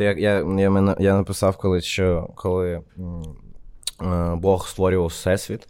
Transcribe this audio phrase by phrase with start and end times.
[0.00, 2.82] Я, я, я, я написав колись, що коли е,
[4.34, 5.68] Бог створював Всесвіт,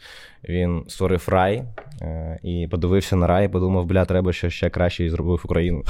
[0.49, 1.65] він створив рай
[2.03, 5.85] е, і подивився на рай, і подумав, бля, треба що ще краще і зробив Україну.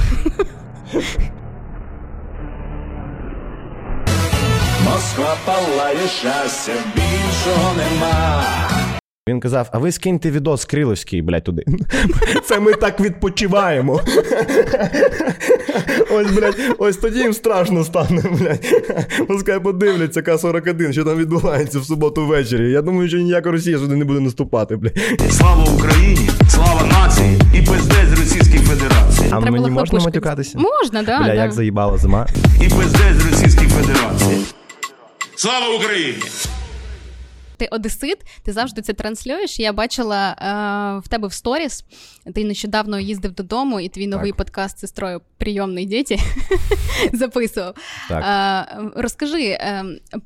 [4.84, 8.44] Москва палає щастя, більшого нема.
[9.28, 11.64] Він казав: а ви скиньте відос Криловський, блядь, туди.
[12.44, 14.00] Це ми так відпочиваємо.
[16.10, 18.66] Ось, блядь, ось тоді їм страшно стане, блядь.
[19.28, 22.70] Пускай подивляться К-41, що там відбувається в суботу ввечері.
[22.70, 24.98] Я думаю, що ніяка Росія сюди не буде наступати, блядь.
[25.30, 29.26] Слава Україні, слава нації і пиздець Російській Федерації.
[29.26, 30.04] А Треба мені можна хлопушки.
[30.04, 30.58] матюкатися?
[30.58, 31.18] Можна, да.
[31.18, 31.34] Бля, да.
[31.34, 32.26] як заїбала зима.
[32.60, 34.40] І пиздець Російській Федерації.
[35.36, 36.22] Слава Україні!
[37.60, 39.60] Ти одесит, ти завжди це транслюєш.
[39.60, 41.84] Я бачила е, в тебе в сторіс.
[42.34, 46.18] Ти нещодавно їздив додому, і твій новий подкаст з сестрою Прийомний діти
[47.12, 47.74] записував.
[48.08, 48.24] Так.
[48.24, 49.84] Е, розкажи е,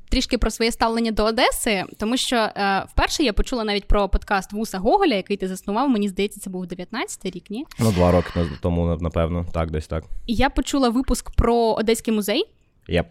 [0.09, 4.53] трішки про своє ставлення до Одеси, тому що е, вперше я почула навіть про подкаст
[4.53, 5.89] Вуса Гоголя, який ти заснував.
[5.89, 7.65] Мені здається, це був 19-й рік, ні?
[7.79, 10.05] Ну, два роки тому, напевно, так, десь так.
[10.27, 12.45] І я почула випуск про Одеський музей.
[12.89, 13.07] Єп.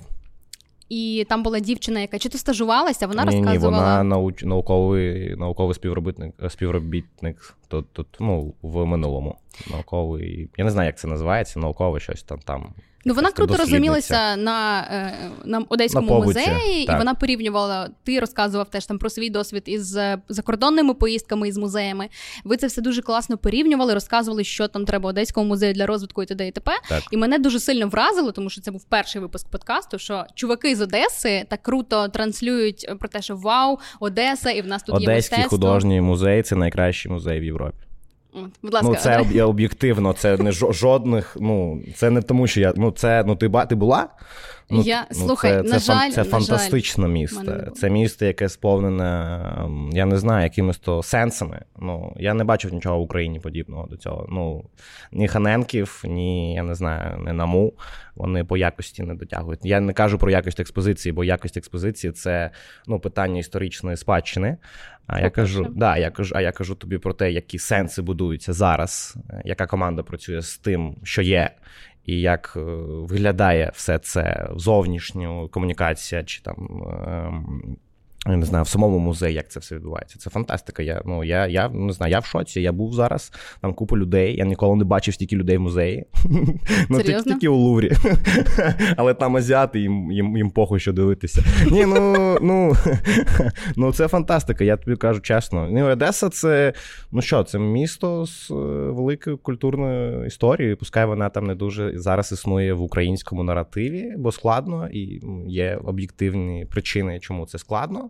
[0.94, 3.78] І там була дівчина, яка чи то стажувалася, вона ні, розказувала.
[3.78, 9.38] ні, вона науч, науковий, науковий співробітник, співробітник тут, тут, ну, в минулому.
[9.72, 10.50] Науковий.
[10.58, 12.40] Я не знаю, як це називається, наукове щось там.
[12.40, 12.74] там.
[13.06, 17.90] Ну, вона круто розумілася на, е, на одеському На побуті, музеї, і вона порівнювала.
[18.04, 22.10] Ти розказував теж там про свій досвід із е, закордонними поїздками із музеями.
[22.44, 26.26] Ви це все дуже класно порівнювали, розказували, що там треба одеському музею для розвитку і
[26.26, 26.48] т.д.
[26.48, 26.72] і т.п.
[26.90, 27.04] Так.
[27.12, 30.00] І мене дуже сильно вразило, тому що це був перший випуск подкасту.
[30.00, 34.84] Що чуваки з Одеси так круто транслюють про те, що вау, Одеса, і в нас
[34.84, 35.58] тут є Одеський мистецтво.
[35.58, 37.78] художній музей це найкращий музей в Європі.
[38.64, 41.38] Будь ласка, Ну, це об- об'єктивно, це не жо- жодних.
[41.40, 42.74] Ну, це не тому, що я.
[42.76, 44.08] Ну, це ну ти ба ти була?
[44.70, 47.72] Ну, Я- ну, слухай, це, на це, жаль, це на фантастичне не місто.
[47.76, 51.62] Це місто, яке сповнене, ем, я не знаю, якимись то сенсами.
[51.80, 54.28] Ну, я не бачив нічого в Україні подібного до цього.
[54.30, 54.66] Ну,
[55.12, 57.74] ні Ханенків, ні, я не знаю, не наму.
[58.16, 59.60] Вони по якості не дотягують.
[59.64, 62.52] Я не кажу про якість експозиції, бо якість експозиції це
[62.88, 64.58] ну, питання історичної спадщини.
[65.08, 68.54] А я кажу, да, я кажу, а я кажу тобі про те, які сенси будуються
[68.54, 71.52] зараз, е, яка команда працює з тим, що є,
[72.06, 76.84] і як е, виглядає все це зовнішню комунікація, чи там.
[78.26, 80.20] Я не знаю, в самому музеї, як це все відбувається.
[80.20, 80.84] Це фантастика.
[80.84, 82.62] Я ну я, я не знаю, я в шоці.
[82.62, 84.36] Я був зараз там купа людей.
[84.36, 86.06] Я ніколи не бачив стільки людей в музеї.
[86.90, 87.92] Ну тільки, тільки у Луврі.
[88.98, 91.44] Але там азіати, їм, їм, їм похуй, що дивитися.
[91.72, 92.74] Ні, ну, ну,
[93.76, 95.68] ну це фантастика, я тобі кажу чесно.
[95.72, 96.74] Ну, Одеса це
[97.12, 98.54] ну що, це місто з е,
[98.92, 100.78] великою культурною історією.
[100.78, 106.66] Пускай вона там не дуже зараз існує в українському наративі, бо складно, і є об'єктивні
[106.66, 108.10] причини, чому це складно.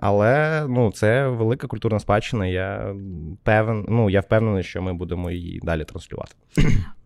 [0.00, 2.46] Але ну, це велика культурна спадщина.
[2.46, 2.94] Я
[3.42, 6.32] певен, ну я впевнений, що ми будемо її далі транслювати.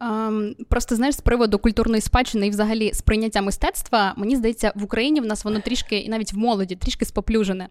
[0.00, 5.20] Ем, просто знаєш, з приводу культурної спадщини і взагалі сприйняття мистецтва, мені здається, в Україні
[5.20, 7.68] в нас воно трішки, і навіть в молоді, трішки споплюжене.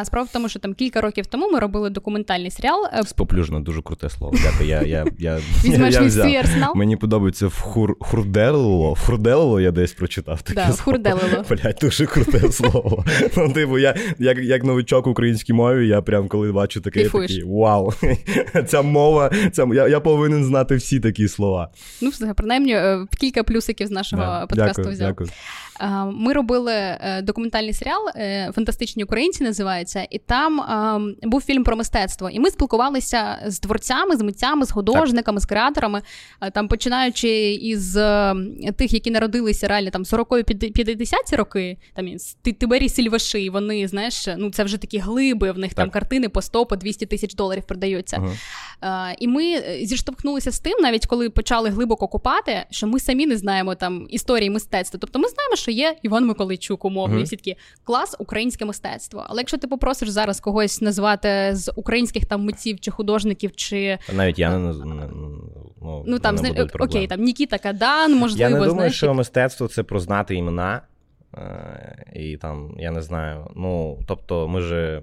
[0.00, 2.86] Е, справа в тому, що там кілька років тому ми робили документальний серіал.
[2.94, 4.36] е, Споплюжено дуже круте слово.
[4.42, 4.68] Дякую.
[4.68, 6.26] Я, я, я, Візьмеш я взяв.
[6.28, 6.72] свій арсенал?
[6.76, 8.94] Мені подобається в хур, хурделило.
[9.06, 10.42] Хурделило я десь прочитав.
[10.42, 10.82] Таке Да, слово.
[10.82, 11.44] хурделило.
[11.50, 13.04] Блять, дуже круте слово.
[13.36, 17.08] Ну, типу, я як, як новичок в українській мові, я прям коли бачу таке, я
[17.08, 17.92] такий вау.
[18.68, 21.68] Ця мова, ця, я, я повинен знати всі такі слова.
[22.00, 25.08] Ну, все, принаймні, е, кілька плюсиків з нашого Да, подкасту дякую, взяв.
[25.08, 25.30] дякую.
[26.12, 30.62] Ми робили е, документальний серіал е, Фантастичні українці називається, і там
[31.22, 32.30] був фільм про мистецтво.
[32.30, 36.02] І ми спілкувалися з творцями, з митцями, з художниками, з креаторами,
[36.40, 37.92] е, там починаючи із
[38.76, 44.78] тих, які народилися реально там 40-50 роки, там Тибері Сільваши, вони, знаєш, ну це вже
[44.78, 48.16] такі глиби, в них там картини по 100, по 200 тисяч доларів продаються.
[48.16, 48.32] Ага.
[48.82, 53.26] Е, І ми е, зіштовхнулися з тим, навіть коли почали глибоко копати, що ми самі
[53.26, 54.98] не знаємо там історії мистецтва.
[55.00, 57.22] Тобто ми знаємо, що є Іван Миколайчук, і Мгм.
[57.22, 59.24] всі такі клас українське мистецтво.
[59.28, 64.38] Але якщо ти попросиш зараз когось назвати з українських там митців чи художників, чи Навіть
[64.38, 65.08] я не, наз-
[65.82, 67.06] ну, ну там не будуть окей, проблем.
[67.06, 70.82] там Нікіта Кадан, можливо, Я не думаю, знаєш, що мистецтво це про знати імена.
[71.34, 73.46] Е, І там, я не знаю.
[73.56, 75.02] Ну, тобто, ми ж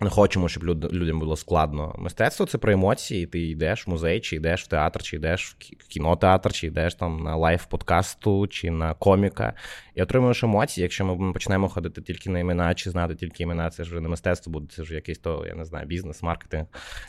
[0.00, 1.94] не хочемо, щоб люд- людям було складно.
[1.98, 3.26] Мистецтво це про емоції.
[3.26, 7.22] Ти йдеш в музей, чи йдеш в театр, чи йдеш в кінотеатр, чи йдеш там
[7.22, 9.52] на live подкасту, чи на коміка.
[9.94, 10.82] І отримуєш емоції.
[10.82, 14.08] Якщо ми почнемо ходити тільки на імена, чи знати тільки імена, це ж вже не
[14.08, 16.66] мистецтво буде, це ж якийсь то, я не знаю, бізнес, маркетинг,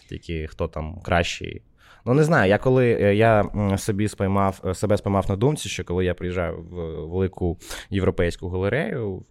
[0.09, 1.61] тільки хто там кращий.
[2.05, 3.45] Ну не знаю, я коли е, я
[3.77, 6.75] собі спіймав е, себе спіймав на думці, що коли я приїжджаю в
[7.09, 7.57] велику
[7.89, 9.25] європейську галерею,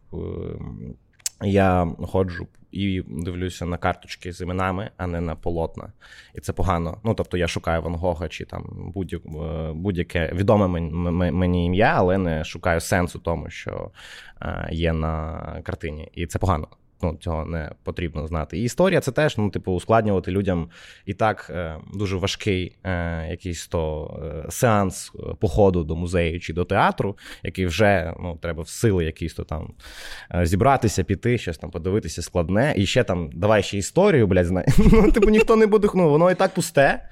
[1.43, 5.93] я ходжу і дивлюся на карточки з іменами, а не на полотна.
[6.35, 7.01] І це погано.
[7.05, 10.69] Ну тобто я шукаю Ван Гога чи там е, будь-яке відоме
[11.31, 13.91] мені ім'я, але не шукаю сенсу тому, що
[14.71, 16.11] є на картині.
[16.15, 16.69] І це погано
[17.03, 18.59] ну, цього не потрібно знати.
[18.59, 20.71] І історія це теж, ну, типу, ускладнювати людям
[21.07, 24.11] і так е, дуже важкий е, якийсь то
[24.47, 29.35] е, сеанс походу до музею чи до театру, який вже ну, треба в сили якийсь
[29.35, 29.73] то там
[30.43, 32.75] зібратися, піти, щось там подивитися складне.
[32.77, 34.67] І ще там давай ще історію, блядь, знай.
[34.93, 37.09] Ну, типу, ніхто не буде, ну, воно і так пусте.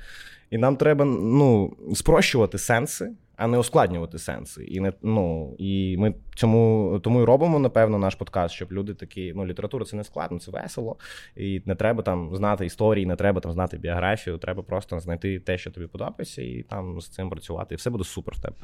[0.50, 4.64] І нам треба ну, спрощувати сенси, а не ускладнювати сенси.
[4.64, 9.32] І не ну і ми цьому тому і робимо, напевно, наш подкаст, щоб люди такі,
[9.36, 10.96] ну, література це не складно, це весело.
[11.36, 14.38] І не треба там знати історії, не треба там знати біографію.
[14.38, 17.74] Треба просто знайти те, що тобі подобається, і там з цим працювати.
[17.74, 18.54] І все буде супер в тебе.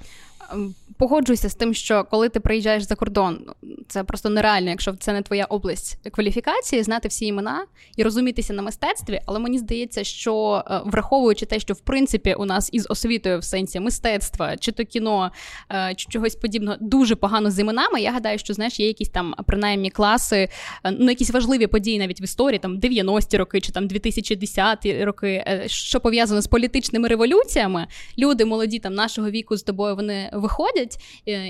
[0.52, 3.46] Ем, погоджуюся з тим, що коли ти приїжджаєш за кордон,
[3.88, 7.66] це просто нереально, якщо це не твоя область кваліфікації, знати всі імена
[7.96, 9.20] і розумітися на мистецтві.
[9.26, 13.44] Але мені здається, що е, враховуючи те, що в принципі у нас із освітою в
[13.44, 15.32] сенсі мистецтва, чи то кіно,
[15.70, 18.00] е, чи чогось подібного, дуже погано з іменами.
[18.00, 20.48] Я гадаю, що знаєш, є якісь там принаймні класи,
[20.84, 25.28] е, ну якісь важливі події навіть в історії, там 90-ті роки чи там 2010-ті роки,
[25.28, 27.86] е, що пов'язано з політичними революціями.
[28.18, 30.98] Люди молоді там нашого віку з тобою вони виходять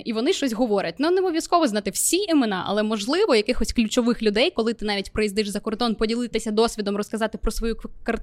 [0.05, 0.95] і вони щось говорять.
[0.99, 5.49] Ну не обов'язково знати всі імена, але можливо якихось ключових людей, коли ти навіть приїздиш
[5.49, 7.77] за кордон, поділитися досвідом, розказати про свою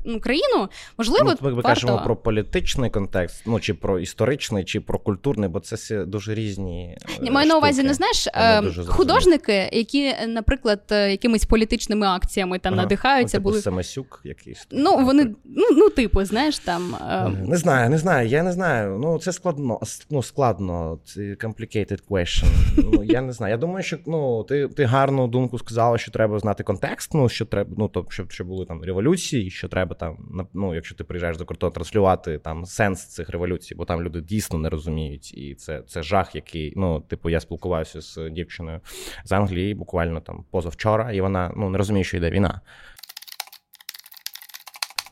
[0.06, 0.70] ну, країну.
[0.98, 1.70] Можливо, ну, ми варто...
[1.70, 6.98] кажемо про політичний контекст, ну чи про історичний, чи про культурний, бо це дуже різні.
[7.32, 12.82] Маю на увазі не знаєш е, художники, які, наприклад, е, якимись політичними акціями там ага.
[12.82, 14.68] надихаються, ну, типу були Самасюк якийсь.
[14.72, 16.96] Ну вони ну, ну типу, знаєш там.
[17.10, 17.30] Е...
[17.48, 18.28] Не знаю, не знаю.
[18.28, 19.00] Я не знаю.
[19.00, 19.80] Ну це складно.
[20.10, 21.00] Ну складно.
[21.06, 22.48] Це complicated question.
[22.78, 23.52] Ну я не знаю.
[23.52, 27.14] Я думаю, що ну ти ти гарну думку сказала, що треба знати контекст.
[27.14, 30.18] Ну що треба, ну то щоб, щоб були там революції, що треба там
[30.54, 34.60] ну, якщо ти приїжджаєш до кордону, транслювати там сенс цих революцій, бо там люди дійсно
[34.60, 38.80] не розуміють, і це це жах, який ну, типу, я спілкувався з дівчиною
[39.24, 42.62] з Англії буквально там позавчора, і вона ну не розуміє, що йде війна.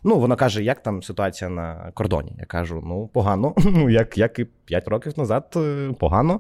[0.04, 2.36] Ну, вона каже, як там ситуація на кордоні.
[2.40, 6.40] Я кажу, ну погано, ну як як і 5 років назад, е, погано.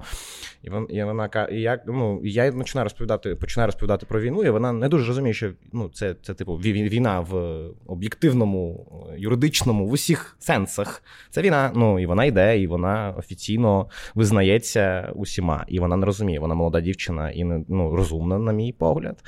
[0.63, 4.49] І вона, і вона і я, ну, я починаю розповідати починаю розповідати про війну, і
[4.49, 8.87] вона не дуже розуміє, що ну, це це типу війна в об'єктивному,
[9.17, 11.03] юридичному, в усіх сенсах.
[11.29, 11.71] Це війна.
[11.75, 15.65] Ну і вона йде, і вона офіційно визнається усіма.
[15.67, 16.39] І вона не розуміє.
[16.39, 19.23] Вона молода дівчина і не ну, розумна, на мій погляд.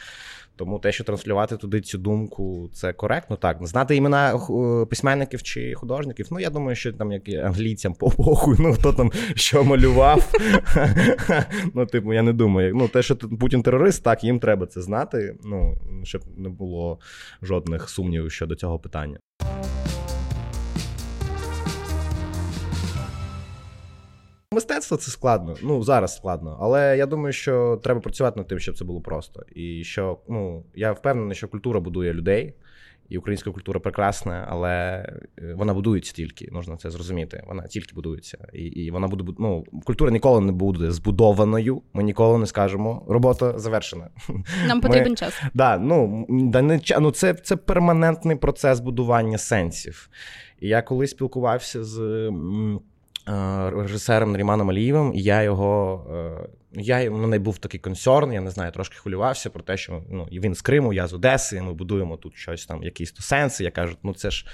[0.60, 3.36] Тому те, що транслювати туди цю думку, це коректно.
[3.36, 6.28] Так, знати імена е, письменників чи художників.
[6.32, 10.34] Ну, я думаю, що там як англійцям по похуй, ну хто там що малював.
[11.74, 12.76] Ну, типу, я не думаю.
[12.76, 15.36] Ну, те, що Путін терорист, так, їм треба це знати.
[15.44, 17.00] Ну, щоб не було
[17.42, 19.20] жодних сумнівів щодо цього питання.
[24.54, 25.56] Мистецтво це складно.
[25.64, 29.44] Ну зараз складно, але я думаю, що треба працювати над тим, щоб це було просто.
[29.56, 32.54] І що ну я впевнений, що культура будує людей,
[33.10, 34.70] і українська культура прекрасна, але
[35.40, 36.50] е, вона будується тільки.
[36.52, 37.44] Можна це зрозуміти.
[37.48, 41.82] Вона тільки будується, і і вона буде ну, культура ніколи не буде збудованою.
[41.94, 43.06] Ми ніколи не скажемо.
[43.08, 44.10] Робота завершена.
[44.68, 45.42] Нам потрібен Ми, час.
[45.54, 50.10] Да, ну да не ну це, це перманентний процес будування сенсів.
[50.60, 52.30] І я колись спілкувався з.
[53.76, 58.52] Режисером Наріманом Алієвим, і я його е, я, У мене був такий консерн, я не
[58.52, 62.18] знаю, трошки хвилювався про те, що ну, він з Криму, я з Одеси, ми будуємо
[62.18, 63.64] тут щось там, якісь то сенси.
[63.64, 64.46] Я кажу, ну це ж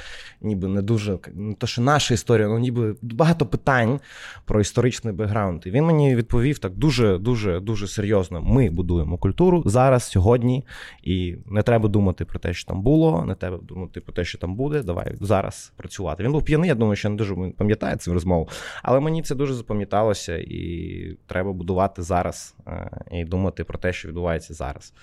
[0.41, 3.99] ніби не дуже не то, що наша історія, ну ніби багато питань
[4.45, 5.61] про історичний бекграунд.
[5.65, 8.41] І він мені відповів так дуже, дуже, дуже серйозно.
[8.41, 10.65] Ми будуємо культуру зараз, сьогодні,
[11.03, 14.37] і не треба думати про те, що там було, не треба думати про те, що
[14.37, 14.83] там буде.
[14.83, 16.23] Давай зараз працювати.
[16.23, 18.49] Він був п'яний, я думаю, що не дуже пам'ятає цю розмову,
[18.83, 24.07] але мені це дуже запам'яталося, і треба будувати зараз е, і думати про те, що
[24.07, 24.93] відбувається зараз.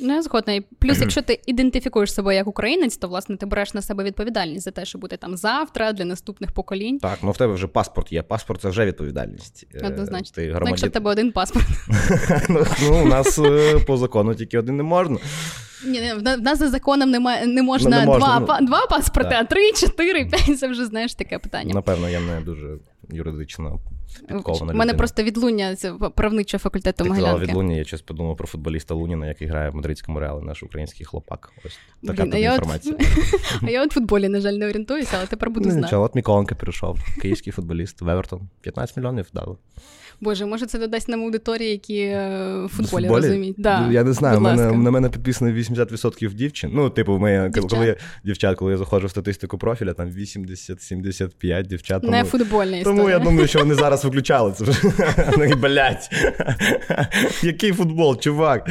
[0.00, 0.52] Ну, я згодна.
[0.52, 4.64] І плюс, якщо ти ідентифікуєш себе як українець, то власне ти береш на себе відповідальність
[4.64, 6.98] за те, що буде там завтра для наступних поколінь.
[6.98, 8.22] Так, ну в тебе вже паспорт є.
[8.22, 9.66] Паспорт це вже відповідальність.
[9.74, 10.34] Е, Однозначно.
[10.34, 10.64] Ти громадян...
[10.64, 11.66] Ну, якщо в тебе один паспорт.
[12.48, 15.18] Ну, ну, у нас е, по закону тільки один не можна.
[15.86, 19.40] Ні, в нас за законом немає не можна, не можна два ну, два паспорти, да.
[19.40, 21.74] а три, чотири, п'ять це вже знаєш таке питання.
[21.74, 22.78] Напевно, я не дуже
[23.12, 23.78] юридично
[24.28, 24.98] підкована У мене людина.
[24.98, 27.46] просто відлуння з правничого факультету Могилянки.
[27.70, 31.52] від я щось подумав про футболіста Луніна, який грає в мадридському реалі, наш український хлопак.
[31.66, 32.94] Ось така Блін, а тобі я, інформація.
[32.94, 35.86] от, а я от в футболі, на жаль, не орієнтуюся, але тепер буду Ну, знати.
[35.86, 38.20] нічого, от Міколенко перейшов, київський футболіст Вевертон.
[38.20, 38.48] Евертон.
[38.60, 39.56] 15 мільйонів дали.
[40.20, 43.26] Боже, може це додасть нам аудиторії, які е, в футболі, футболі?
[43.26, 43.56] розуміють.
[43.58, 43.88] Да.
[43.90, 46.70] Я не знаю, мене, на мене підписано 80% дівчин.
[46.74, 47.70] Ну, типу, моє, Дівчат?
[47.70, 52.02] коли я дівчат, коли я заходжу в статистику профіля, там 80-75 дівчат.
[52.02, 52.84] Не Тому, історія.
[52.84, 54.82] тому я думаю, що вони зараз виключали це вже.
[55.38, 56.08] Ну, блядь.
[57.42, 58.70] Який футбол, чувак?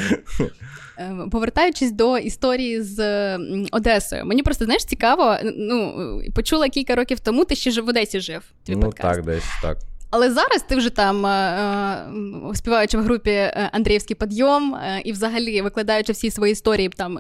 [1.00, 3.38] Е, Повертаючись до історії з
[3.72, 5.36] Одесою, мені просто знаєш цікаво.
[5.58, 7.46] Ну почула кілька років тому.
[7.46, 8.42] Ти ще в Одесі жив.
[8.66, 9.16] Твій Ну подкаст.
[9.16, 9.78] так, десь так.
[10.12, 14.76] Але зараз ти вже там, е, е, співаючи в групі е, Андріївський підйом
[15.06, 17.20] і взагалі викладаючи всі свої історії, там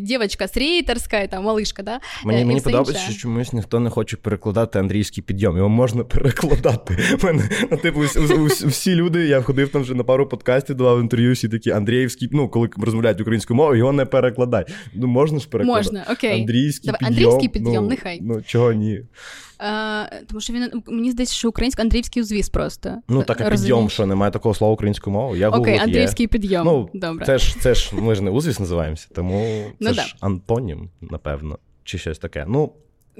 [0.00, 2.00] дівчинка і там малишка, да?
[2.24, 3.12] Мені, і мені подобається, інше.
[3.12, 5.56] що чомусь ніхто не хоче перекладати андрійський підйом.
[5.56, 6.98] Його можна перекладати.
[7.22, 10.76] Мене, ну, типу, ус- ус- ус- всі люди, я ходив там вже на пару подкастів,
[10.76, 14.64] давав інтерв'ю, всі такі Андріївський, ну, коли розмовляють українською мовою, його не перекладай.
[14.94, 15.84] Ну, можна ж перекладати.
[15.84, 16.40] Можна, окей.
[16.40, 17.30] Андрійський Давай, підйом.
[17.32, 18.18] Андрійський підйом, ну, нехай.
[18.22, 19.00] Ну, чого ні?
[19.60, 22.96] Е, тому що він мені здається, що український Андріївський узвіз просто.
[23.08, 23.60] Ну, так, Розумієш?
[23.60, 25.40] підйом, що немає такого слова українською мовою.
[25.40, 26.26] Я Окей, гуглив, є.
[26.28, 26.64] Підйом.
[26.66, 27.26] Ну, Добре.
[27.26, 31.58] Це ж, це ж, ми ж не узвіс називаємося, тому це Ну, ж антонім, напевно,
[31.84, 32.44] чи щось таке.
[32.48, 32.72] Ну,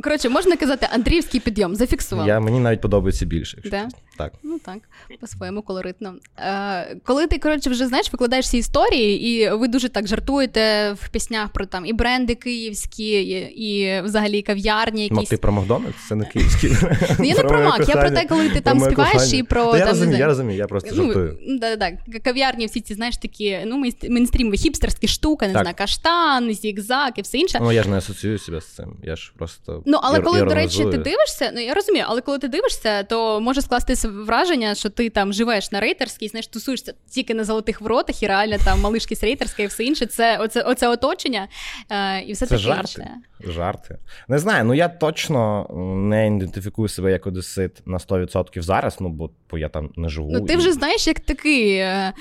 [0.02, 2.28] Коротше, можна казати Андріївський підйом, зафіксував.
[2.28, 3.56] я, мені навіть подобається більше.
[3.56, 3.88] Якщо Да?
[4.18, 4.32] Так.
[4.42, 4.78] Ну так,
[5.20, 6.14] по-своєму колоритно.
[6.38, 11.08] Е, коли ти, коротше, вже знаєш, викладаєш ці історії, і ви дуже так жартуєте в
[11.08, 13.30] піснях про там і бренди київські, і,
[13.66, 15.30] і взагалі кав'ярні Ну, якісь.
[15.30, 15.96] ти про Макдональдс?
[16.08, 16.70] Це не київський.
[17.18, 19.86] Ну, я не про Мак, я про те, коли ти там співаєш і про, я
[19.86, 21.38] розумію, я розумію, я просто жартую.
[21.42, 21.92] Ну, да.
[22.24, 27.22] Кав'ярні всі ці, знаєш, такі, ну, мейнст- мейнстрімові хіпстерські штуки, не знаю, каштан, зігзаг і
[27.22, 27.58] все інше.
[27.62, 28.96] Ну, я ж не асоціюю себе з цим.
[29.02, 29.82] Я ж просто.
[29.86, 33.40] Ну, але коли, до речі, ти дивишся, ну я розумію, але коли ти дивишся, то
[33.40, 38.22] може скластися враження, що ти там живеш на рейтерській, знаєш, тусуєшся тільки на золотих воротах,
[38.22, 40.06] і реально там малишки з рейтерська і все інше.
[40.06, 41.48] Це оце, оце оточення
[41.90, 43.02] е, і все Це таке жарти.
[43.40, 43.52] інше.
[43.52, 43.98] Жарти.
[44.28, 45.66] Не знаю, ну я точно
[46.10, 50.30] не ідентифікую себе як одесит на 100% зараз, ну бо, бо я там не живу.
[50.32, 52.12] Ну ти і- вже знаєш, як такий е,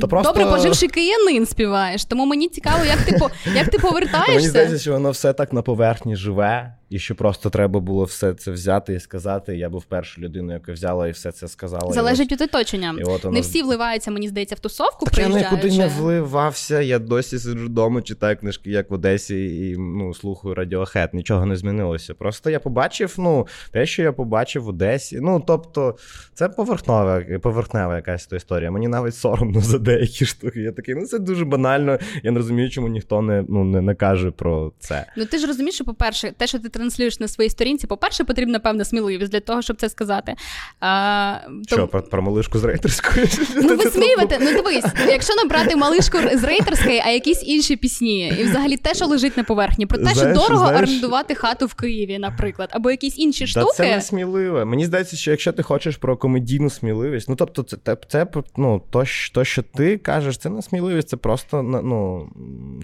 [0.00, 2.04] Та просто- добре поживший киянин співаєш.
[2.04, 3.18] Тому мені цікаво, як ти
[3.54, 3.78] як ти
[4.12, 8.04] Та Мені здається, що воно все так на поверхні живе, і що просто треба було
[8.04, 9.56] все це взяти і сказати.
[9.56, 11.92] Я був першою людиною, яка взяла і все це сказала.
[11.92, 12.94] Залежить від оточення.
[12.98, 15.06] І от воно- Не всі вливаються, мені здається, в тусовку.
[15.06, 16.80] Так я нікуди не вливався.
[16.80, 21.08] Я досі сиджу вдома, читаю книжки, як в Одесі, і ну, слухаю Radiohead.
[21.12, 22.14] Нічого не змінилося.
[22.14, 25.20] Просто я побачив, ну, те, що я побачив в Одесі.
[25.20, 25.96] Ну, тобто,
[26.34, 28.70] це поверхнева, поверхнева якась то історія.
[28.70, 30.60] Мені навіть соромно за деякі штуки.
[30.60, 31.98] Я такий, ну це дуже банально.
[32.22, 35.06] Я не розумію, чому ніхто не, ну, не, не каже про це.
[35.16, 38.58] Ну ти ж розумієш, що, по-перше, те, що ти транслюєш на своїй сторінці, по-перше, потрібна
[38.58, 40.34] певна сміливість для того, щоб це сказати.
[40.80, 43.26] А, Що, то- про, про малишку з рейтерською?
[43.56, 48.76] Ну, висміювати, ну дивись, якщо набрати малишку з рейтерської, а якісь інші пісні, і взагалі
[48.76, 52.18] те, що лежить на поверхні, про те, Знаєш, що дорого знаєш- орендувати хату в Києві,
[52.18, 53.74] наприклад, або якісь інші Та штуки.
[53.76, 54.64] це не сміливе.
[54.64, 58.82] Мені здається, що якщо ти хочеш про комедійну сміливість, ну тобто, це, це, це ну,
[58.90, 62.28] то, то, що ти кажеш, це не сміливість, це просто ну,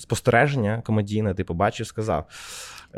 [0.00, 2.24] спостереження комедійне, ти побачив, сказав.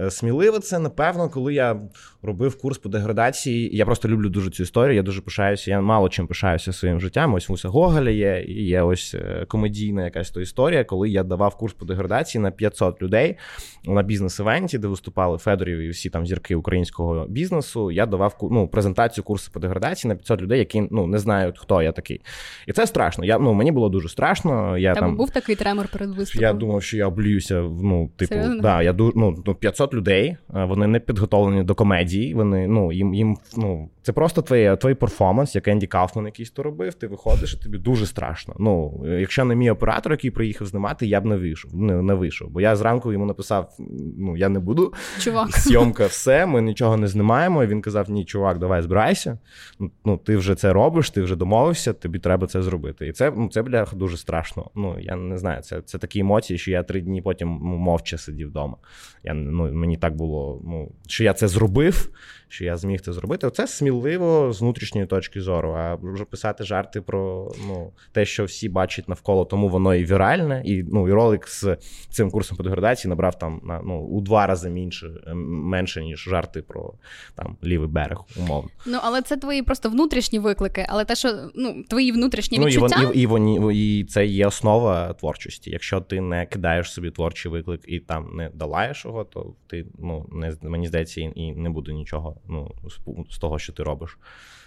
[0.00, 1.80] Е, сміливо, це напевно, коли я
[2.22, 3.76] робив курс по деградації.
[3.76, 4.96] Я просто люблю дуже цю історію.
[4.96, 5.70] Я дуже пишаюся.
[5.70, 7.34] Я мало чим пишаюся своїм життям.
[7.34, 11.56] Ось Муса Гоголя є, і є ось е, комедійна якась то історія, коли я давав
[11.56, 13.36] курс по деградації на 500 людей
[13.84, 17.90] на бізнес-евенті, де виступали Федорів і всі там зірки українського бізнесу.
[17.90, 21.82] Я давав ну, презентацію курсу по деградації на 500 людей, які ну не знають, хто
[21.82, 22.20] я такий.
[22.66, 23.24] І це страшно.
[23.24, 24.78] Я ну мені було дуже страшно.
[24.78, 26.42] Я Та там був такий тремор перед виступом?
[26.42, 27.60] Я думав, що я облююся.
[27.82, 28.60] Ну, типу, Серйозно?
[28.62, 30.36] да, я ну, ну 500 stand-ап людей.
[30.54, 32.34] Е, вони не підготовлені до комедії.
[32.34, 36.62] Вони ну їм їм ну це просто твоє твій перформанс, як Енді Кауфман якийсь то
[36.62, 36.94] робив.
[36.94, 38.54] Ти виходиш, і тобі дуже страшно.
[38.58, 41.74] Ну, якщо не мій оператор, який приїхав знімати, я б не вийшов.
[41.74, 42.50] Не, не вийшов.
[42.50, 43.76] Бо я зранку йому написав:
[44.18, 44.92] ну я не буду.
[45.18, 45.48] Чувак.
[45.58, 47.64] Зйомка, все, ми нічого не знімаємо.
[47.64, 49.38] І він казав: Ні, чувак, давай збирайся.
[49.80, 53.06] Ну, Ну, ти вже це робиш, ти вже домовився, тобі треба це зробити.
[53.06, 54.70] І це ну, це бляха дуже страшно.
[54.74, 58.18] Ну я не знаю, це, це такі емоції, що я три дні потім ну, мовча
[58.18, 58.76] сидів вдома.
[59.24, 62.10] Я ну мені так було, ну що я це зробив,
[62.48, 63.46] що я зміг це зробити.
[63.46, 65.72] Оце сміливо з внутрішньої точки зору.
[65.72, 70.62] А вже писати жарти про ну те, що всі бачать навколо, тому воно і віральне,
[70.64, 71.76] і ну і ролик з
[72.10, 76.62] цим курсом по деградації набрав там на ну у два рази менше, менше ніж жарти
[76.62, 76.92] про
[77.34, 78.70] там лівий берег, умовно.
[78.86, 82.66] Ну, але це твої просто внутрішні виклики, але те, що ну, твої внутрішні Ну і,
[82.66, 83.10] відчуття.
[83.14, 83.28] і,
[83.72, 85.70] і, і це є основа творчості.
[85.70, 90.26] Якщо ти не кидаєш собі творчий виклик і там не долаєш його, то ти ну
[90.32, 92.74] не не мені здається, і, і не буде нічого ну,
[93.30, 94.18] з, того, що ти робиш.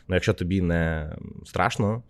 [0.08, 2.04] Ну, якщо тобі не страшно,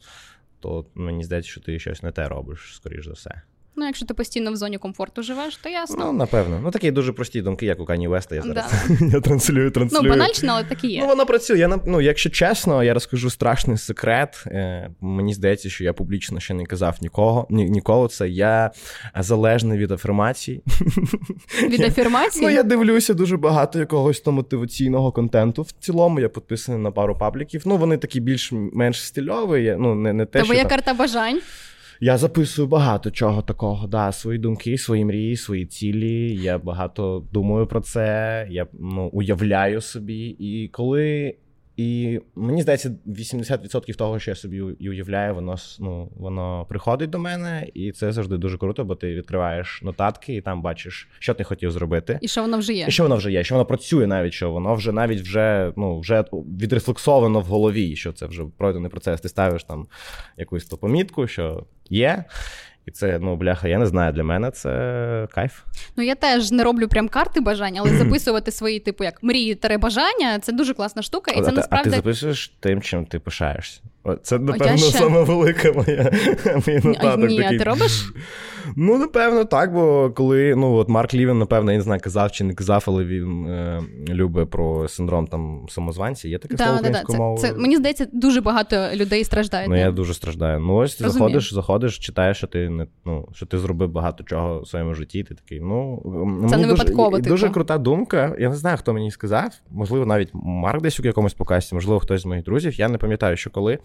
[0.59, 3.41] то мені здається, що ти щось не те робиш, скоріш за все.
[3.75, 6.05] Ну, якщо ти постійно в зоні комфорту живеш, то ясно.
[6.05, 6.59] Ну, напевно.
[6.63, 8.35] Ну, такі дуже прості думки, як у Кані Веста.
[8.35, 9.05] Я зараз Да.
[9.13, 10.03] я транслюю, транслюю.
[10.03, 10.99] Ну, банально, але так і є.
[11.01, 11.57] Ну, воно працює.
[11.57, 14.43] Я, ну, якщо чесно, я розкажу страшний секрет.
[14.47, 18.29] Е, мені здається, що я публічно ще не казав нікого, ні, ніколи це.
[18.29, 18.71] Я
[19.19, 20.63] залежний від афірмацій.
[21.69, 22.45] Від афірмації.
[22.45, 25.61] Ну, я дивлюся дуже багато якогось то мотиваційного контенту.
[25.61, 27.61] В цілому я підписаний на пару пабліків.
[27.65, 29.75] Ну, вони такі більш-менш стильові.
[29.79, 31.39] Ну, не, не те, Тобто що є там- карта бажань.
[32.01, 33.87] Я записую багато чого такого.
[33.87, 36.35] Да, свої думки, свої мрії, свої цілі.
[36.35, 38.47] Я багато думаю про це.
[38.49, 40.35] Я ну, уявляю собі.
[40.39, 41.35] І коли.
[41.77, 47.19] І мені здається, 80% того, що я собі і уявляю, воно ну, воно приходить до
[47.19, 51.43] мене, і це завжди дуже круто, бо ти відкриваєш нотатки і там бачиш, що ти
[51.43, 52.19] хотів зробити.
[52.21, 52.85] І що воно вже є.
[52.87, 55.99] І що воно вже є, що воно працює навіть, що воно вже навіть вже ну
[55.99, 59.21] вже відрефлексовано в голові, що це вже пройдений процес.
[59.21, 59.87] Ти ставиш там
[60.37, 62.23] якусь то помітку, що є.
[62.85, 65.59] І це, ну, бляха, я не знаю, для мене це кайф.
[65.95, 69.77] Ну я теж не роблю прям карти бажань, але записувати свої, типу, як мрії та
[69.77, 71.89] бажання це дуже класна штука, і це а, насправді.
[71.89, 73.81] а ти записуєш тим, чим ти пишаєшся.
[74.03, 76.11] О, Це, напевно, ще- саме велика моя
[76.67, 77.29] мій нотаток.
[77.29, 77.57] Ні, такий.
[77.57, 78.13] ти робиш?
[78.75, 82.43] Ну, напевно, так, бо коли ну от Марк Лівін, напевно, я не знаю, казав чи
[82.43, 86.27] не казав, але він е, любить про синдром там самозванця.
[86.27, 86.89] Є таке слово Да, да, да.
[86.89, 87.37] українською Це, мовою?
[87.41, 89.69] це, мені здається, дуже багато людей страждають.
[89.69, 90.59] Ну, я дуже страждаю.
[90.59, 91.29] Ну, ось ти Розумію.
[91.29, 95.23] заходиш, заходиш, читаєш, що ти не ну, що ти зробив багато чого в своєму житті.
[95.23, 96.01] Ти такий, ну
[96.49, 97.29] Це мені не випадково, Дуже, типу.
[97.29, 98.35] дуже крута думка.
[98.39, 99.51] Я не знаю, хто мені сказав.
[99.71, 102.79] Можливо, навіть Марк десь у якомусь покасті, можливо, хтось з моїх друзів.
[102.79, 103.79] Я не пам'ятаю, що коли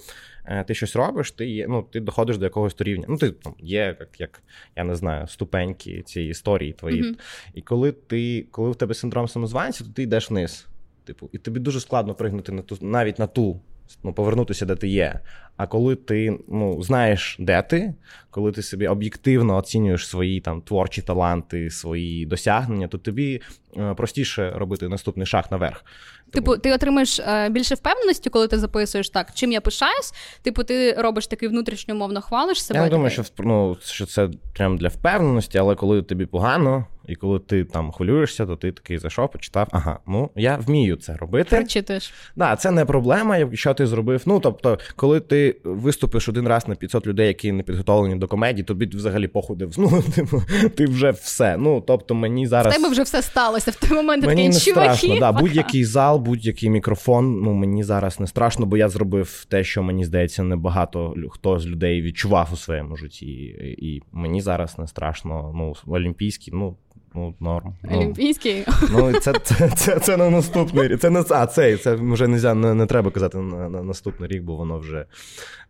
[0.67, 3.05] ти щось робиш, ти є, ну, ти доходиш до якогось рівня.
[3.09, 4.43] Ну, ти там є, як, як
[4.77, 7.03] я не знаю, ступеньки цієї історії твої.
[7.03, 7.17] Мгм.
[7.55, 10.67] І коли ти, коли в тебе синдром самозванця, то ти йдеш вниз.
[11.05, 13.61] Типу, і тобі дуже складно пригнути на ту, навіть на ту,
[14.03, 15.21] ну, повернутися, де ти є.
[15.57, 17.95] А коли ти ну, знаєш, де ти,
[18.31, 23.43] коли ти собі об'єктивно оцінюєш свої там творчі таланти, свої досягнення, то тобі
[23.77, 25.85] е, простіше робити наступний шаг наверх.
[26.31, 30.15] Типу, ти отримаєш е, більше впевненості, коли ти записуєш так, чим я пишаюсь.
[30.43, 32.79] Типу, ти робиш такий внутрішньо мовно хвалиш себе.
[32.79, 37.15] Я не думаю, що, ну, що це прям для впевненості, але коли тобі погано, і
[37.15, 41.51] коли ти там хвилюєшся, то ти такий зайшов, почитав, ага, ну я вмію це робити.
[41.51, 42.13] перечитуєш.
[42.37, 44.23] Да, це не проблема, якщо ти зробив.
[44.27, 48.65] Ну тобто, коли ти виступиш один раз на 500 людей, які не підготовлені до комедії,
[48.65, 49.73] тобі взагалі походив.
[49.79, 50.43] Ну, типу,
[50.75, 51.57] ти вже все.
[51.57, 52.77] Ну тобто, мені В зараз.
[52.77, 53.71] тебе вже все сталося.
[53.71, 54.97] В той момент Мені такий не чуваки.
[54.97, 57.41] страшно, да, будь-який зал, будь-який мікрофон.
[57.43, 61.67] Ну мені зараз не страшно, бо я зробив те, що мені здається, небагато хто з
[61.67, 63.27] людей відчував у своєму житті.
[63.27, 65.53] І, і мені зараз не страшно.
[65.57, 66.77] Ну, олімпійський, ну,
[67.17, 67.75] ну норм.
[67.83, 68.65] Ну, Олімпійський.
[68.91, 71.01] Ну, це, це, це, це на наступний рік.
[71.01, 74.57] Це не а, цей, це вже не, не треба казати на, на наступний рік, бо
[74.57, 75.07] воно вже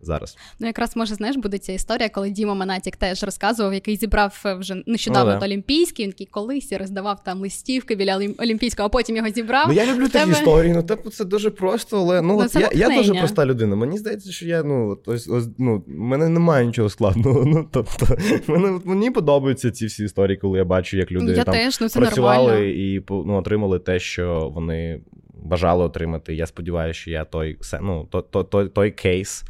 [0.01, 0.37] зараз.
[0.61, 4.55] Ну, якраз може, знаєш, буде ця історія, коли Діма Манатік теж розказував, який зібрав е,
[4.55, 5.47] вже нещодавно Ну, да.
[5.47, 6.05] Олімпійський.
[6.05, 9.65] Він такий колись роздавав там листівки біля Олімпійського, а потім його зібрав.
[9.69, 10.73] Ну я люблю В такі тебе- історії.
[10.75, 13.77] Ну типу, це дуже просто, але ну, Ну, от я, я дуже проста людина.
[13.77, 17.45] Мені здається, що я ну ось ось ну в мене немає нічого складного.
[17.57, 21.55] Ну тобто, мене мені подобаються ці всі історії, коли я бачу, як люди я там
[21.55, 22.67] теж, ну це працювали нормально.
[22.67, 25.01] і ну, отримали те, що вони
[25.47, 26.35] бажали отримати.
[26.35, 29.45] Я сподіваюся, що я той ну, той, той, той, той кейс.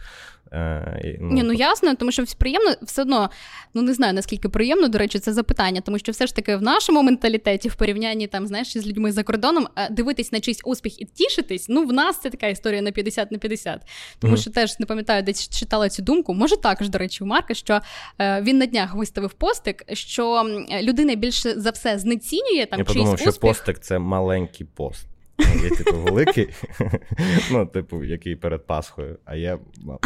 [0.52, 3.30] Е, і, Ні, ну ясно, тому що приємно все одно,
[3.74, 6.62] ну не знаю наскільки приємно, до речі, це запитання, тому що все ж таки в
[6.62, 11.00] нашому менталітеті, в порівнянні там, знаєш, з людьми за кордоном, е, дивитись на чийсь успіх
[11.00, 13.80] і тішитись, ну в нас це така історія на 50 на 50.
[14.18, 14.42] Тому Мгм.
[14.42, 16.34] що теж не пам'ятаю, десь читала цю думку.
[16.34, 17.80] Може також, до речі, у Марка, що
[18.18, 20.46] е, він на днях виставив постик, що
[20.82, 25.06] людина більше за все знецінює там Я чийсь подумав, що постик це маленький пост.
[25.38, 26.48] Ну, Є типу великий,
[27.50, 29.98] ну, типу, який перед Пасхою, а я ну,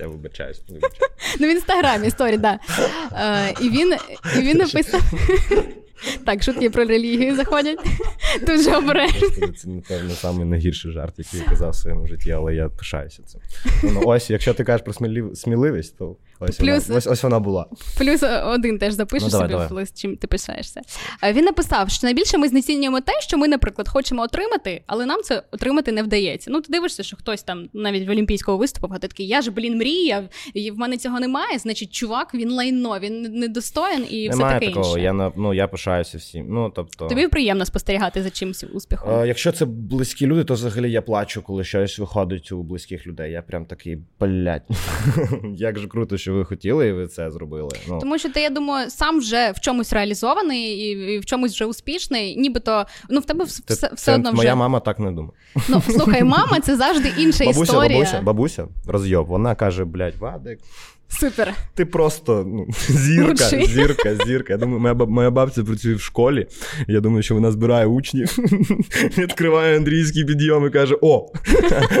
[0.00, 1.10] я вибачаюсь, вибачаюсь.
[1.40, 2.58] Ну, в інстаграмі сторі, да.
[3.12, 3.94] Е, і він,
[4.38, 5.00] і він написав.
[6.26, 7.78] Так, шутки про релігію заходять.
[8.46, 9.28] Дуже обережно.
[9.88, 13.40] Це, напевно, найгірший жарт, який я казав в своєму житті, але я пишаюся цим.
[13.82, 14.92] Ну, ось, якщо ти кажеш про
[15.34, 16.16] сміливість, то
[16.48, 17.66] ось, Плюс- вона, ось, ось вона була.
[17.98, 19.68] Плюс один теж запишеш Ну, давай, собі давай.
[19.68, 20.80] в лист, чим ти пишаєшся.
[21.22, 25.22] Е, Він написав, що найбільше ми знецінюємо те, що ми, наприклад, хочемо отримати, але нам
[25.22, 26.50] це отримати не вдається.
[26.50, 29.50] Ну, ти дивишся, що хтось там навіть в Олімпійського виступив, а ти такий, я ж,
[29.50, 31.58] блін, мріяв, і в мене цього немає.
[31.58, 35.04] Значить, чувак, він лайно, він недостоин і все Немає таке такого, інше.
[35.04, 36.46] я, ну, я пишаюся всім.
[36.48, 37.06] Ну, тобто...
[37.06, 39.10] Тобі приємно спостерігати за чимось успіхом.
[39.20, 43.32] Е, Якщо це близькі люди, то взагалі я плачу, коли щось виходить у близьких людей.
[43.32, 44.62] Я прям такий, блядь,
[45.56, 47.70] як же круто, що ви хотіли, і ви це зробили.
[47.88, 47.98] Ну.
[47.98, 52.36] Тому що ти, я думаю, сам вже в чомусь реалізований і, в чомусь вже успішний,
[52.36, 54.36] нібито ну в тебе все, Це, все це одно вже.
[54.36, 55.32] моя мама так не думає.
[55.68, 57.98] Ну слухай, мама, це завжди інша Бабуся, історія.
[57.98, 59.26] бабуся, бабуся, розйоб.
[59.26, 60.58] Вона каже, блядь, Вадик,
[61.08, 61.54] Супер.
[61.74, 63.66] ти просто ну, зірка, Лучший.
[63.66, 64.52] зірка, зірка.
[64.52, 66.46] Я думаю, моя, моя бабця працює в школі.
[66.88, 68.36] Я думаю, що вона збирає учнів,
[69.18, 71.32] відкриває андрійський підйом і каже: О!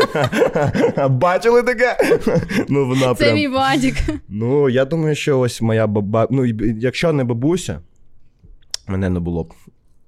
[1.10, 1.96] Бачили таке?
[2.68, 3.34] Ну, вона Це прям...
[3.34, 3.94] мій Вадік.
[4.28, 6.28] Ну, я думаю, що ось моя баба.
[6.30, 6.44] Ну,
[6.78, 7.80] якщо не бабуся,
[8.86, 9.54] мене не було б.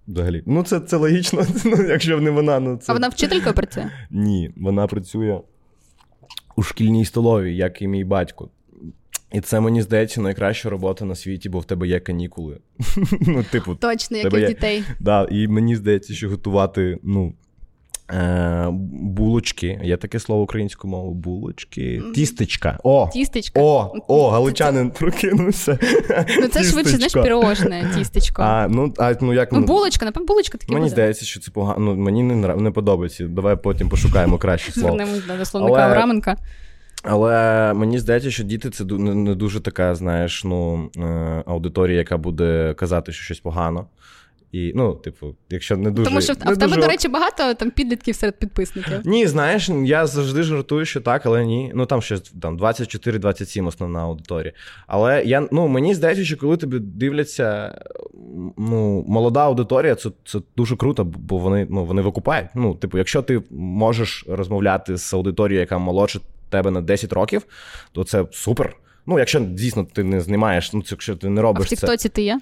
[0.09, 0.43] Взагалі.
[0.47, 1.47] Ну, це, це логічно.
[1.65, 2.93] Ну, якщо не вона, ну це.
[2.93, 3.91] А вона вчителькою працює?
[4.11, 5.41] Ні, вона працює
[6.57, 8.51] у шкільній столовій, як і мій батько.
[9.33, 12.59] І це мені здається найкраща робота на світі, бо в тебе є канікули.
[13.21, 14.85] Ну, типу, Точно, як і Тебе в є- дітей.
[15.01, 17.35] да, і мені здається, що готувати, ну.
[18.15, 22.03] Е, булочки, є таке слово українською мовою, булочки.
[22.15, 22.79] Тістечка.
[22.85, 23.11] О!
[23.13, 23.61] Тістечка.
[23.61, 25.79] О, о, галичанин прокинувся.
[26.41, 28.43] Ну це швидше, знаєш, пірожне тістечко.
[28.43, 30.91] А, ну, а, ну, як, Ну, булочка, напевно, булочка таки мені буде.
[30.93, 31.79] здається, що це погано.
[31.81, 33.25] Ну, мені не, не подобається.
[33.29, 34.89] Давай потім пошукаємо краще слово.
[34.89, 36.37] Звернемось до словника Але- Авраменка.
[37.07, 42.75] Але мені здається, що діти це не, дуже така, знаєш, ну, е, аудиторія, яка буде
[42.77, 43.87] казати, що щось погано.
[44.53, 46.09] І, ну, типу, якщо не дуже.
[46.09, 46.81] Тому що не в тебе, дуже...
[46.81, 49.01] до речі, багато там підлітків серед підписників.
[49.05, 51.73] Ні, знаєш, я завжди жартую, що так, але ні.
[51.75, 54.53] Ну там ще там 24-27 основна аудиторія.
[54.87, 57.79] Але я ну мені здається, що коли тобі дивляться
[58.57, 62.49] ну, молода аудиторія, це, це дуже круто, бо вони ну вони викупають.
[62.55, 66.21] Ну, типу, якщо ти можеш розмовляти з аудиторією, яка молодше
[66.57, 67.43] тебе на 10 років,
[67.93, 68.77] то це супер.
[69.07, 71.77] Ну, якщо дійсно ти не знімаєш, ну якщо ти не А в робиш це.
[71.77, 72.41] Тіктоці ти є?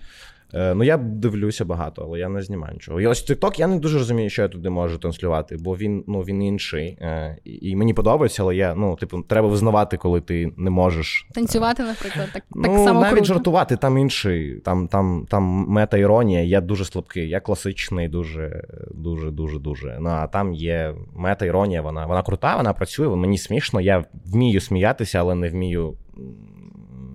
[0.55, 3.01] Е, Ну, я дивлюся багато, але я не знімаю нічого.
[3.01, 6.21] І ось TikTok я не дуже розумію, що я туди можу транслювати, бо він ну
[6.21, 6.99] він інший.
[7.01, 11.27] Е, І мені подобається, але я ну, типу, треба визнавати, коли ти не можеш.
[11.35, 13.25] Танцювати, наприклад, так, так ну, само навіть круто.
[13.25, 19.59] жартувати, там інший, там, там, там мета-іронія, я дуже слабкий, я класичний, дуже, дуже, дуже,
[19.59, 19.99] дуже.
[20.01, 25.19] Ну, а там є мета-іронія, вона, вона крута, вона працює, мені смішно, я вмію сміятися,
[25.19, 25.95] але не вмію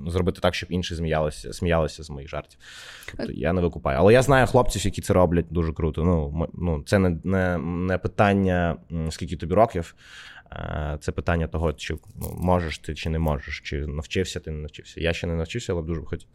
[0.07, 2.59] зробити так, щоб інші сміялися, сміялися з моїх жартів.
[3.17, 3.97] Тобто я не викупаю.
[3.99, 6.03] Але я знаю хлопців, які це роблять дуже круто.
[6.03, 8.77] Ну, ну це не, не, не питання,
[9.09, 9.95] скільки тобі років.
[10.51, 14.57] Е, Це питання того, чи ну, можеш ти чи не можеш, чи навчився ти не
[14.57, 15.01] навчився.
[15.01, 16.27] Я ще не навчився, але дуже б хотів.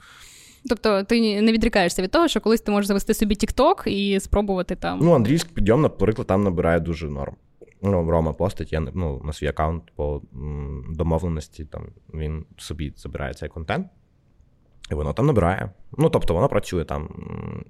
[0.68, 4.76] Тобто ти не відрікаєшся від того, що колись ти можеш завести собі TikTok і спробувати
[4.76, 4.98] там.
[5.02, 7.36] Ну, андрійський підйом, наприклад, там набирає дуже норм.
[7.84, 10.22] Ну, Рома постить, я ну, на свій аккаунт по
[10.88, 13.86] домовленості, там він собі забирає цей контент.
[14.90, 15.70] І воно там набирає.
[15.98, 17.08] Ну, тобто, воно працює там.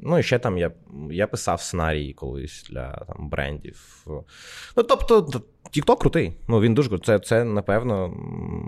[0.00, 0.70] Ну, і ще там я,
[1.10, 4.04] я писав сценарії колись для там, брендів.
[4.76, 5.20] Ну, тобто,
[5.76, 6.32] TikTok крутий.
[6.48, 7.06] Ну, він дуже крутий.
[7.06, 8.14] Це, це, напевно,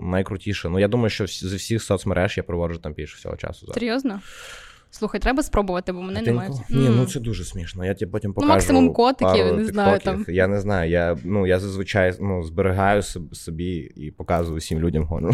[0.03, 0.69] найкрутіше.
[0.69, 3.65] Ну, я думаю, що з всіх соцмереж я проводжу там більше всього часу.
[3.65, 3.73] Зараз.
[3.73, 4.19] Серйозно?
[4.97, 6.49] Слухай, треба спробувати, бо мене немає.
[6.69, 7.85] Ні, ну це дуже смішно.
[7.85, 8.47] Я тобі потім покажу.
[8.47, 10.25] Ну, максимум котиків, пару не знаю, там.
[10.27, 10.91] Я не знаю.
[10.91, 15.03] Я, ну, я зазвичай ну, зберігаю собі і показую всім людям.
[15.03, 15.31] говорю.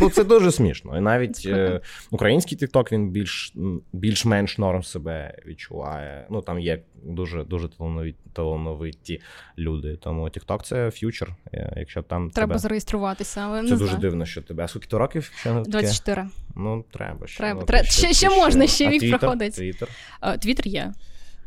[0.00, 0.98] Ну, це дуже смішно.
[0.98, 3.54] І навіть е, український тікток він більш
[3.92, 6.26] більш-менш норм себе відчуває.
[6.30, 9.20] Ну там є дуже дуже талановиті, талановиті
[9.58, 9.96] люди.
[9.96, 11.34] Тому тікток це ф'ючер.
[11.54, 12.58] Е, Якщо там Треба тебе...
[12.58, 14.00] зареєструватися, але Це не дуже знаю.
[14.00, 14.64] дивно, що тебе.
[14.64, 15.32] А скільки то років?
[15.36, 15.70] Ще не таке?
[15.70, 16.28] 24.
[16.56, 17.38] Ну, треба ще.
[17.38, 17.60] Треба.
[17.60, 19.54] Ну, Тре- Ще, ще- ще можна, ще вік проходить.
[19.54, 19.88] Твіттер?
[20.22, 20.92] Е, Твіттер є.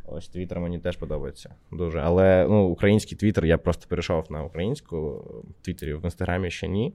[0.06, 2.00] Ось Твіттер мені теж подобається дуже.
[2.00, 5.24] Але ну, український Твіттер, я просто перейшов на українську
[5.62, 6.94] Твіттерів в інстаграмі ще ні.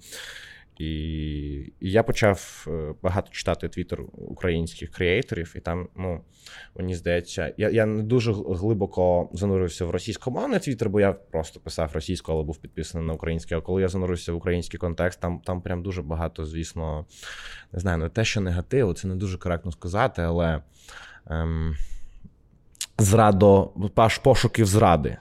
[0.80, 6.20] І, і я почав е, багато читати твіттер українських креаторів, і там, ну,
[6.76, 11.90] мені здається, я, я не дуже глибоко занурився в російськомовний твіттер, бо я просто писав
[11.92, 13.56] російською, але був підписаний на український.
[13.56, 17.06] А коли я занурився в український контекст, там, там прям дуже багато, звісно,
[17.72, 20.62] не знаю, ну те, що негативу, це не дуже коректно сказати, але.
[21.26, 21.76] Ем,
[22.98, 23.72] зрадо,
[24.22, 25.16] пошуків зради.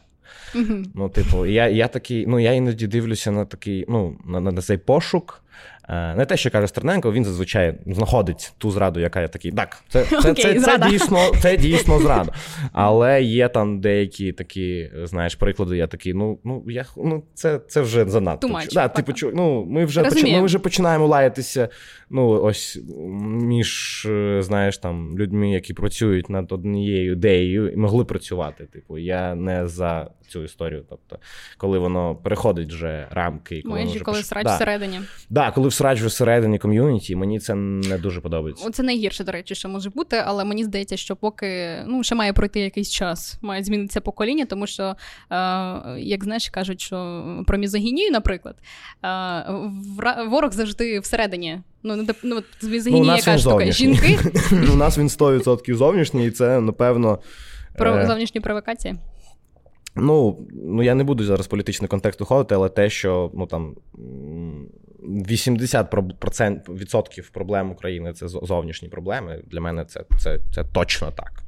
[0.95, 4.77] Ну, типу, я, я такий, ну я іноді дивлюся на такий, ну, на, на цей
[4.77, 5.43] пошук.
[5.89, 9.51] Е, Не те, що каже Стерненко, він зазвичай знаходить ту зраду, яка я такий.
[9.51, 10.89] Так, це, це, Окей, це, це, зрада.
[10.89, 12.31] дійсно, це дійсно зрада.
[12.71, 17.81] Але є там деякі такі, знаєш, приклади, я такий, ну, ну, я, ну це, це
[17.81, 18.47] вже занадто.
[18.47, 21.69] Much, да, типу, ну, ми, вже почи, ми вже починаємо лаятися
[22.09, 22.79] ну, ось
[23.29, 28.65] між, е, знаєш, там, людьми, які працюють над однією ідеєю, і могли працювати.
[28.65, 30.85] Типу, я не за цю історію.
[30.89, 31.19] Тобто,
[31.57, 34.55] коли воно переходить вже рамки, і коли воно вже коли пош- срач да.
[34.55, 34.99] всередині.
[35.29, 38.69] Да, коли всрач всередині ком'юніті, мені це не дуже подобається.
[38.69, 42.33] Це найгірше, до речі, що може бути, але мені здається, що поки ну ще має
[42.33, 44.95] пройти якийсь час, має змінитися покоління, тому що, е,
[45.99, 48.55] як знаєш, кажуть, що про мізогінію, наприклад,
[49.03, 49.45] е,
[50.29, 51.59] ворог завжди всередині.
[51.83, 53.71] Ну, не ну з Ну, яка штука.
[53.71, 54.19] Жінки
[54.73, 57.19] У нас він 100% зовнішній, і це, напевно.
[57.77, 58.95] про е, зовнішні провокації.
[60.01, 64.67] Ну, ну я не буду зараз політичний контекст уходити, але те, що ну там м,
[65.03, 69.41] 80% відсотків проблем України це зовнішні проблеми.
[69.47, 71.43] Для мене це, це, це точно так.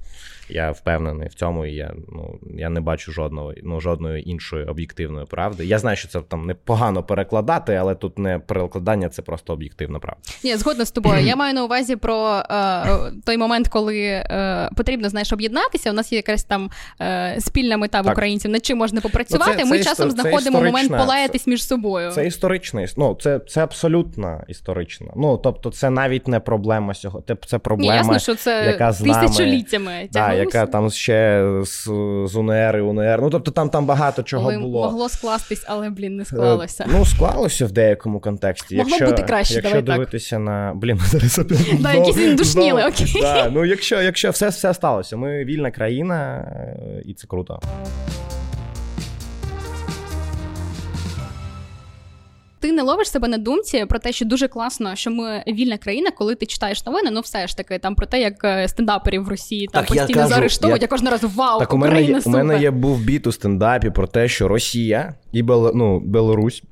[0.52, 5.26] Я впевнений в цьому, і я, ну, я не бачу жодного, ну, жодної іншої об'єктивної
[5.26, 5.66] правди.
[5.66, 10.22] Я знаю, що це там непогано перекладати, але тут не перекладання, це просто об'єктивна правда.
[10.44, 11.20] Ні, згодна з тобою.
[11.26, 12.84] Я маю на увазі про е,
[13.26, 15.90] той момент, коли е, потрібно знаєш об'єднатися.
[15.90, 16.70] У нас є якась там
[17.02, 18.14] е, спільна мета в Так.
[18.14, 19.52] українців, над чим можна попрацювати.
[19.58, 22.12] Ну, це- Ми це часом це знаходимо момент полаятись між собою.
[22.12, 25.08] Це історична іс- ну, це, це абсолютно історична.
[25.16, 27.24] Ну, тобто, це навіть не проблема сього.
[27.28, 27.96] Це, це Ні, проблема.
[27.96, 30.34] ясно, що це яка з нами- тисячоліттями Да.
[30.42, 31.84] Яка там ще з,
[32.26, 33.20] з УНР і УНР.
[33.22, 34.86] Ну, тобто там, там багато чого Коли було.
[34.86, 36.86] могло скластись, але блін, не Е, склалося.
[36.92, 38.76] Ну, склалося в деякому контексті.
[38.76, 40.40] Могло якщо, бути краще, якщо давай так.
[40.40, 40.74] на.
[40.76, 41.38] Блін, зараз.
[41.80, 43.22] Да, якісь він душніли, окей.
[43.22, 47.60] Да, ну, якщо, якщо все, все сталося, ми вільна країна, е, і це круто.
[52.62, 56.12] Ти не ловиш себе на думці про те, що дуже класно, що ми вільна країна,
[56.18, 57.10] коли ти читаєш новини.
[57.14, 60.20] Ну все ж таки, там про те, як е, стендаперів в Росії там Так, постійно
[60.20, 60.82] кажу, заарештовують.
[60.82, 63.28] я- Я кожен раз вау, Так, у мене, Україна є, у мене є був біт
[63.28, 66.64] у стендапі про те, що Росія і Бел, ну, Білорусь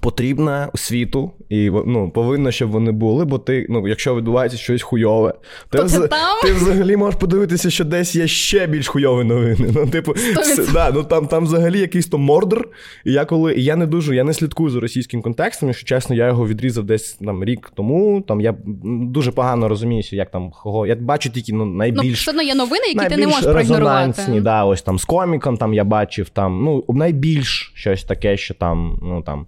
[0.00, 5.34] потрібна світу, і ну, повинно, щоб вони були, бо ти, ну, якщо відбувається щось хуйове,
[5.70, 6.08] ти, вз-
[6.42, 9.70] ти взагалі можеш подивитися, що десь є ще більш хуйові новини.
[9.74, 12.68] Ну, типу, все, да, ну, там, там взагалі якийсь то мордер.
[13.04, 16.16] І я коли і я не дуже, я не слідкую за російським контекстом, якщо чесно,
[16.16, 18.24] я його відрізав десь там рік тому.
[18.28, 20.86] Там я дуже погано розуміюся, як там кого.
[20.86, 24.06] Я бачу тільки ну, Ну, найбільш одно є новини, які ти не можеш проігнорувати.
[24.06, 28.54] резонансні, да, ось там з коміком там я бачив там, ну, найбільш щось таке, що
[28.54, 29.46] там, ну там.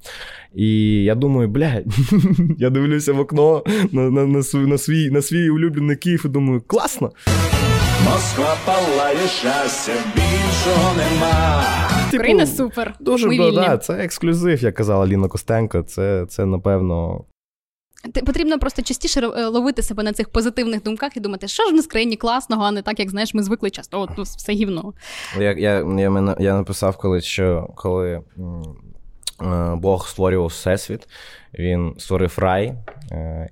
[0.54, 1.84] І я думаю, блядь,
[2.58, 6.28] я дивлюся в окно на, на, на, свій, на, свій, на свій улюблений Київ і
[6.28, 7.10] думаю, класно.
[8.04, 11.64] Москва палає щастя, більшого нема.
[12.14, 12.94] Україна супер.
[13.00, 13.56] Дуже Ми б- вільні.
[13.56, 15.82] да, це ексклюзив, як казала Ліна Костенко.
[15.82, 17.24] Це, це напевно.
[18.14, 21.72] Ти потрібно просто частіше е, ловити себе на цих позитивних думках і думати, що ж
[21.72, 24.00] в нас країні класного, а не так, як знаєш, ми звикли часто.
[24.00, 24.92] От ну, все гівно.
[25.38, 28.20] Я, я, я, я написав колись, що коли
[29.76, 31.09] Бог створював Всесвіт,
[31.59, 32.74] він створив рай е,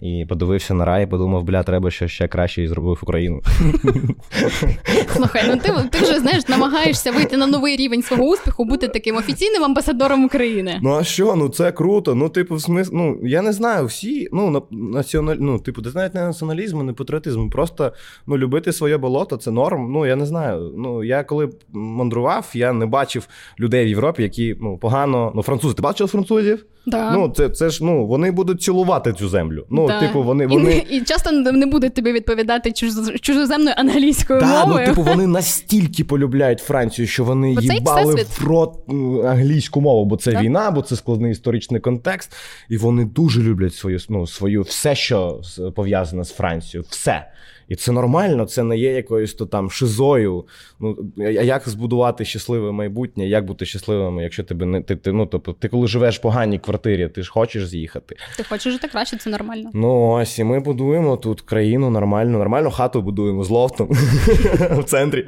[0.01, 3.42] і подивився на рай, і подумав, бля, треба що ще краще і зробив Україну.
[5.16, 9.16] Слухай, ну ти, ти вже знаєш, намагаєшся вийти на новий рівень свого успіху, бути таким
[9.16, 10.81] офіційним амбасадором України.
[10.83, 11.37] Ну а що?
[11.37, 12.14] Ну це круто.
[12.14, 12.92] Ну, типу, в смис...
[12.92, 14.61] ну я не знаю, всі, ну, на...
[14.70, 15.37] національ...
[15.40, 17.49] ну, типу, це навіть не націоналізм, не патріотизм.
[17.49, 17.92] Просто
[18.27, 19.92] ну, любити своє болото це норм.
[19.92, 20.73] Ну, я не знаю.
[20.77, 23.29] Ну, я коли мандрував, я не бачив
[23.61, 25.33] людей в Європі, які ну, погано.
[25.35, 26.66] Ну, французи, ти бачив французів?
[26.87, 27.11] Да.
[27.11, 29.49] Ну, це, це ж ну, вони будуть цілувати цю землю.
[29.70, 30.00] Ну, Да.
[30.00, 30.46] типу, вони.
[30.46, 30.84] Вони...
[30.90, 36.04] і, і часто не будуть тобі відповідати чуз- чужоземною англійською Да, ну, типу, вони настільки
[36.04, 38.78] полюбляють Францію, що вони Бо їбали в рот
[39.24, 40.40] англійську мову, бо це да.
[40.40, 42.32] війна, бо це складний історичний контекст.
[42.68, 45.40] І вони дуже люблять свою, ну, свою все, що
[45.74, 46.86] пов'язане з Францією.
[46.90, 47.26] Все.
[47.70, 50.44] І це нормально, це не є якоюсь то там шизою.
[50.80, 55.26] Ну, а як збудувати щасливе майбутнє, як бути щасливим, якщо тебе не ти, ти, ну,
[55.26, 58.16] тобто, ти коли живеш в поганій квартирі, ти ж хочеш з'їхати.
[58.37, 59.70] Ти хочеш жити краще, це нормально.
[59.74, 63.88] Ну ось, і ми будуємо тут країну нормальну, нормальну хату будуємо з лофтом
[64.70, 65.24] в центрі.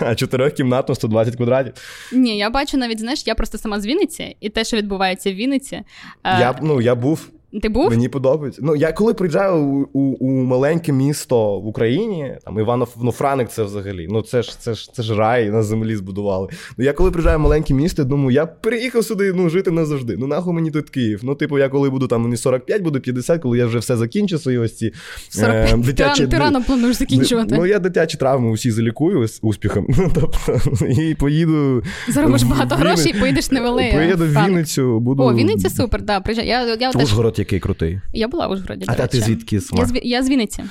[0.00, 1.72] А чотирьохкімнатну 120 квадратів.
[2.12, 5.34] Ні, я бачу навіть, знаєш, я просто сама з Вінниці, і те, що відбувається в
[5.34, 5.76] Вінниці.
[5.76, 5.84] е,
[6.24, 7.28] Я, ну, я був,
[7.62, 7.90] Ти був?
[7.90, 8.60] мені подобається.
[8.64, 13.12] Ну, я коли приїжджаю у, у, у маленьке місто в Україні, там Іванов, ну,
[13.48, 14.06] це взагалі.
[14.10, 16.48] Ну, це ж, це ж, це ж рай на землі збудували.
[16.78, 20.16] Ну, я коли приїжджаю в маленьке місто, думаю, я приїхав сюди ну, жити назавжди.
[20.18, 21.20] Ну, нахуй мені тут Київ.
[21.22, 24.38] Ну, типу, я коли буду там мені 45, буду 50, коли я вже все закінчу,
[24.38, 24.92] свої ось ці
[25.28, 25.98] 45.
[25.98, 27.54] е, Ти ти рано плануєш закінчувати.
[27.58, 29.86] Ну, я дитячі травми усі залікую з успіхом.
[29.88, 31.82] Ну, тобто, і поїду.
[32.08, 33.92] Заробиш багато грошей і поїдеш на велеї.
[33.92, 35.22] Поїду в Вінницю, буду.
[35.22, 36.48] О, Вінниця супер, да, приїжджай.
[36.48, 38.00] Я, я, теж, Ужгород який крутий.
[38.12, 38.84] я була в Ужгороді.
[38.88, 40.64] А та ти звідки з Я з, я з Вінниці.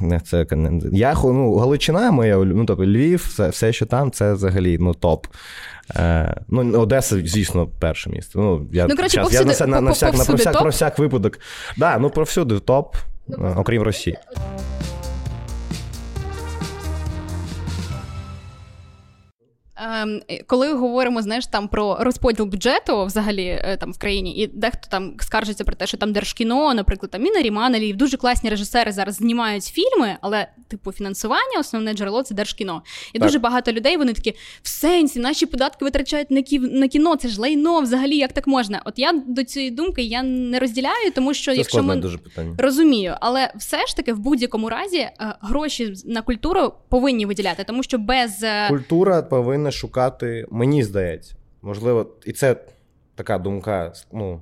[0.00, 0.46] Не, це
[0.92, 5.26] я ну, Галичина моя, ну тобто Львів, все, все, що там, це взагалі ну, топ.
[5.96, 8.38] Е, ну, Одеса, звісно, перше місце.
[8.38, 10.98] Ну, я, Ну, коротше, повсюди, я на, на, на, всяк, на, про, всяк, про всяк
[10.98, 11.38] випадок.
[11.76, 12.96] Да, ну повсюди топ,
[13.28, 14.16] ну, окрім Росії.
[20.46, 25.14] Коли говоримо знаєш, там про розподіл бюджету взагалі е, там в країні, і дехто там
[25.20, 29.64] скаржиться про те, що там держкіно, наприклад, там Міна Ріманелів, дуже класні режисери зараз знімають
[29.64, 32.82] фільми, але типу фінансування, основне джерело це держкіно.
[33.12, 33.28] І Так.
[33.28, 37.16] дуже багато людей вони такі в сенсі, наші податки витрачають на ків на кіно.
[37.16, 38.82] Це ж лайно, взагалі, як так можна?
[38.84, 42.54] От я до цієї думки я не розділяю, тому що Це якщо ми дуже питання.
[42.58, 47.82] Розумію, але все ж таки в будь-якому разі е, гроші на культуру повинні виділяти, тому
[47.82, 52.56] що без е, Культура повинна шукати, мені здається, можливо, і це
[53.14, 54.40] така думка, ну.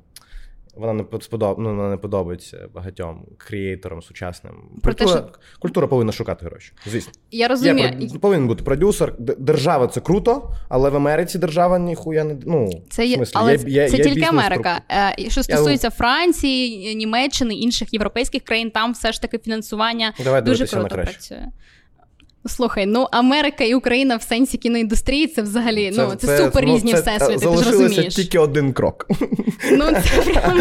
[0.76, 1.58] Вона не сподоб...
[1.58, 4.54] ну, вона не подобається багатьом креаторам сучасним.
[4.82, 6.72] Про те, Культура, культура повинна шукати гроші.
[6.86, 7.12] Звісно.
[7.30, 8.08] я розумію.
[8.10, 9.14] про- повинен бути продюсер.
[9.18, 12.36] Держава це круто, але в Америці держава ніхуя не.
[12.46, 14.80] Ну, Це є, але є, є, це тільки Америка.
[15.18, 20.66] Е, Що стосується Франції, Німеччини, інших європейських країн, там все ж таки фінансування Давай дуже
[20.66, 21.46] круто працює.
[22.46, 27.00] Слухай, ну Америка і Україна в сенсі кіноіндустрії це взагалі ну це, супер різні це,
[27.00, 27.46] всесвіти.
[27.46, 28.14] Ти ж розумієш.
[28.14, 29.06] тільки один крок.
[29.72, 30.60] Ну це прям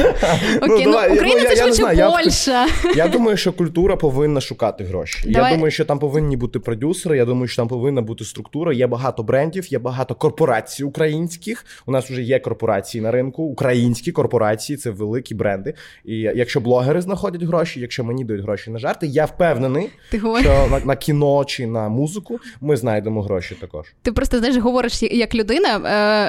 [0.62, 0.86] окей.
[0.86, 2.94] Ну, давай, я- Україна ну, це я- я швидше я.
[2.96, 5.32] Я думаю, що культура повинна шукати гроші.
[5.32, 5.52] Давай.
[5.52, 7.18] Я думаю, що там повинні бути продюсери.
[7.18, 8.74] Я думаю, що там повинна бути структура.
[8.74, 11.66] Є багато брендів, є багато корпорацій українських.
[11.86, 13.44] У нас вже є корпорації на ринку.
[13.44, 15.74] Українські корпорації це великі бренди.
[16.06, 20.68] І якщо блогери знаходять гроші, якщо мені дають гроші на жарти, я впевнений, Ти що
[20.72, 23.86] на, на кіно чи на музику ми знайдемо гроші також.
[24.02, 25.82] Ти просто знаєш, говориш як людина,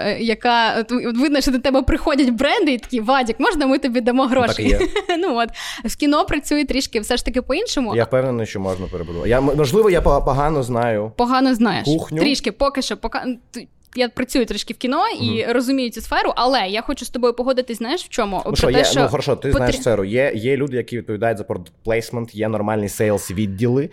[0.09, 4.27] е, яка видно, що до тебе приходять бренди і такі Вадік, можна ми тобі дамо
[4.27, 4.49] гроші?
[4.49, 4.81] Так і є.
[5.19, 5.49] ну от
[5.85, 7.97] в кіно працює трішки все ж таки по-іншому.
[7.97, 9.31] Я впевнений, що можна перебудувати.
[9.31, 11.13] Я можливо, я погано знаю.
[11.17, 11.85] Погано знаєш.
[11.85, 12.19] Кухню.
[12.19, 13.19] Трішки, поки що, поки.
[13.51, 17.35] т- Я працюю трішки в кіно і розумію цю сферу, але я хочу з тобою
[17.35, 18.43] погодитись, знаєш, в чому?
[18.47, 20.05] Ну Про те, є, що ну хорошо, ти потрі- знаєш сферу.
[20.05, 21.45] Є, є люди, які відповідають за
[21.87, 23.91] placement, є нормальні sales відділи.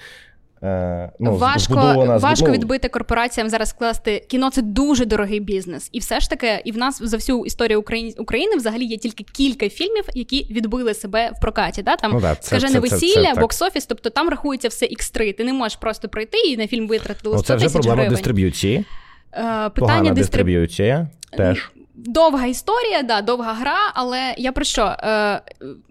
[0.63, 4.49] Е, ну, важко, збудована- важко ну, відбити корпораціям зараз скласти кіно.
[4.51, 8.13] Це дуже дорогий бізнес, і все ж таки, і в нас за всю історію України,
[8.17, 11.83] України взагалі є тільки кілька фільмів, які відбили себе в прокаті.
[11.83, 11.95] Да?
[11.95, 15.33] Там Ну, да, це- скажене це- це- весілля, бокс-офіс, тобто там рахується все X3.
[15.37, 18.77] Ти не можеш просто прийти і на фільм витратили 100 Ну, це вже проблема дистриб'юції.
[18.77, 18.85] Е,
[19.33, 21.71] Погана Питання дистриб'юція теж.
[22.05, 24.81] Довга історія, да, довга гра, але я про що?
[24.83, 25.41] Е,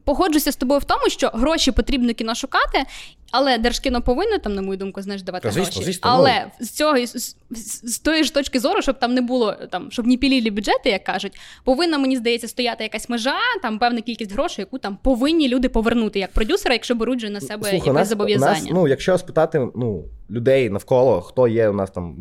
[0.05, 2.85] погоджуся з тобою в тому, що гроші потрібно кіно шукати,
[3.31, 5.85] але держкіно повинно там, на мою думку, знаєш, давати Та, гроші.
[5.85, 9.53] звісно, але з цього з, з, з тої ж точки зору, щоб там не було
[9.53, 14.01] там, щоб не пілілі бюджети, як кажуть, повинна, мені здається, стояти якась межа, там певна
[14.01, 17.73] кількість грошей, яку там повинні люди повернути як продюсера, якщо беруть же на себе Слухай,
[17.73, 18.61] у якесь нас, зобов'язання.
[18.61, 22.17] нас, ну, якщо спитати ну, людей навколо, хто є у нас там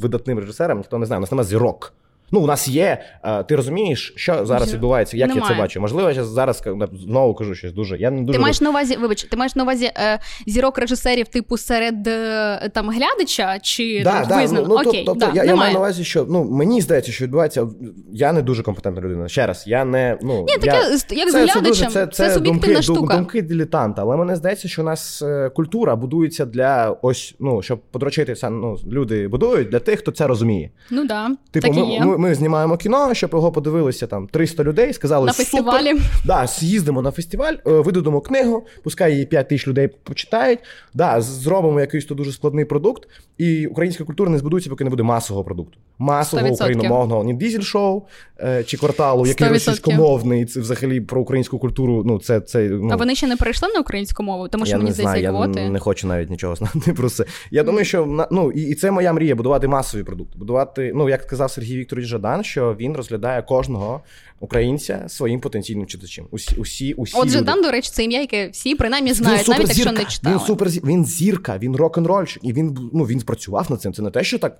[0.00, 1.94] видатним режисером, ніхто не знає, у нас немає зірок.
[2.32, 3.02] Ну, у нас є.
[3.24, 5.80] е, ти розумієш, що зараз відбувається, як я це бачу?
[5.80, 6.62] Можливо, я зараз
[6.92, 7.96] знову кажу щось дуже.
[7.98, 11.28] Я не дуже Ти маєш на увазі, вибач, ти маєш на увазі е, зірок режисерів,
[11.28, 14.66] типу, серед е, там глядача чи Да, да, визнано?
[14.68, 17.66] ну, Окей, тобто, да, я, я маю на увазі, що ну мені здається, що відбувається.
[18.12, 19.28] Я не дуже компетентна людина.
[19.28, 22.82] Ще раз, я не ну Ні, таке, я, з- як з глядачем, це, суб'єктивна думки,
[22.82, 23.16] штука.
[23.16, 24.02] думки дилетанта.
[24.02, 25.22] Але мені здається, що у нас
[25.54, 30.70] культура будується для ось ну щоб подрочити ну, люди будують для тих, хто це розуміє.
[30.90, 32.00] Ну да, Типу, так і є.
[32.00, 35.46] ми, ми знімаємо кіно, щоб його подивилися там 300 людей, сказали На супер.
[35.46, 36.00] фестивалі.
[36.24, 40.58] Да, з'їздимо на фестиваль, видадемо видадимо книгу, пускай її 5 тисяч людей почитають.
[40.94, 45.02] Да, зробимо якийсь то дуже складний продукт, і українська культура не збудується, поки не буде
[45.02, 45.78] масового продукту.
[46.00, 46.54] Масового 100%.
[46.54, 48.02] україномовного, ні дізель-шоу
[48.40, 49.52] е, чи кварталу, який 100%.
[49.52, 52.02] російськомовний, це взагалі про українську культуру.
[52.06, 54.78] Ну, це, це ну, А вони ще не перейшли на українську мову, тому що я
[54.78, 55.60] мені здається, квоти.
[55.60, 57.24] я не хочу навіть нічого знати про це.
[57.50, 60.38] Я думаю, що ну, і, і це моя мрія будувати масові продукти.
[60.38, 64.00] Будувати, ну як сказав Сергій Вікторович Жадан, що він розглядає кожного
[64.40, 66.26] українця своїм потенційним читачем.
[66.30, 67.28] Усі, усі, усі От.
[67.28, 70.36] Жадан, до речі, це ім'я, яке всі принаймні знають, навіть якщо не читали.
[70.36, 72.40] Він супер він зірка, він рок-н-рольщик.
[72.42, 73.92] І він ну він працював над цим.
[73.92, 74.56] Це не те, що так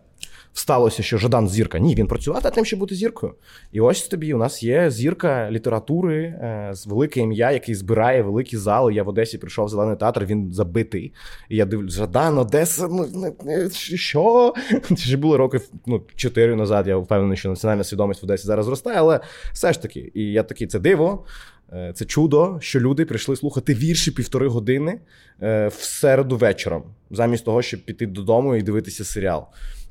[0.52, 1.78] сталося, що Жадан зірка.
[1.78, 3.34] Ні, він працював над тим, щоб бути зіркою.
[3.72, 8.56] І ось тобі у нас є зірка літератури е, з велике ім'я, який збирає великі
[8.56, 8.94] зали.
[8.94, 11.12] Я в Одесі прийшов в зелений театр, він забитий.
[11.48, 14.54] І я дивлюсь, Жадан, Одеса, ну не- не- що?
[14.88, 16.86] Це ж було років ну, чотири назад.
[16.86, 19.20] Я впевнений, що національна свідомість в Одесі зараз зростає, але
[19.52, 21.24] все ж таки, і я такий, це диво.
[21.72, 25.00] Е, Це чудо, що люди прийшли слухати вірші півтори години
[25.42, 29.46] е, в середу вечором, замість того, щоб піти додому і дивитися серіал.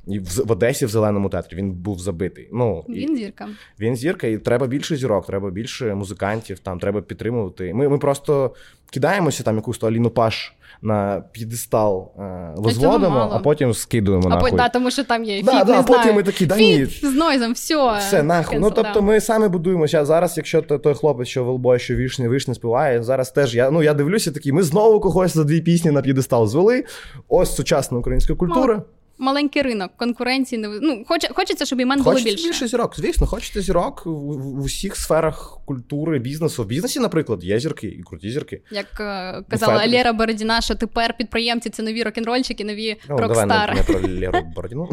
[0.08, 2.50] І в, в Одесі в зеленому театрі він був забитий.
[2.54, 3.48] Ну, і- Він зірка.
[3.80, 7.74] він зірка, і треба більше зірок, треба більше музикантів, там треба підтримувати.
[7.74, 8.54] Ми, ми просто
[8.92, 14.52] кидаємося там якусь Аліну Паш на п'єдестал е, возводимо, а потім скидуємо А нахуй.
[14.52, 16.16] по, да, тому що там є Да, фіт, да, не а потім знаю.
[16.16, 16.86] ми такі, да ні.
[16.86, 17.98] Фіт з нойзом, все.
[18.00, 18.60] Все нахуй.
[18.60, 19.02] Ну тобто, да.
[19.02, 20.06] ми самі будуємося.
[20.06, 23.84] Зараз, якщо той, той хлопець, що велбой, що вішні, вишні співає, зараз теж я ну
[23.84, 24.52] я дивлюся такий.
[24.52, 26.84] Ми знову когось за дві пісні на п'єдестал звели.
[27.28, 28.84] Ось сучасна українська культура.
[29.20, 32.48] Маленький ринок, конкуренції не ну, хоч, хочеться, щоб імен було більше.
[32.48, 32.96] більше зірок.
[32.96, 36.64] Звісно, хочете зірок в, в, усіх сферах культури, бізнесу.
[36.64, 38.62] В бізнесі, наприклад, є зірки і круті зірки.
[38.72, 39.94] Як е, казала Федор.
[39.94, 43.74] Лєра Бородіна, що тепер підприємці це нові рок-н-рольчики, нові Ну, рок-стари.
[43.74, 44.90] не, не про Леру Бородіну.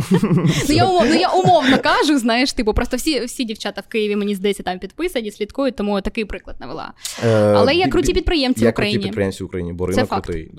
[0.69, 4.17] Ну я умов, ну я умовно кажу, знаєш, типу, просто всі, всі дівчата в Києві,
[4.17, 6.93] мені здається, там підписані, слідкують, тому такий приклад навела.
[7.55, 8.97] Але є Е, круті підприємці є в Україні.
[8.97, 10.51] круті підприємці в Україні, бо ринок крутий.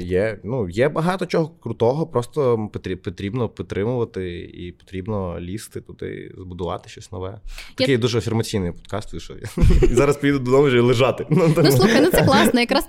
[0.00, 6.88] Є, ну, є багато чого крутого, просто потрі- потрібно підтримувати і потрібно лізти туди, збудувати
[6.88, 7.40] щось нове.
[7.74, 9.36] Такий дуже афірмаційний подкаст вийшов.
[9.82, 11.26] І зараз поїду додому вже лежати.
[11.30, 12.60] Ну слухай, ну це класно.
[12.60, 12.88] Якраз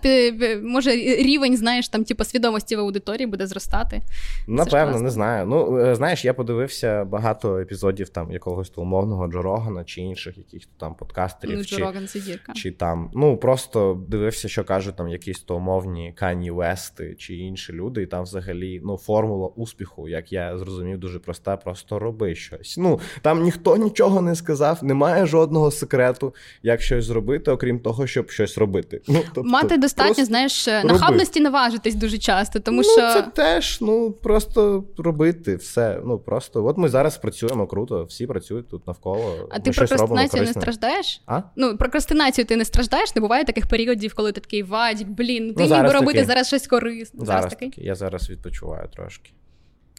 [0.63, 4.01] може рівень, знаєш, там типу свідомості в аудиторії буде зростати.
[4.47, 5.45] Напевно, не знаю.
[5.45, 10.37] Ну, е, знаєш, я подивився багато епізодів там якогось то умовного Джо Рогана чи інших
[10.37, 11.57] якихось там подкастерів.
[11.57, 12.53] Ну, Джо Роган це зірка.
[12.53, 17.73] чи там, ну просто дивився, що кажуть там якісь то умовні Кані Вести чи інші
[17.73, 22.77] люди, і там взагалі ну, формула успіху, як я зрозумів, дуже проста, просто роби щось.
[22.77, 28.29] Ну там ніхто нічого не сказав, немає жодного секрету, як щось зробити, окрім того, щоб
[28.31, 29.01] щось робити.
[29.07, 30.83] Ну, тобто, Мати достатньо, знаєш, роби.
[30.93, 35.99] нахабності наважитись дуже часто, тому ну, що це теж ну просто робити все.
[36.05, 39.49] Ну просто от ми зараз працюємо круто, всі працюють тут навколо.
[39.51, 41.21] а ми ти робимо не страждаєш?
[41.25, 41.41] А?
[41.55, 45.53] Ну, прокрастинацію ти не страждаєш, не буває таких періодів, коли ти такий вадік, блін, ну
[45.53, 46.27] ти Ну, міг зараз би робити таки.
[46.27, 47.25] зараз щось корисне.
[47.25, 47.69] Зараз такий.
[47.69, 47.81] таки.
[47.81, 49.31] Я зараз відпочиваю трошки.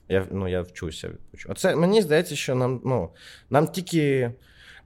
[0.08, 1.58] Я, ну, я вчуся відпочивати.
[1.58, 3.08] Оце мені здається, що нам, ну,
[3.50, 4.30] нам тільки.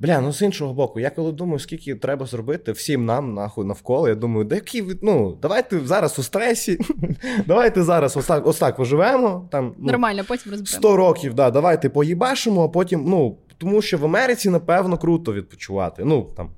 [0.00, 4.08] Бля, ну з іншого боку, я коли думаю, скільки треба зробити всім нам нахуй навколо,
[4.08, 6.78] я думаю, де які ви- ну, давайте зараз у стресі,
[7.46, 9.48] давайте зараз ось так, ось так поживемо.
[9.52, 10.78] Там, ну, Нормально, потім розберемо.
[10.78, 16.04] 100 років, да, давайте поїбашимо, а потім, ну, тому що в Америці, напевно, круто відпочивати.
[16.04, 16.50] Ну, там,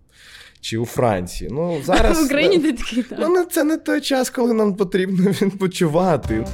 [0.60, 1.50] чи у Франції.
[1.52, 2.22] Ну, зараз.
[2.22, 3.18] В Україні ти такий так.
[3.22, 6.44] Ну, це не той час, коли нам потрібно відпочивати.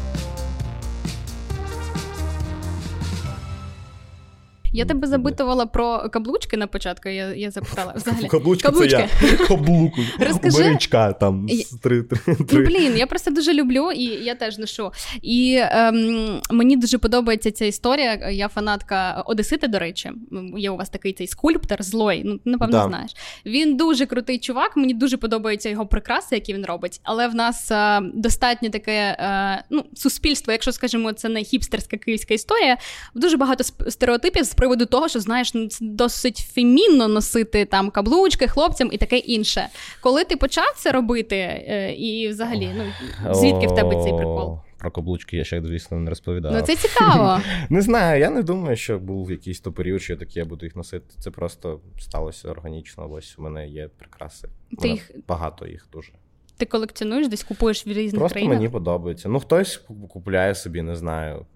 [4.76, 7.08] Я тебе запитувала про каблучки на початку.
[7.08, 8.26] Я, я запитала взагалі.
[8.28, 9.08] Каблучка Каблучки.
[9.20, 9.36] це я.
[9.48, 10.00] Каблуку.
[10.18, 10.62] Розкажи.
[10.62, 12.66] Баричка там Я- три, три, Ну, три.
[12.66, 14.90] блін, я просто дуже люблю, і я теж ношу.
[15.22, 18.30] І ем, мені дуже подобається ця історія.
[18.30, 20.10] Я фанатка Одесита, до речі.
[20.56, 22.22] Є у вас такий цей скульптор злой.
[22.24, 22.88] Ну, напевно, Да.
[22.88, 23.10] знаєш.
[23.46, 24.76] Він дуже крутий чувак.
[24.76, 27.00] Мені дуже подобаються його прикраси, які він робить.
[27.02, 32.34] Але в нас е, достатньо таке е, ну, суспільство, якщо скажімо, це не хіпстерська київська
[32.34, 32.76] історія.
[33.14, 38.48] Дуже багато стереотипів з приводу того, що знаєш, ну, це досить фемінно носити там каблучки
[38.48, 39.68] хлопцям і таке інше.
[40.00, 44.58] Коли ти почав це робити, е, і взагалі, ну звідки в тебе цей прикол?
[44.78, 46.52] Про каблучки я ще, звісно, не розповідав.
[46.52, 47.40] Ну це цікаво.
[47.70, 50.66] Не знаю, я не думаю, що був якийсь то період, що я такий, я буду
[50.66, 51.06] їх носити.
[51.20, 53.10] Це просто сталося органічно.
[53.10, 54.48] Ось у мене є прикраси.
[54.82, 56.12] Ти їх- Багато їх дуже.
[56.56, 58.56] Ти колекціонуєш, десь купуєш в різних Просто країнах.
[58.56, 59.28] мені подобається.
[59.28, 61.46] Ну, хтось куп- купляє собі, не знаю,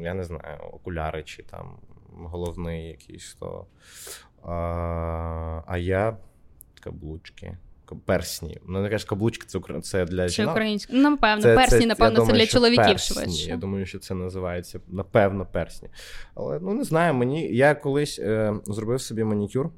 [0.00, 1.76] я не знаю, окуляри чи там
[2.16, 3.66] головний якийсь то.
[4.42, 6.16] А, а я
[6.80, 7.56] каблучки.
[8.04, 8.58] Персні.
[8.66, 10.58] Ну, не кажеш, каблучки це, це для Чи жінок.
[10.90, 13.14] Ну, напевно, Це- персні, це- напевно, це думаю, для чоловіків персні.
[13.22, 13.48] швидше.
[13.48, 15.88] Я думаю, що це називається напевно персні.
[16.34, 19.70] Але ну не знаю, мені я колись е, зробив собі манікюр.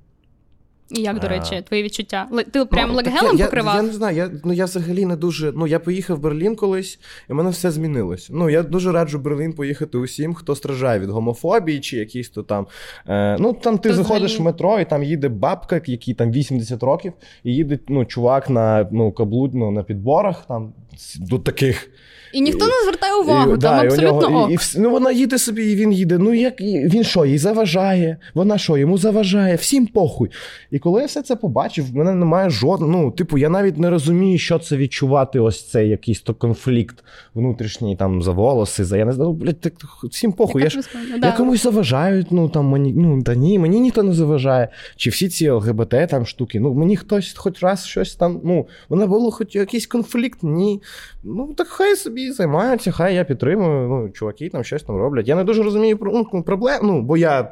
[0.93, 2.28] І як, до речі, твої відчуття?
[2.53, 3.74] Ти прям Ну, леггелем я, покривав?
[3.74, 5.53] Я, я не знаю, я, ну, я взагалі не дуже.
[5.53, 6.99] Ну, я поїхав в Берлін колись,
[7.30, 8.28] і в мене все змінилось.
[8.32, 12.66] Ну, я дуже раджу Берлін поїхати усім, хто страждає від гомофобії чи якісь то там.
[13.09, 16.32] Е, ну, там ти То заходиш взагалі- в метро, і там їде бабка, якій там
[16.32, 17.12] 80 років,
[17.45, 20.72] і їде ну, чувак на ну, каблудно ну, на підборах, там
[21.20, 21.90] до таких.
[22.32, 24.51] І ніхто не звертає увагу, І, там да, і абсолютно нього, ок.
[24.51, 26.18] і, і, ну, вона їде собі, і він їде.
[26.18, 28.16] Ну як і- він що, їй заважає?
[28.34, 29.57] Вона що, йому заважає?
[29.57, 30.30] Всім похуй.
[30.70, 32.93] І коли я все це побачив, в мене немає жодного.
[32.93, 37.97] Ну, типу, я навіть не розумію, що це відчувати, ось цей якийсь то конфлікт внутрішній
[37.97, 39.30] там за волоси, за я не знаю.
[39.30, 39.72] Ну, блядь, так,
[40.11, 40.62] всім похуй.
[40.62, 40.80] Я ж
[41.22, 44.68] я комусь заважають, ну там мені, ну та ні, мені ніхто не заважає.
[44.97, 49.07] Чи всі ці ЛГБТ там штуки, ну мені хтось хоч раз щось там, ну, вона
[49.07, 50.82] було хоч якийсь конфлікт, ні.
[51.24, 53.89] Ну так хай собі займаються, хай я підтримую.
[53.89, 55.28] Ну, чуваки там щось там роблять.
[55.28, 57.51] Я не дуже розумію про- ну, проблем, ну, бо я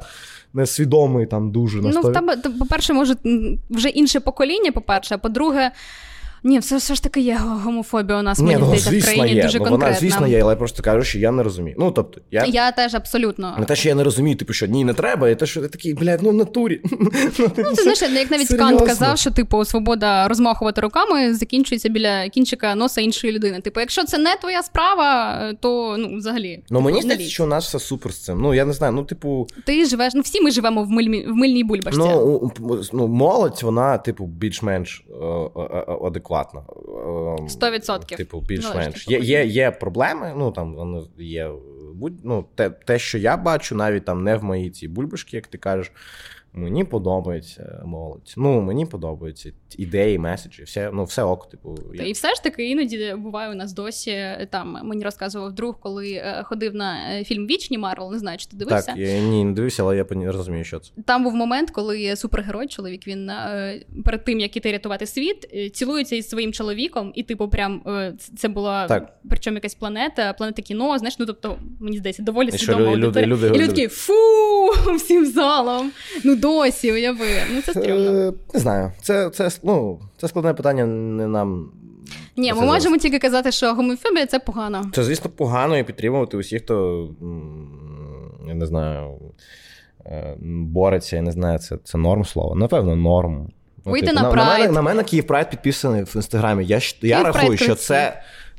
[0.53, 3.15] несвідомий там дуже на Ну, в тебе, по-перше, може,
[3.69, 5.71] вже інше покоління, по-перше, а по-друге,
[6.43, 9.35] ні, все, все ж таки є гомофобія у нас, Ні, мені ну, здається, в країні
[9.35, 9.43] є.
[9.43, 9.87] дуже ну, конкретна.
[9.87, 11.75] вона, звісно, є, але я просто кажу, що я не розумію.
[11.79, 12.45] Ну, тобто, я.
[12.45, 13.55] Я теж абсолютно.
[13.59, 15.67] Не те, що я не розумію, типу, що ні, не треба, і те, що ти
[15.67, 16.81] такий, блядь, ну в натурі.
[16.91, 18.77] Ну, Ну, ти знаєш, як навіть Серйозно?
[18.77, 23.61] Кант казав, що типу свобода розмахувати руками закінчується біля кінчика носа іншої людини.
[23.61, 27.65] Типу, якщо це не твоя справа, то ну взагалі Ну, мені здається, що у нас
[27.65, 28.41] все супер з цим.
[28.41, 30.13] Ну, я не знаю, ну, типу, ти живеш.
[30.15, 31.99] Ну всі ми живемо в мильній в мильній бульбашці.
[31.99, 32.51] ну,
[32.93, 35.25] ну, молодь, вона, типу, більш-менш е,
[35.55, 36.30] е, е, адекватна.
[36.31, 38.15] Е, 100%.
[38.15, 39.07] Типу, більш-менш.
[39.07, 41.51] ну, Є, є, є проблеми, ну там воно є
[41.93, 45.47] будь, ну, те, те, що я бачу, навіть там не в моїй цій бульбашці, як
[45.47, 45.91] ти кажеш.
[46.53, 48.33] Мені подобається молодь.
[48.37, 51.77] Ну, мені подобаються ідеї, меседжі, все, ну, все ок, типу.
[51.97, 54.17] Та і все ж таки іноді буває у нас досі.
[54.49, 58.47] Там мені розказував друг, коли е, ходив на е, фільм Вічні Марвел, не знаю, чи
[58.47, 58.85] ти дивився.
[58.85, 60.91] Так, я ні, не дивився, але я розумію, що це.
[61.05, 66.15] Там був момент, коли супергерой, чоловік, він е, перед тим, як іти рятувати світ, цілується
[66.15, 67.81] із своїм чоловіком, і, типу, прям
[68.37, 69.13] це була Так.
[69.29, 73.07] причому якась планета, планета кіно, знаєш, ну тобто, мені здається, доволі І що свідома люди-
[73.07, 73.27] люди- аудиторія.
[73.35, 74.13] люди- і люди фу
[74.95, 75.91] всім залом.
[76.23, 77.27] Ну досі уяви.
[77.53, 78.11] Ну це стрімно.
[78.11, 78.91] Е, Не знаю.
[79.01, 81.71] Це, це, ну, це складне питання не нам.
[82.37, 84.91] Ні, це ми можемо тільки казати, що гомофобія це погано.
[84.93, 87.07] Це, звісно, погано і підтримувати усіх, хто
[88.47, 89.11] я не знаю,
[90.05, 92.55] е, бореться, я не знаю, це, це норм слово.
[92.55, 93.49] Напевно, норм.
[93.85, 94.59] Вийти на на, Pride.
[94.59, 96.65] мене, на мене Київ Прайд підписаний в інстаграмі.
[96.65, 97.97] Я, я Київ рахую, що крутий.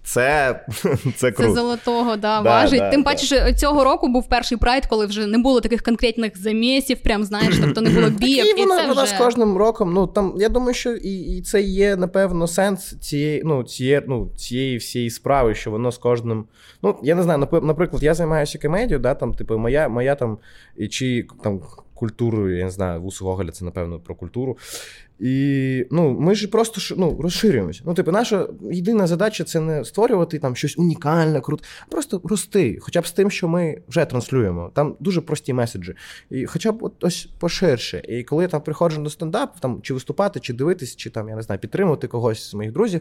[0.04, 2.80] це, це, це Це золотого, да, Да, важить.
[2.80, 3.10] да, Тим да.
[3.10, 7.24] паче, що цього року був перший прайд, коли вже не було таких конкретних замісів, прям
[7.24, 9.14] знаєш, тобто не було бійок, І і вона, це вона вже...
[9.14, 9.92] з кожним роком.
[9.92, 14.30] Ну там я думаю, що і, і це є напевно сенс цієї, ну, цієї, ну,
[14.36, 16.44] цієї всієї справи, що воно з кожним.
[16.82, 20.38] Ну я не знаю, наприклад, я займаюся комедією, да, там, типу, моя, моя там
[20.76, 21.60] і чи там
[21.94, 24.58] культурою, я не знаю, вус Гоголя, це напевно про культуру.
[25.22, 27.82] І ну, ми ж просто ну, розширюємося.
[27.86, 32.78] Ну, типу, наша єдина задача це не створювати там щось унікальне, круте, а просто рости,
[32.80, 34.70] хоча б з тим, що ми вже транслюємо.
[34.74, 35.94] Там дуже прості меседжі.
[36.30, 38.02] І хоча б от ось поширше.
[38.08, 41.36] І коли я там приходжу на стендап, там чи виступати, чи дивитись, чи там, я
[41.36, 43.00] не знаю, підтримувати когось з моїх друзів.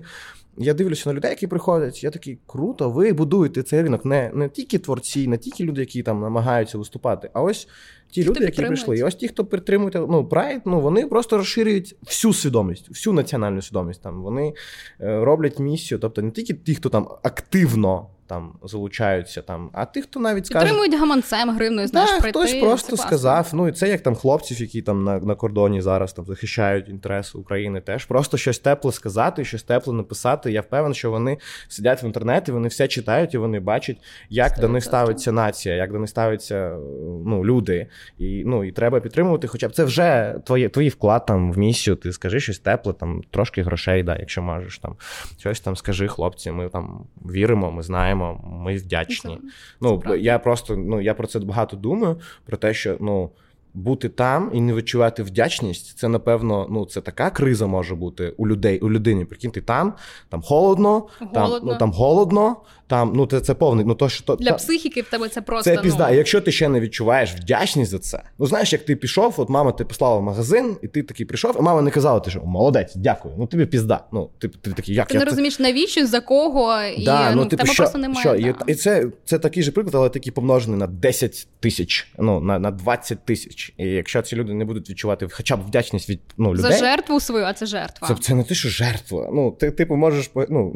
[0.57, 2.03] Я дивлюся на людей, які приходять.
[2.03, 4.05] Я такий, круто, ви будуєте цей ринок.
[4.05, 7.67] Не, не тільки творці, не тільки люди, які там намагаються виступати, а ось
[8.12, 8.97] ті Хто люди, які прийшли.
[8.97, 13.62] І ось ті, хто підтримує ну, Pride, ну вони просто розширюють всю свідомість, всю національну
[13.62, 14.01] свідомість.
[14.01, 14.53] Там вони
[15.01, 20.01] е, роблять місію, тобто не тільки ті, хто там активно там залучаються, там, а ті,
[20.01, 20.65] хто навіть скаже.
[20.65, 22.39] Підтримують гаманцем, гривною, знаєш, Да, прийти.
[22.39, 23.07] хтось просто це класно.
[23.07, 23.49] сказав.
[23.53, 27.38] Ну і це як там хлопців, які там на, на кордоні зараз там захищають інтереси
[27.38, 30.51] України, теж просто щось тепле сказати, щось тепле написати.
[30.51, 33.97] Я впевнений, що вони сидять в інтернеті, вони все читають і вони бачать,
[34.29, 34.88] як до них 100%.
[34.88, 36.77] ставиться нація, як до них ставляться
[37.25, 37.88] ну, люди.
[38.17, 39.47] І ну і треба підтримувати.
[39.47, 41.95] Хоча б це вже твоє твій вклад там в місію.
[41.95, 44.95] Ти скажи щось тепле, там трошки грошей, да, якщо можеш там
[45.39, 46.51] щось там скажи, хлопці.
[46.51, 49.36] Ми там віримо, ми знаємо, ми вдячні.
[49.36, 49.47] Це-
[49.82, 52.19] Ну, це я просто ну я про це багато думаю.
[52.45, 53.30] Про те, що ну
[53.74, 58.47] бути там і не відчувати вдячність, це напевно, ну це така криза може бути у
[58.47, 59.26] людей, у людини.
[59.26, 59.93] Прикинь, ти там,
[60.30, 62.55] там холодно, там ну там голодно,
[62.91, 63.85] там ну це, це повний.
[63.85, 66.07] Ну то що то Для та- психіки в тебе це просто це пізда.
[66.09, 69.49] ну, Якщо ти ще не відчуваєш вдячність за це, ну знаєш, як ти пішов, от
[69.49, 72.41] мама тебе послала в магазин, і ти такий прийшов, і мама не казала, ти що
[72.41, 73.35] молодець, дякую.
[73.37, 74.03] Ну тобі пізда.
[74.11, 77.29] Ну ти, ти такий, як Ти я не це- розумієш, навіщо, за кого, і Да,
[77.29, 78.21] ну, ну, типу, тебе що, просто немає.
[78.21, 78.31] що?
[78.31, 78.65] да.
[78.67, 82.59] І, і це, це такий же приклад, але такий помножений на 10 тисяч, ну, на,
[82.59, 83.73] на 20 тисяч.
[83.77, 87.19] І якщо ці люди не будуть відчувати хоча б вдячність від ну, людей, За жертву
[87.19, 88.07] свою, а це жертва.
[88.07, 89.29] це, це не те, що жертва.
[89.33, 90.73] Ну, ти, типу, можеш, ну,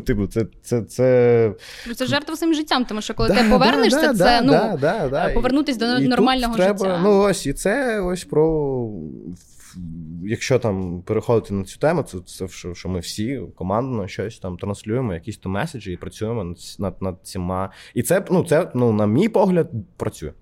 [0.06, 1.53] типу, це, це, це...
[1.86, 4.52] Ну, Це жертва своїм життям, тому що коли Да, ти повернешся, да, це да, ну
[4.52, 5.30] да, да, да.
[5.30, 7.00] е, повернутись до І тут нормального треба, життя.
[7.02, 8.88] Ну, ось, і це ось про.
[10.24, 14.56] Якщо там переходити на цю тему, це, це що, що ми всі командно щось там
[14.56, 17.68] транслюємо, якісь то меседжі і працюємо над, над, над цими.
[17.94, 20.32] І це, ну, це, ну, на мій погляд, працює.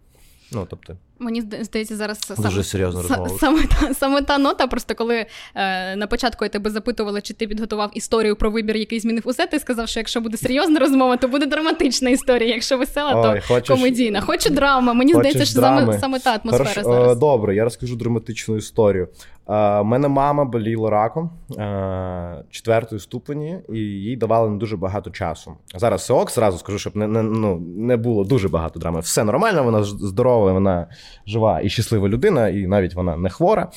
[0.52, 3.38] Ну, тобто, Мені здається, зараз Дуже саме, серйозна са- розмова.
[3.38, 7.46] Саме та, саме та нота, просто коли е, на початку я тебе запитувала, чи ти
[7.46, 11.28] підготував історію про вибір, який змінив усе, ти сказав, що якщо буде серйозна розмова, то
[11.28, 12.54] буде драматична історія.
[12.54, 14.20] Якщо весела, Ой, то хочеш- комедійна.
[14.20, 14.92] Хочу драма.
[14.92, 17.16] Мені здається, що саме, саме та атмосфера Хорошо, зараз.
[17.16, 19.08] е, Добре, я розкажу драматичну історію.
[19.48, 25.10] Е, У мене мама боліла раком е, четвертої ступені, і їй давали не дуже багато
[25.10, 25.52] часу.
[25.74, 29.00] Зараз все ок, зразу скажу, щоб не, не, ну, не було дуже багато драми.
[29.00, 30.86] Все нормально, вона здорова, вона
[31.26, 33.70] жива і щаслива людина, і навіть вона не хвора.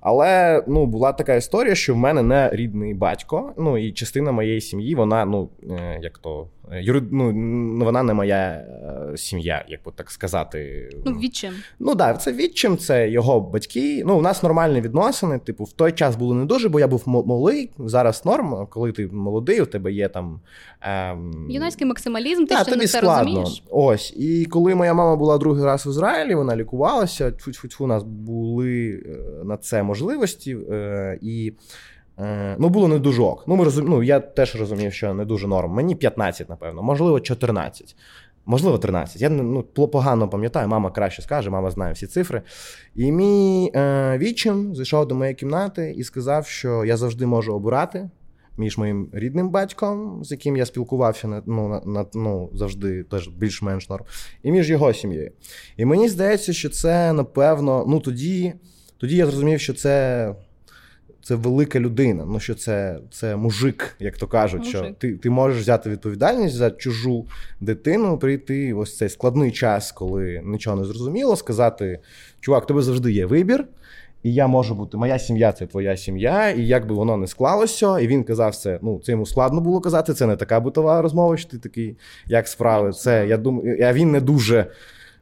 [0.00, 4.60] Але ну, була така історія, що в мене не рідний батько, ну і частина моєї
[4.60, 7.02] сім'ї, вона, ну, е, як то, е, юри...
[7.10, 10.90] ну, вона не моя е, сім'я, як би так сказати.
[11.06, 11.52] Ну, відчим.
[11.78, 14.02] Ну так, да, це відчим, це його батьки.
[14.06, 15.38] Ну, у нас нормальні відносини.
[15.38, 17.70] Типу, в той час було не дуже, бо я був малий.
[17.78, 20.40] Зараз норм, коли ти молодий, у тебе є там.
[20.80, 21.46] Ем...
[21.50, 23.24] Юнацький максималізм, ти Та, ще не тобі це складно.
[23.24, 23.62] розумієш.
[23.70, 24.14] Ось.
[24.16, 27.30] І коли моя мама була другий раз в Ізраїлі, вона лікувалася.
[27.30, 30.56] Тьфу-тьфу-тьфу, у нас були е, на це можливості.
[30.70, 31.52] Е, і
[32.58, 33.44] ну, було не дуже ок.
[33.46, 33.86] Ну, ми розум...
[33.88, 35.70] ну, я теж розумів, що не дуже норм.
[35.70, 37.96] Мені 15, напевно, можливо, 14.
[38.46, 39.22] Можливо, 13.
[39.22, 42.42] Я ну, погано пам'ятаю, мама краще скаже, мама знає всі цифри.
[42.94, 48.10] І мій е, відчим зайшов до моєї кімнати і сказав, що я завжди можу обирати
[48.58, 53.28] між моїм рідним батьком, з яким я спілкувався на, ну, на, на, ну, завжди теж
[53.28, 54.04] більш-менш норм,
[54.42, 55.32] і між його сім'єю.
[55.76, 58.54] І мені здається, що це, напевно, ну тоді,
[58.98, 60.34] тоді я зрозумів, що це.
[61.26, 64.76] Це велика людина, ну що це це мужик, як то кажуть, Мужик.
[64.76, 67.26] що ти ти можеш взяти відповідальність за чужу
[67.60, 71.98] дитину, прийти ось цей складний час, коли нічого не зрозуміло, сказати:
[72.40, 73.64] чувак, тебе завжди є вибір,
[74.22, 78.00] і я можу бути, моя сім'я це твоя сім'я, і як би воно не склалося,
[78.00, 78.78] і він казав це.
[78.82, 80.14] Ну, це йому складно було казати.
[80.14, 81.96] Це не така битова розмова, що ти такий,
[82.26, 82.92] як справи.
[82.92, 84.66] Це я думаю, а він не дуже.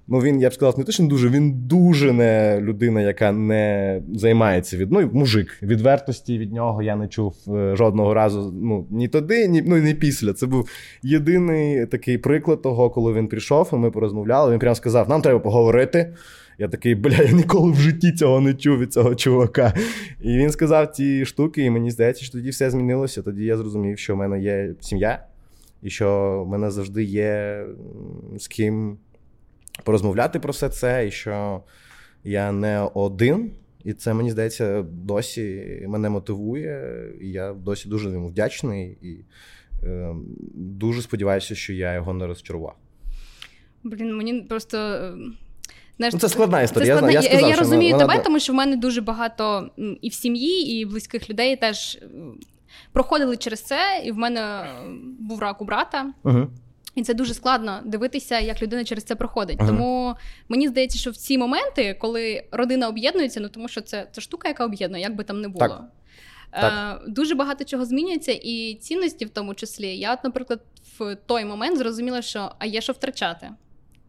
[0.09, 4.77] Ну, він, я б сказав, не не дуже, він дуже не людина, яка не займається
[4.77, 5.59] від ну, мужик.
[5.63, 8.55] Відвертості від нього я не чув е, жодного разу.
[8.63, 10.33] Ну, ні тоді, ні, ну, ні після.
[10.33, 10.69] Це був
[11.03, 14.53] єдиний такий приклад того, коли він прийшов, і ми порозмовляли.
[14.53, 16.15] Він прямо сказав: нам треба поговорити.
[16.59, 19.75] Я такий, бля, я ніколи в житті цього не чув від цього чувака.
[20.23, 23.23] І він сказав ті штуки, і мені здається, що тоді все змінилося.
[23.23, 25.27] Тоді я зрозумів, що в мене є сім'я,
[25.83, 27.65] і що в мене завжди є
[28.39, 28.99] з ким
[29.83, 31.63] порозмовляти про все це, і що
[32.25, 33.51] я не один.
[33.85, 37.05] І це мені здається досі мене мотивує.
[37.21, 39.17] І я досі дуже йому вдячний і
[39.87, 40.15] е,
[40.55, 42.77] дуже сподіваюся, що я його не розчарував.
[43.85, 44.79] Блін, мені просто.
[44.79, 45.13] е,
[45.97, 48.13] Знаєш, Ну, це складна історія, я складна- знаю, я сказав, я що розумію вона- тебе,
[48.15, 49.71] вона- тому що в мене дуже багато
[50.01, 51.99] і в сім'ї, і близьких людей теж
[52.93, 54.67] проходили через це, і в мене
[55.21, 56.13] був рак у брата.
[56.25, 56.47] Угу.
[56.95, 59.57] І це дуже складно дивитися, як людина через це проходить.
[59.61, 59.69] Ага.
[59.69, 60.15] Тому
[60.49, 64.49] мені здається, що в ці моменти, коли родина об'єднується, ну тому що це, це штука,
[64.49, 65.69] яка об'єднує, як би там не було.
[65.69, 65.85] Так.
[66.53, 67.03] Е, Так.
[67.09, 69.97] дуже багато чого змінюється, і цінності в тому числі.
[69.97, 70.61] Я, от, наприклад,
[70.99, 73.51] в той момент зрозуміла, що а є що втрачати.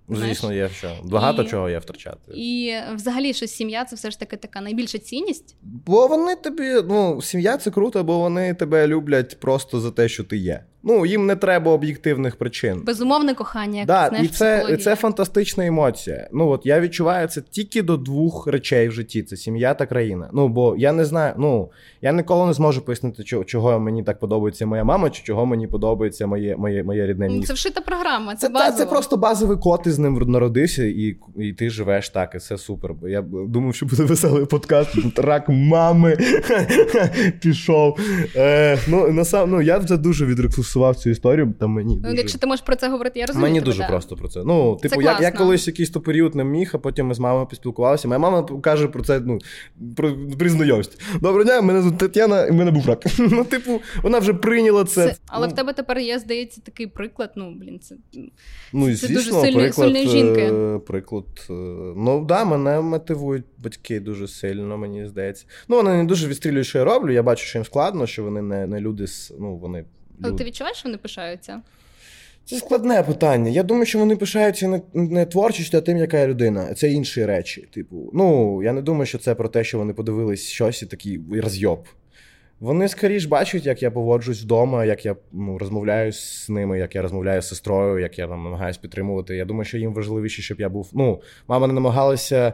[0.10, 0.38] Знаєш?
[0.38, 0.92] Звісно, є що.
[1.04, 2.32] Багато І- чого є втрачати.
[2.36, 5.56] І взагалі, що сім'я це все ж таки така найбільша цінність.
[5.62, 10.24] Бо вони тобі, ну, сім'я це круто, бо вони тебе люблять просто за те, що
[10.24, 10.64] ти є.
[10.88, 12.82] Ну, їм не треба об'єктивних причин.
[12.86, 16.30] Безумовне кохання, як Да, знаєш, і це, це фантастична емоція.
[16.34, 20.30] Ну от я відчуваю це тільки до двох речей в житті: це сім'я та країна.
[20.34, 21.70] Ну бо я не знаю, ну
[22.02, 26.28] я ніколи не зможу пояснити, чого, мені так подобається моя мама, чи чого мені подобається
[26.28, 27.48] моє, моє, моє рідне Ну, місто.
[27.48, 31.18] Це вшита програма, це, Це, це, це просто базовий код, ти з ним народився, і,
[31.38, 32.94] і ти живеш так, і це супер.
[32.94, 34.94] Бо Я думав, що буде веселий подкаст.
[34.94, 36.18] Тут Рак мами
[37.42, 38.00] пішов.
[38.36, 40.26] Е, ну, насам, ну, я вже дуже
[40.76, 42.16] відрефлексував цю історію, там мені Ну, дуже...
[42.18, 43.44] якщо ти можеш про це говорити, я розумію.
[43.48, 43.88] Мені тебе, дуже да.
[43.88, 44.44] просто про це.
[44.46, 47.20] Ну, типу, Це я, я колись якийсь то період не міг, а потім ми з
[47.20, 48.08] мамою поспілкувалися.
[48.08, 49.40] Моя мама каже про це, ну,
[49.96, 51.00] про, при знайомстві.
[51.14, 53.04] Доброго дня, мене звуть Тетяна, і в мене був рак.
[53.36, 55.08] Ну, типу, вона вже прийняла це.
[55.08, 57.32] Це, але ну, в тебе тепер є, здається, такий приклад.
[57.36, 57.96] Ну, блін, це
[58.74, 60.42] Ну, Це звісно, дуже сильний- приклад, жінки.
[60.42, 61.26] е, приклад.
[61.50, 61.54] е,
[61.98, 65.46] Ну, да, мене мотивують батьки дуже сильно, мені здається.
[65.68, 67.12] Ну, вони не дуже відстрілюють, що я роблю.
[67.12, 69.34] Я бачу, що їм складно, що вони не, не люди з.
[69.40, 69.86] Ну, вони.
[70.22, 70.44] Але люди.
[70.44, 71.62] ти відчуваєш, що вони пишаються?
[72.46, 73.50] Це складне питання.
[73.50, 76.74] Я думаю, що вони пишаються не, не творчістю, а тим, яка я людина.
[76.74, 77.68] Це інші речі.
[77.74, 81.22] Типу, ну я не думаю, що це про те, що вони подивились щось і такий
[81.42, 81.88] розйоб.
[82.60, 87.02] Вони скоріш бачать, як я поводжусь вдома, як я ну, розмовляю з ними, як я
[87.02, 89.36] розмовляю з сестрою, як я там намагаюся підтримувати.
[89.36, 90.90] Я думаю, що їм важливіше, щоб я був.
[90.94, 92.54] Ну, мама не намагалася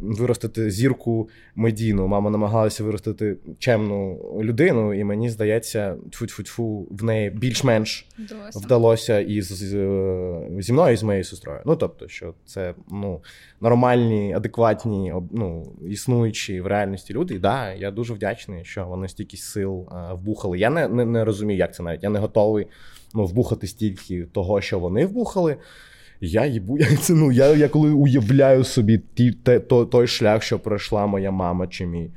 [0.00, 8.06] виростити зірку медійну, мама намагалася виростити чемну людину, і мені здається, тьфу-тьфу-тьфу, в неї більш-менш
[8.54, 9.70] вдалося і з, з,
[10.58, 11.60] зі мною, і з моєю сестрою.
[11.66, 13.22] Ну тобто, що це ну,
[13.60, 17.34] нормальні, адекватні, ну, існуючі в реальності люди.
[17.34, 20.58] І да, я дуже вдячний, що вони стільки сил а, вбухали.
[20.58, 22.02] Я не, не, не розумію, як це навіть.
[22.02, 22.66] Я не готовий
[23.14, 25.56] ну, вбухати стільки того, що вони вбухали.
[26.20, 30.42] Я їбу, я, це, ну, я, я коли уявляю собі ті, те, то, той шлях,
[30.42, 32.10] що пройшла моя мама чи мій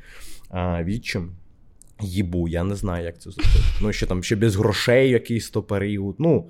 [0.49, 1.31] а, відчим.
[2.03, 3.59] Їбу, я не знаю, як це зробити.
[3.81, 6.15] Ну, ще там ще без грошей якийсь то період.
[6.19, 6.49] Ну,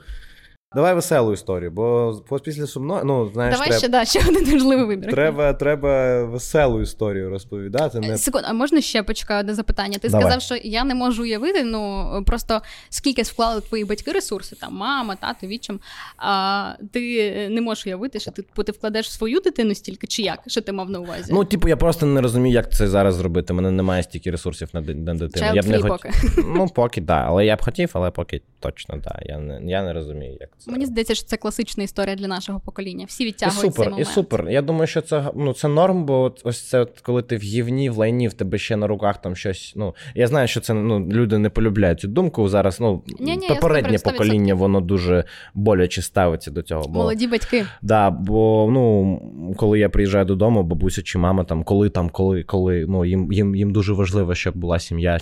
[0.75, 2.13] давай веселу історію, бо
[2.43, 5.11] після сумної, ну, знаєш, Давай треба, ще да, ще один важливий вибір.
[5.11, 7.99] треба, треба веселу історію розповідати.
[7.99, 8.17] Не...
[8.17, 9.97] Секунд, а можна ще почекаю одне запитання?
[9.97, 10.23] Ти Давай.
[10.23, 15.15] сказав, що я не можу уявити, ну просто скільки вклали твої батьки ресурси, там мама,
[15.15, 15.79] тато, відчим.
[16.17, 20.39] А ти не можеш уявити, що ти, ти вкладеш в свою дитину стільки, чи як?
[20.47, 21.33] Що ти мав на увазі?
[21.33, 23.53] Ну, типу, я просто не розумію, як це зараз зробити.
[23.53, 25.47] У мене немає стільки ресурсів на, на дитину.
[25.47, 26.11] Child я б не хот- поки.
[26.37, 27.25] Ну, поки так.
[27.27, 29.19] Але я б хотів, але поки точно так.
[29.21, 30.49] Я не, я не розумію, як.
[30.67, 33.05] Мені здається, що це класична історія для нашого покоління.
[33.07, 34.49] Всі І відтягують цей супер, і супер.
[34.49, 37.41] Я думаю, що це ну це норм, бо от ось це, от, коли ти в
[37.41, 39.73] гівні, в лайні, в тебе ще на руках там щось.
[39.75, 42.49] Ну я знаю, що це ну люди не полюбляють цю думку.
[42.49, 46.83] Зараз ну Ні-ні, попереднє покоління, воно дуже боляче ставиться до цього.
[46.87, 47.65] Бо Молоді батьки.
[47.81, 49.21] да, бо ну
[49.57, 53.55] коли я приїжджаю додому, бабуся чи мама там, коли там, коли, коли ну їм їм,
[53.55, 55.19] їм дуже важливо, щоб була сім'я.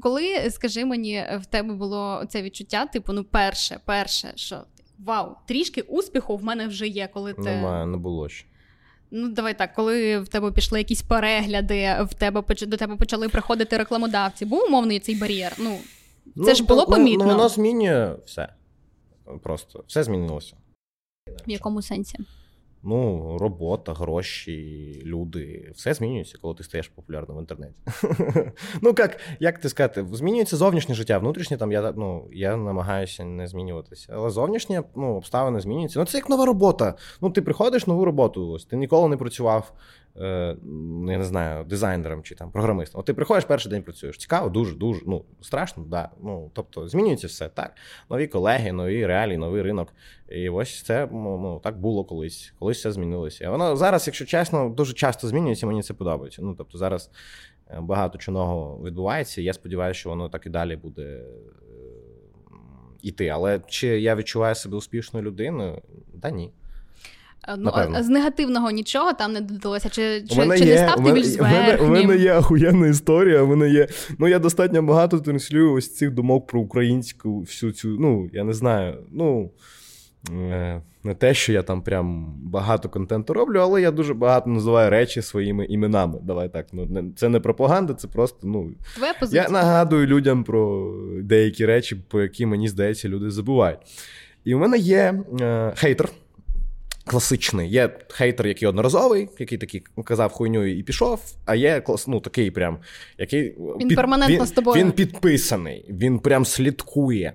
[0.00, 4.60] Коли, скажи мені, в тебе було це відчуття, типу, ну, перше, перше, що
[4.98, 7.42] вау, трішки успіху в мене вже є, коли ти.
[7.42, 8.46] Немає, не було ще.
[9.10, 13.76] Ну, давай так, коли в тебе пішли якісь перегляди, в тебе до тебе почали приходити
[13.76, 15.52] рекламодавці, був умовний цей бар'єр.
[15.58, 15.78] Ну,
[16.44, 17.24] це ж було ну, помітно.
[17.24, 18.48] Ну, воно змінює все.
[19.42, 20.56] Просто все змінилося.
[21.46, 22.18] в якому сенсі?
[22.82, 27.74] Ну, робота, гроші, люди, все змінюється, коли ти стаєш популярним в інтернеті.
[28.82, 33.46] ну, як, як ти сказати, змінюється зовнішнє життя, внутрішнє там я ну, я намагаюся не
[33.46, 34.12] змінюватися.
[34.16, 35.98] Але зовнішнє ну, обставини змінюються.
[35.98, 36.94] Ну, це як нова робота.
[37.20, 39.72] Ну, ти приходиш нову роботу, ось ти ніколи не працював.
[40.16, 40.56] Е,
[41.08, 43.00] я не знаю, дизайнером чи там програмистом.
[43.00, 44.18] От ти приходиш перший день працюєш.
[44.18, 45.00] Цікаво, дуже, дуже.
[45.06, 46.10] Ну, страшно, да.
[46.22, 47.76] Ну, тобто, змінюється все так.
[48.10, 49.92] Нові колеги, нові реалії, новий ринок.
[50.28, 52.54] І ось це ну, так було колись.
[52.58, 53.50] Колись все змінилося.
[53.50, 56.42] Воно зараз, якщо чесно, дуже часто змінюється, мені це подобається.
[56.42, 57.10] Ну, тобто, зараз
[57.70, 59.40] е, багато чого відбувається.
[59.40, 61.24] і Я сподіваюся, що воно так і далі буде е,
[63.02, 63.28] іти.
[63.28, 65.82] Але чи я відчуваю себе успішною людиною?
[66.14, 66.52] Да ні.
[67.48, 68.02] Ну, Напевно.
[68.02, 69.88] з негативного нічого там не додалося.
[69.88, 73.42] Чи, чи, чи є, не став ти більш у мене, у мене є охуєнна історія.
[73.42, 73.86] У мене є.
[74.18, 77.88] Ну, я достатньо багато транслюю ось цих думок про українську всю цю.
[77.88, 78.98] Ну, я не знаю.
[79.12, 79.50] Ну.
[80.32, 84.90] е, Не те, що я там прям багато контенту роблю, але я дуже багато називаю
[84.90, 86.18] речі своїми іменами.
[86.22, 86.66] Давай так.
[86.72, 88.70] Ну, це не пропаганда, це просто, ну.
[88.96, 89.42] Твоя позиція.
[89.42, 93.78] Я нагадую людям про деякі речі, по які мені здається, люди забувають.
[94.44, 96.08] І у мене є е, хейтер.
[97.04, 97.70] Класичний.
[97.70, 102.50] Є хейтер, який одноразовий, який такий казав хуйню і пішов, а є клас, ну, такий
[102.50, 102.78] прям,
[103.18, 104.84] який Він перманентно він, з тобою.
[104.84, 107.32] Він підписаний, він прям слідкує.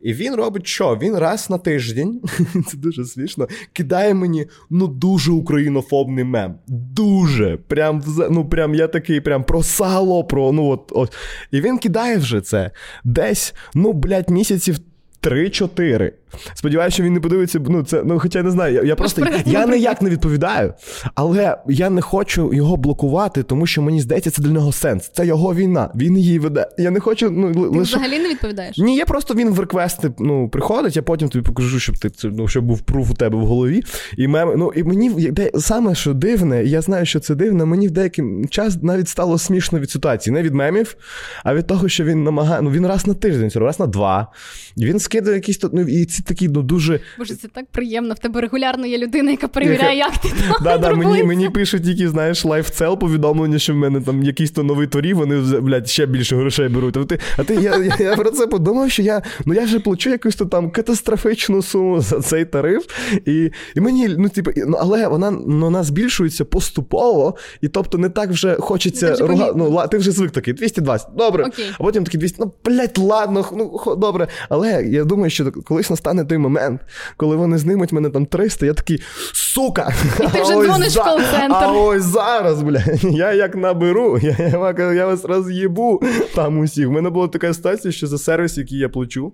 [0.00, 0.98] І він робить що?
[1.02, 2.20] Він раз на тиждень,
[2.66, 6.54] це дуже смішно, кидає мені ну дуже українофобний мем.
[6.68, 7.56] Дуже.
[7.56, 11.16] Прям, ну, прям я такий, прям про сало, про ну от, от.
[11.50, 12.70] І він кидає вже це
[13.04, 14.78] десь, ну, блядь, місяців.
[15.22, 16.12] 3-4.
[16.54, 17.60] Сподіваюся, що він не подивиться.
[17.68, 18.74] Ну, це, ну, хоча я не знаю.
[18.74, 20.74] Я, я просто я ніяк не відповідаю,
[21.14, 25.10] але я не хочу його блокувати, тому що мені здається, це для нього сенс.
[25.14, 25.90] Це його війна.
[25.94, 26.68] Він її веде.
[26.78, 27.96] Я не хочу ну, Ти лише.
[27.96, 28.78] взагалі не відповідаєш?
[28.78, 32.48] Ні, я просто він в реквести ну, приходить, я потім тобі покажу, щоб ти ну,
[32.48, 33.82] щоб був пруф у тебе в голові.
[34.16, 37.90] І меми, ну і мені саме що дивне, я знаю, що це дивне, мені в
[37.90, 40.34] деякий час навіть стало смішно від ситуації.
[40.34, 40.96] Не від мемів,
[41.44, 42.62] а від того, що він намагає.
[42.62, 44.32] Ну він раз на тиждень, раз на два.
[44.76, 47.00] Він скидає якісь то- ну, і ці такі ну, дуже.
[47.18, 48.14] Боже, це так приємно.
[48.14, 51.84] В тебе регулярно є людина, яка перевіряє, як ти там Да, да, мені, мені пишуть
[51.84, 56.06] тільки, знаєш, лайфцел повідомлення, що в мене там якийсь то новий торів, вони блядь, ще
[56.06, 56.96] більше грошей беруть.
[56.96, 59.80] А ти, а ти я, я, я про це подумав, що я ну я же
[59.80, 62.86] плачу якусь то там катастрофічну суму за цей тариф.
[63.26, 68.08] І, і мені, ну, типу, ну, але вона, ну, вона збільшується поступово, і тобто не
[68.08, 69.52] так вже хочеться Ну, ти руга...
[69.56, 71.44] ну, ла- ти вже звик такий, 220, добре.
[71.44, 71.64] Окей.
[71.78, 74.28] А потім такий 200, ну, блядь, ладно, ну, добре.
[74.48, 76.80] Але я думаю, що колись настане той момент,
[77.16, 79.92] коли вони знимуть мене там 300, я такий, сука!
[80.20, 81.56] І ти вже а дзвониш в за- кол-центр.
[81.60, 84.36] А ось зараз, блядь, я як наберу, я,
[84.78, 86.02] я, я вас роз'їбу
[86.34, 86.88] там усіх.
[86.88, 89.32] У мене була така ситуація, що за сервіс, який я плачу,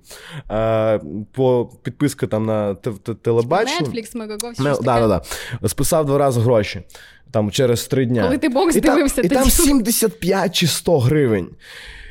[0.51, 1.01] е,
[1.33, 3.89] по підписка там на те- те- телебачення.
[3.89, 5.09] Netflix, Megago, все ж да, таке.
[5.09, 5.23] да,
[5.63, 5.69] да.
[5.69, 6.83] Списав два рази гроші.
[7.31, 8.23] Там через три дня.
[8.23, 11.49] Коли ти бокс і там, дивився, і там 75 чи 100 гривень.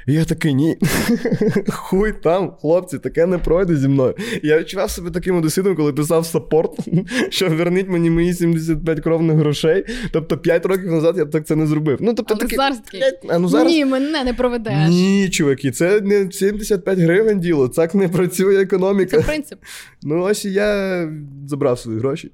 [0.08, 0.78] І я такий, ні,
[1.68, 4.16] хуй там, хлопці, таке не пройде зі мною.
[4.44, 6.72] Я відчував себе таким одеситом, коли писав саппорт,
[7.30, 9.86] що верніть мені мої 75 кровних грошей.
[10.12, 11.98] Тобто 5 років назад я б так це не зробив.
[12.02, 12.82] Ну, тобто, Але такий, зараз
[13.30, 14.90] а ну зараз Ні, мене не проведеш.
[14.90, 19.18] ні, чуваки, це не 75 гривень діло, так не працює економіка.
[19.18, 19.60] Це принцип.
[20.06, 21.10] Ну, ось і я
[21.48, 22.32] забрав свої гроші.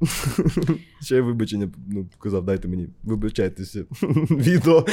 [1.01, 3.85] Ще й вибачення ну, казав, дайте мені, вибачайтеся.
[4.31, 4.85] Відео,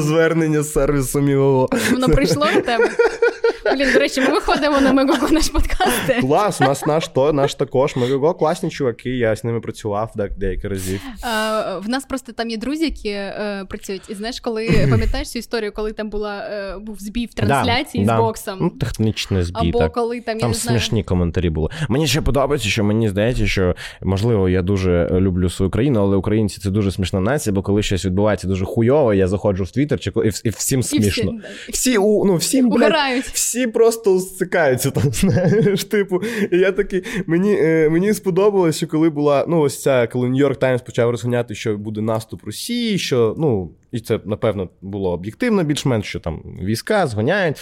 [0.00, 1.68] звернення з сервісу мігого.
[1.92, 2.90] Воно прийшло до тебе.
[3.64, 6.20] Блін, до речі, ми виходимо на Megago наш подкаст.
[6.20, 7.96] Клас, у нас наш то, наш також.
[7.96, 11.00] Мегого класні чуваки, я з ними працював так, деякі разів.
[11.24, 14.02] Е, В нас просто там є друзі, які е, працюють.
[14.08, 18.12] І знаєш, коли пам'ятаєш цю історію, коли там була е, був збій в трансляції Да,
[18.12, 18.22] з да.
[18.22, 18.58] боксом.
[18.60, 19.92] Ну, технічний збій, Або так.
[19.92, 20.78] коли там, я Там не знаю.
[20.80, 21.68] смішні коментарі були.
[21.88, 26.60] Мені ще подобається, що мені здається, що можливо я дуже люблю свою країну, але українці
[26.60, 30.12] це дуже смішна нація, бо коли щось відбувається дуже хуйово, я заходжу в Твіттер, чи
[30.44, 31.32] і, всім І всі, смішно.
[31.68, 33.24] Всі, у, ну, всім, блядь.
[33.48, 36.22] Всі просто стикаються там, знаєш, типу.
[36.52, 40.82] І я такий, мені, е, мені сподобалося, коли була, ну, ось ця, коли Нью-Йорк Таймс
[40.82, 46.20] почав розганяти, що буде наступ Росії, що, ну, і це, напевно, було об'єктивно більш-менш, що
[46.20, 47.56] там війська згоняють.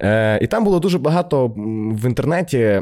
[0.00, 1.52] Е, І там було дуже багато
[1.92, 2.80] в інтернеті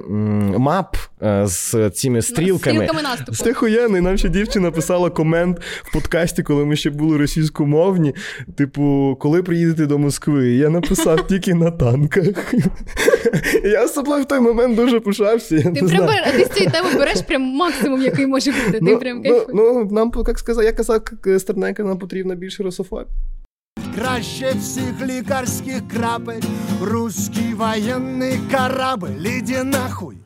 [0.58, 2.76] мап е, з цими стрілками.
[2.76, 3.34] Стрілками наступу.
[3.34, 8.14] Стихуєнний, нам ще дівчина писала комент в подкасті, коли ми ще були російськомовні.
[8.56, 10.48] Типу, коли приїдете до Москви?
[10.48, 12.54] Я написав тільки на танках.
[13.64, 15.56] Я собою в той момент дуже пишався.
[15.56, 18.72] Я Ти прям ти з цієї теми береш прям максимум, який може бути.
[18.72, 22.62] Ти Ну, прям ну, ну, нам, як сказав, я казав, як Стерненка, нам потрібно більше
[22.90, 23.14] русофобії.
[23.94, 26.40] Краще всіх лікарських крапель,
[26.82, 30.16] руський воєнний корабль, іди нахуй.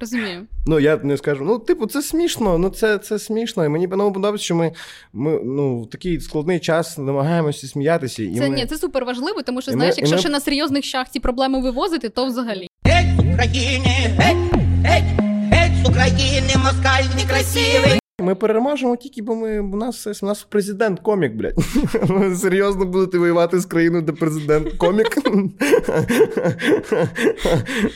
[0.00, 0.46] Розумію.
[0.66, 1.44] Ну, я не скажу.
[1.44, 3.64] Ну, типу, це смішно, ну це, це смішно.
[3.64, 4.72] І мені ну, подобається, що ми,
[5.12, 8.22] ми ну, в такий складний час намагаємося сміятися.
[8.22, 8.56] І Це ми...
[8.56, 11.10] ні, це супер важливо, тому що І знаєш, і якщо ми- ще на серйозних щах
[11.10, 12.68] ці проблеми вивозити, то взагалі.
[12.84, 14.54] геть Україні, геть,
[14.84, 15.20] геть,
[15.52, 18.01] геть з України, москаль некрасивий.
[18.22, 21.54] Ми переможемо тільки, бо ми у нас у нас президент комік, блядь.
[22.08, 25.16] Ви серйозно будете воювати з країною, де президент комік.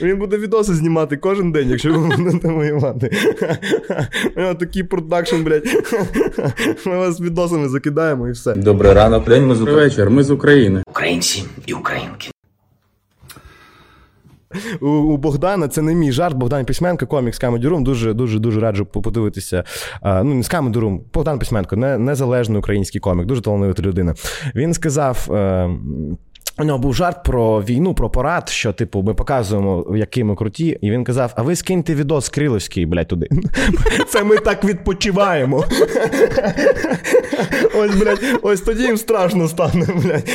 [0.03, 3.11] Він буде відоси знімати кожен день, якщо ви будете воювати.
[4.37, 5.65] У нього такий продакшн, блядь.
[6.87, 8.55] Ми вас відосами закидаємо і все.
[8.55, 9.85] Добрий ранок, день ми з України.
[9.85, 10.11] вечір.
[10.11, 10.83] Ми з України.
[10.87, 12.31] Українці і українки.
[14.81, 16.37] У, у Богдана це не мій жарт.
[16.37, 17.83] Богдан Письменко, комік з Comedy Room.
[17.83, 19.65] Дуже дуже дуже раджу подивитися.
[20.01, 24.15] А, ну, не з Comedy Room, Богдан Письменко, не, незалежний український комік, дуже талановита людина.
[24.55, 25.29] Він сказав.
[25.31, 25.71] Е,
[26.59, 30.79] у нього був жарт про війну, про парад, що, типу, ми показуємо, які ми круті.
[30.81, 33.29] І він казав: а ви скиньте відос Криловський, блядь, туди.
[34.09, 35.65] Це ми так відпочиваємо.
[37.75, 40.31] Ось, блядь, ось тоді їм страшно стане, блядь.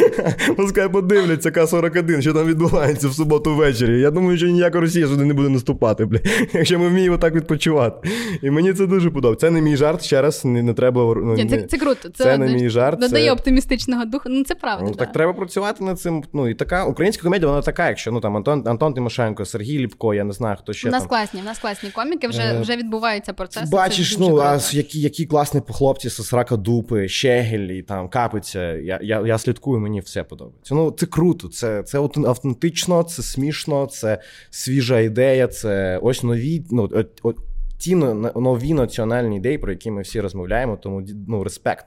[0.57, 3.99] Пускай подивляться К-41, що там відбувається в суботу ввечері.
[3.99, 6.27] Я думаю, що ніяка Росія сюди не буде наступати, блядь.
[6.53, 8.09] Якщо ми вміємо так відпочивати.
[8.41, 9.47] І мені це дуже подобається.
[9.47, 11.01] Це не мій жарт, ще раз не, не треба.
[11.01, 12.09] Ну, Ні, це, це круто.
[12.09, 14.23] Це, Це не мій жарт, Додає це- оптимістичного духу.
[14.29, 14.85] Ну це правда.
[14.85, 14.97] Ну, да.
[14.97, 16.23] так треба працювати над цим.
[16.33, 20.13] Ну і така українська комедія, вона така, якщо ну там Антон, Антон Тимошенко, Сергій Ліпко,
[20.13, 21.09] я не знаю, хто ще У нас там.
[21.09, 23.69] класні, у нас класні коміки, вже, Е, вже відбувається процес.
[23.69, 28.73] Бачиш, ну а які, які класні хлопці з Срака Дупи, Щегель і там Капиця.
[28.73, 30.75] Я, я, я слідкую, мені все подобається.
[30.75, 36.63] Ну, це круто, це, це автентично, це смішно, це свіжа ідея, це ось нові.
[36.71, 37.37] Ну, от, от,
[37.77, 41.85] ті нові національні ідеї, про які ми всі розмовляємо, тому ну, респект.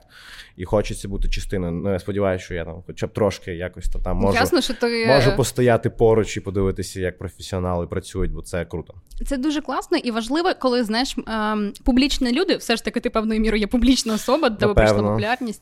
[0.57, 1.71] І хочеться бути частиною.
[1.71, 4.73] Ну, я сподіваюся, що я там хоча б трошки якось то там можу, Ясно, що
[4.73, 8.93] ти можу постояти поруч і подивитися, як професіонали працюють, бо це круто.
[9.25, 13.41] це дуже класно і важливо, коли знаєш ем, публічні люди, все ж таки, ти певною
[13.41, 15.61] мірою є публічна особа, тебе прийшла популярність.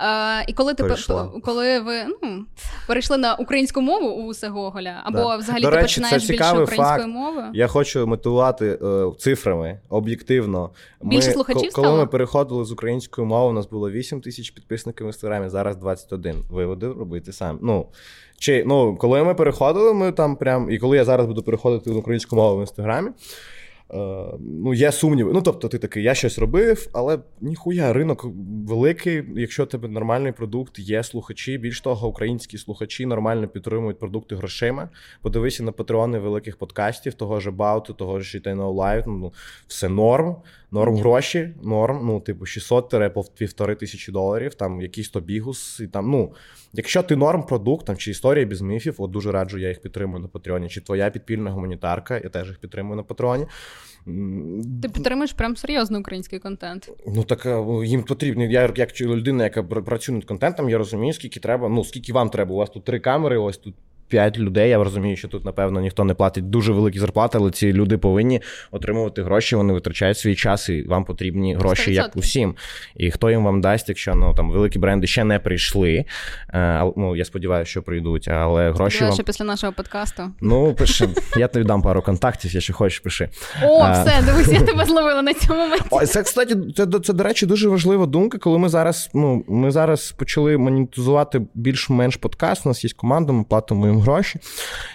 [0.00, 1.32] Е, і коли ти Перейшла.
[1.42, 2.44] коли ви ну,
[2.86, 5.36] перейшли на українську мову у Гоголя, або Да.
[5.36, 7.08] взагалі До ти речі, це починаєш більше цікавий українською факт.
[7.08, 7.46] мовою.
[7.54, 10.70] Я хочу мотивувати е, цифрами об'єктивно.
[11.02, 11.96] Більше слухачів ко- Коли стало?
[11.98, 16.36] ми переходили з української мови, у нас було 8 тисяч підписників в інстаграмі, зараз 21.
[16.50, 17.58] Виводи робити сам.
[17.62, 17.86] Ну,
[18.38, 20.70] чи, ну, коли ми переходили, ми там прям.
[20.70, 23.10] І коли я зараз буду переходити на українську мову в інстаграмі.
[23.92, 25.32] Е, ну, є сумніви.
[25.32, 28.26] Ну, тобто, ти такий, я щось робив, але ніхуя, ринок
[28.68, 29.24] великий.
[29.36, 31.58] Якщо тебе нормальний продукт, є слухачі.
[31.58, 34.88] Більш того, українські слухачі нормально підтримують продукти грошима.
[35.22, 39.32] Подивися на патреони великих подкастів, того ж About, того ж Know Live, Ну,
[39.66, 40.36] все норм.
[40.74, 42.00] Норм гроші, норм.
[42.06, 42.94] Ну, типу, 600
[43.38, 45.80] півтори тисячі доларів, там якийсь то бігус.
[45.80, 46.32] І там, ну,
[46.72, 50.22] якщо ти норм продукт, там, чи історія без міфів, от дуже раджу, я їх підтримую
[50.22, 50.68] на Патреоні.
[50.68, 53.46] Чи твоя підпільна гуманітарка, я теж їх підтримую на Патреоні.
[54.82, 56.90] Ти підтримуєш прям серйозно український контент.
[57.06, 58.44] Ну так е, їм потрібно.
[58.44, 61.68] Я як людина, яка працює над контентом, я розумію, скільки треба.
[61.68, 62.54] Ну скільки вам треба.
[62.54, 63.74] У вас тут три камери, ось тут.
[64.08, 64.70] П'ять людей.
[64.70, 68.40] Я розумію, що тут, напевно, ніхто не платить дуже великі зарплати, але ці люди повинні
[68.70, 69.56] отримувати гроші.
[69.56, 72.18] Вони витрачають свій час, і вам потрібні гроші, як 100%.
[72.18, 72.54] усім.
[72.96, 75.92] І хто їм вам дасть, якщо ну там великі бренди ще не прийшли.
[75.94, 76.04] Е,
[76.58, 79.14] а, ну я сподіваюся, що прийдуть, але гроші Сподіваюся, вам.
[79.14, 80.22] що після нашого подкасту.
[80.40, 81.08] Ну, пиши.
[81.36, 83.28] Я тобі дам пару контактів, якщо хочеш, пиши.
[83.62, 83.92] О, А.
[83.92, 85.84] все, дивись, я тебе зловила на цьому моменті.
[85.90, 89.70] О, це, кстати, це, це, до речі, дуже важлива думка, коли ми зараз, ну, ми
[89.70, 92.66] зараз почали монетизувати більш-менш подкаст.
[92.66, 94.38] У нас є команда, ми платимо їм гроші.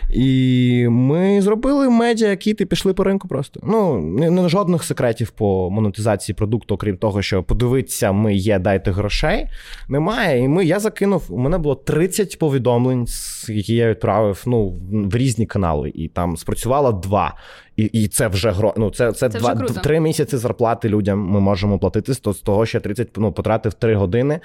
[0.10, 3.60] І ми зробили медіа, кіти пішли по ринку просто.
[3.64, 8.92] Ну, не, не жодних секретів по монетизації продукту, окрім того, що подивитися, ми є, дайте
[8.92, 9.48] грошей.
[9.90, 10.44] Немає.
[10.44, 13.08] І ми, я закинув, у мене було 30 повідомлень,
[13.48, 17.36] які я відправив ну, в різні канали, і там спрацювало два.
[17.80, 18.74] І і це вже гро...
[18.78, 22.14] ну, це, це, Це два, три місяці зарплати людям ми можемо платити.
[22.14, 24.40] З того- того 30, ну, потратив 3 години,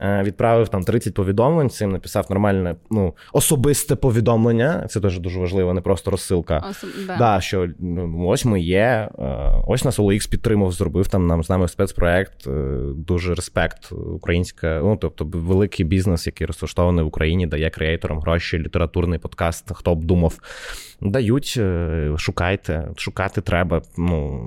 [0.00, 4.86] е, відправив там 30 повідомлень, цим написав нормальне ну, особисте повідомлення.
[4.90, 6.64] Це теж дуже важливо, не просто розсилка.
[6.70, 7.16] Особ- да.
[7.16, 9.08] Да, що ну, ось ми є.
[9.18, 12.46] е, Ось нас OLX підтримав, зробив там нам з нами спецпроект.
[12.46, 12.50] е,
[12.94, 14.80] Дуже респект українська.
[14.84, 19.70] Ну тобто великий бізнес, який розташований в Україні, дає креаторам гроші, літературний подкаст.
[19.74, 20.38] Хто б думав,
[21.00, 23.82] дають, е, шукайте, шукати треба.
[23.96, 24.44] Ну.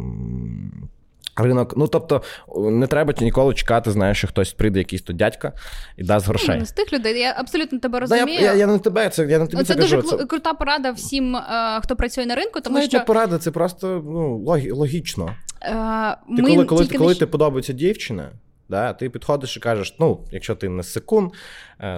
[1.35, 2.21] Ринок, ну тобто,
[2.57, 5.51] не треба ніколи чекати, знаєш, що хтось прийде, якийсь то дядька
[5.97, 6.55] і дасть грошей.
[6.59, 8.41] Ну, з тих людей я абсолютно тебе Да, я, розумію.
[8.45, 10.07] я, я не тебе, це я не тобі це це, дуже кажу.
[10.17, 11.41] клу- крута порада всім, е,
[11.83, 14.37] хто працює на ринку, тому Навіть що порада, це просто ну,
[14.75, 15.35] логічно.
[15.61, 18.29] е, Ти ми коли, коли, тільки коли ти подобається дівчина,
[18.69, 21.31] да, ти підходиш і кажеш: ну, якщо ти не секунд,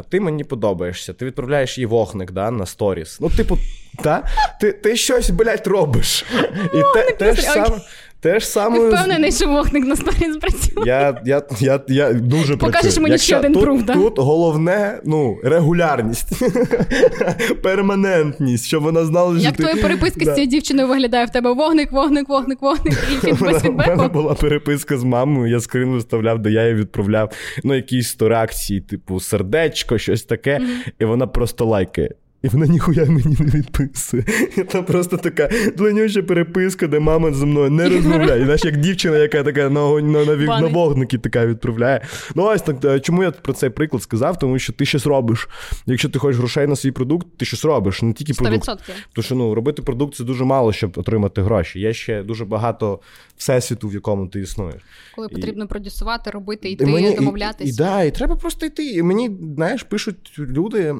[0.09, 3.17] ти мені подобаєшся, ти відправляєш їй вогник да, на сторіс.
[3.21, 3.57] Ну, типу,
[4.03, 4.23] та,
[4.61, 6.25] ти, ти щось, блядь, робиш.
[6.73, 7.77] І те, те, ж саме,
[8.19, 8.79] те ж саме.
[8.79, 10.83] Ти впевнений, що вогник на сторі спрацює.
[10.85, 13.03] Я, я, я, я дуже Покажеш працюю.
[13.03, 13.93] мені Якщо ще один тут, пруф, да?
[13.93, 16.29] Тут головне ну, регулярність,
[17.63, 19.63] перманентність, щоб вона знала, що Як ти...
[19.63, 20.31] твоя переписка Да.
[20.31, 24.07] з цією дівчиною виглядає в тебе вогник, вогник, вогник, вогник, і фід- без У мене
[24.07, 27.31] була переписка з мамою, я скрин виставляв, де я їй відправляв
[27.63, 29.19] ну, якісь то реакції, типу
[29.75, 30.61] сердечко, щось таке,
[30.99, 32.09] і вона просто лайкає.
[32.45, 34.23] І вона ніхуя мені не відписує.
[34.57, 38.41] І просто така длинюча переписка, де мама зі мною не розмовляє.
[38.41, 42.01] І знаєш, як дівчина, яка така на, на, на, на вогники така відправляє.
[42.35, 42.85] Ну ось так.
[42.85, 44.39] е, Чому я про цей приклад сказав?
[44.39, 45.49] Тому що ти щось робиш.
[45.85, 48.69] Якщо ти хочеш грошей на свій продукт, ти щось робиш, не тільки продукт.
[48.69, 48.77] 100%.
[49.13, 51.79] Тому що ну, робити продукт це дуже мало, щоб отримати гроші.
[51.79, 52.99] Є ще дуже багато
[53.37, 54.81] всесвіту, в якому ти існуєш.
[55.15, 57.67] Коли потрібно продюсувати, робити, І йти, мені- і- домовлятись.
[57.67, 58.89] І, і, да, і треба просто йти.
[58.91, 60.95] І мені, знаєш, пишуть люди.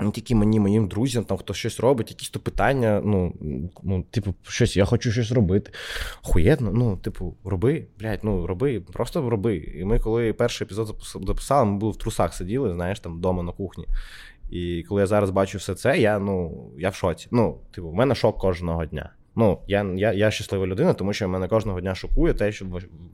[0.00, 3.02] Не тільки мені, моїм друзям, там хто щось робить, якісь то питання.
[3.04, 3.34] Ну,
[3.82, 5.72] ну, типу, щось, я хочу щось робити.
[6.22, 9.56] Хуєдно, ну, типу, роби, блядь, ну роби, просто роби.
[9.56, 10.96] І ми, коли перший епізод
[11.26, 13.86] записали, ми були в трусах сиділи, знаєш, там вдома на кухні.
[14.50, 17.28] І коли я зараз бачу все це, я, ну, я в шоці.
[17.30, 19.10] Ну, типу, в мене шок кожного дня.
[19.36, 22.66] Ну, я, я, я щаслива людина, тому що мене кожного дня шокує те, що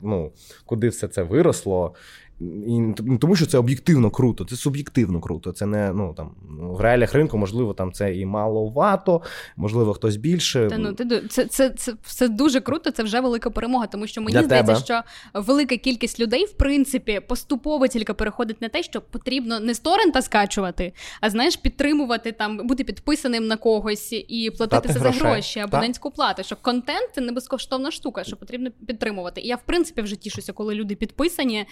[0.03, 0.33] ну,
[0.65, 1.95] куди все це виросло.
[2.41, 5.53] І не тому, що це об'єктивно круто, це суб'єктивно круто.
[5.53, 9.23] Це не ну там в реаліях ринку, можливо, там це і маловато,
[9.57, 10.69] можливо, хтось більше.
[10.69, 12.91] Та ну ти це, це, це все дуже круто.
[12.91, 14.85] Це вже велика перемога, тому що мені Для здається, тебе.
[14.85, 15.03] що
[15.41, 20.23] велика кількість людей, в принципі, поступово тільки переходить на те, що потрібно не з торрента
[20.23, 25.21] скачувати, а знаєш, підтримувати там, бути підписаним на когось і платити грошей.
[25.21, 26.43] за гроші, абонентську плату.
[26.43, 29.41] Що контент це не безкоштовна штука, що потрібно підтримувати.
[29.41, 31.67] І я в принципі вже тішуся, коли люди підписані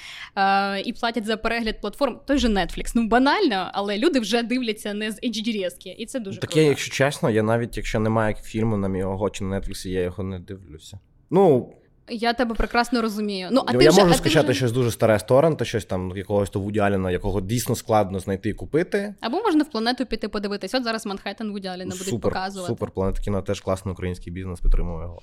[0.76, 2.20] е, і платять за перегляд платформ.
[2.26, 2.92] Той же Netflix.
[2.94, 5.94] Ну банально, але люди вже дивляться не з HD-резки.
[5.98, 6.60] і це дуже Так круто.
[6.62, 10.22] я, якщо чесно, я навіть якщо немає фільму на мого чи на Netflix, я його
[10.22, 10.98] не дивлюся.
[11.30, 11.72] Ну,
[12.08, 13.48] Я тебе прекрасно розумію.
[13.52, 14.56] Ну, а ти я вже, можу а ти скачати вже...
[14.58, 18.52] щось дуже старе з торрента, щось там якогось то Аліна, якого дійсно складно знайти і
[18.52, 19.14] купити.
[19.20, 20.74] Або можна в планету піти подивитись.
[20.74, 22.72] От зараз Манхеттен Вуді Аліна будуть показувати.
[22.72, 22.90] супер.
[22.90, 25.20] Планета кіно теж класний український бізнес, підтримує його.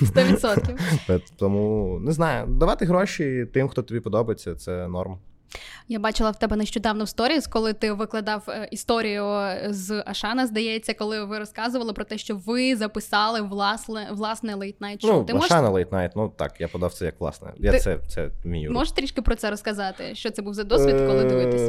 [0.00, 0.78] 100%.
[1.10, 5.18] Е, Тому не знаю, давати гроші тим, хто тобі подобається, це норм.
[5.88, 9.24] Я бачила в тебе нещодавно в сторіс, коли ти викладав е, історію
[9.68, 15.02] з Ашана, здається, коли ви розказували про те, що ви записали власне власне late night
[15.02, 15.12] шоу.
[15.12, 17.52] Ну, ти Ашана Late Night, ну так, я подав це як власне.
[17.56, 18.72] Я Ти- це, це вмію.
[18.72, 20.14] можеш трішки про це розказати?
[20.14, 21.68] Що це був за досвід, коли дивитись?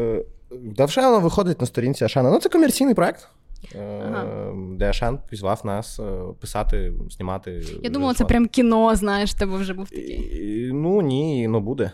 [0.80, 2.32] Е, вже воно виходить на сторінці Ашана.
[2.32, 3.28] Ну, це комерційний проект.
[3.76, 4.54] е, Ага.
[4.78, 6.04] Де Ашан призвав нас е,
[6.42, 7.64] писати, знімати.
[7.84, 10.70] Я думала, це прям кіно, знаєш, тебе вже був такий.
[10.74, 11.92] Ну ні, ну буде.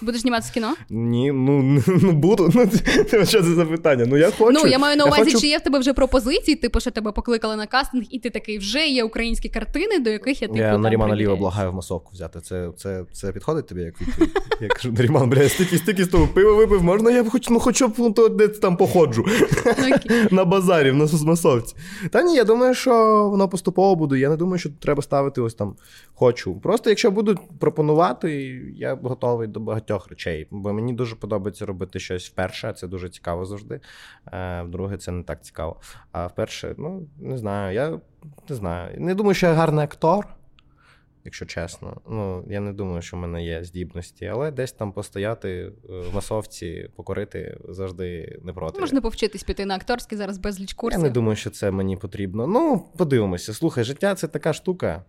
[0.00, 0.74] Будеш зніматися в кіно?
[0.90, 2.52] Ні, ну, ну буду.
[2.54, 4.04] Ну, це- що це за питання?
[4.06, 4.60] Ну я хочу.
[4.62, 5.40] ну, я маю на увазі, хочу...
[5.40, 8.58] чи є в тебе вже пропозиції, типу, що тебе покликали на кастинг, і ти такий
[8.58, 10.58] вже є українські картини, до яких я типу.
[10.58, 12.40] Я Нарімана Ліва благаю в масовку взяти.
[12.40, 14.30] Це, це, це підходить тобі як відповідь?
[14.60, 17.60] Я кажу, Наріман, бля, стільки, стільки з того пива випив, можна я б хоч, ну,
[17.60, 19.24] хоча б ну, то десь там походжу.
[19.66, 19.96] Ну,
[20.30, 21.76] на базарі, в нас у масовці.
[22.10, 22.92] Та ні, я думаю, що
[23.30, 24.18] воно поступово буде.
[24.18, 25.76] Я не думаю, що треба ставити ось там
[26.14, 26.54] хочу.
[26.54, 28.32] Просто якщо будуть пропонувати,
[28.76, 30.46] я готовий до багатьох речей.
[30.50, 33.80] Бо мені дуже подобається робити щось вперше, це дуже цікаво завжди.
[34.32, 35.80] Е, Вдруге, це не так цікаво.
[36.12, 38.00] А вперше, ну, не знаю, я
[38.48, 39.00] не знаю.
[39.00, 40.26] Не думаю, що я гарний актор.
[41.24, 45.50] Якщо чесно, ну я не думаю, що в мене є здібності, але десь там постояти
[45.50, 48.80] е, в масовці, покорити завжди не проти.
[48.80, 51.00] Можна повчитись піти на акторський зараз безліч курсів.
[51.00, 52.46] Я не думаю, що це мені потрібно.
[52.46, 53.54] Ну, подивимося.
[53.54, 55.04] Слухай, життя це така штука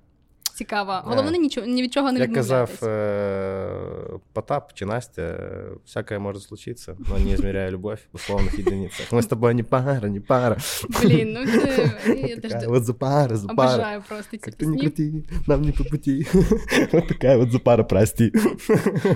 [0.59, 1.01] Цікаво.
[1.05, 2.89] Головне нічого ні від чого не Як казав відмовлятись.
[2.89, 5.39] е- Потап чи Настя,
[5.87, 9.13] всякое может случиться, но не измеряя любовь в условных единицах.
[9.13, 10.57] Мы с тобой не пара, не пара.
[11.03, 11.91] Блін, ну це
[12.29, 13.75] я теж Такая вот за пара, за пара.
[13.75, 14.81] обожаю просто ці Как ты не пісні.
[14.81, 15.13] крути,
[15.47, 16.27] нам не по пути.
[16.93, 18.33] Вот такая вот за пара, прости.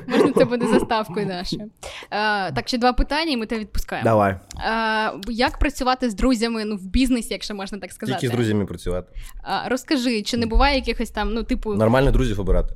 [0.09, 1.57] Можна це буде заставкою наше.
[1.57, 4.05] Е, так, ще два питання, і ми тебе відпускаємо.
[4.05, 4.33] Давай.
[4.33, 8.19] Е, як працювати з друзями ну, в бізнесі, якщо можна так сказати?
[8.21, 9.13] Тільки з друзями працювати.
[9.45, 12.74] Е, розкажи, чи не буває якихось там, ну, типу, Нормально друзів обирати.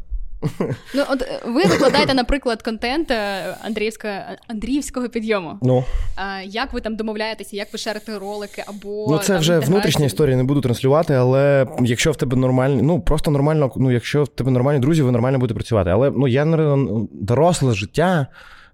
[0.96, 4.14] ну от е, ви викладаєте, наприклад, контент е, Андріївського,
[4.48, 5.58] Андріївського підйому.
[5.62, 5.84] Ну,
[6.18, 9.74] Е, як ви там домовляєтеся, як ви шерите ролики або ну це там, вже інтеграції?
[9.74, 14.24] внутрішня історія, не буду транслювати, але якщо в тебе нормальні, ну просто нормально, ну якщо
[14.24, 15.90] в тебе нормальні друзі, ви нормально будете працювати.
[15.90, 16.78] Але ну я не
[17.12, 18.28] доросле життя.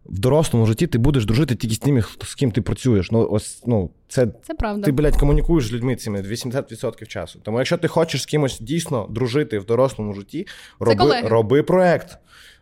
[0.06, 3.12] В дорослому житті ти будеш дружити тільки з тими, хто- з ким ти працюєш.
[3.12, 4.86] Ну, ось, ну, це Це правда.
[4.86, 7.39] ти, блядь, комунікуєш з людьми цими 80% часу.
[7.43, 10.47] Тому якщо ти хочеш з кимось дійсно дружити в дорослому житті,
[10.80, 12.18] роби, роби проект.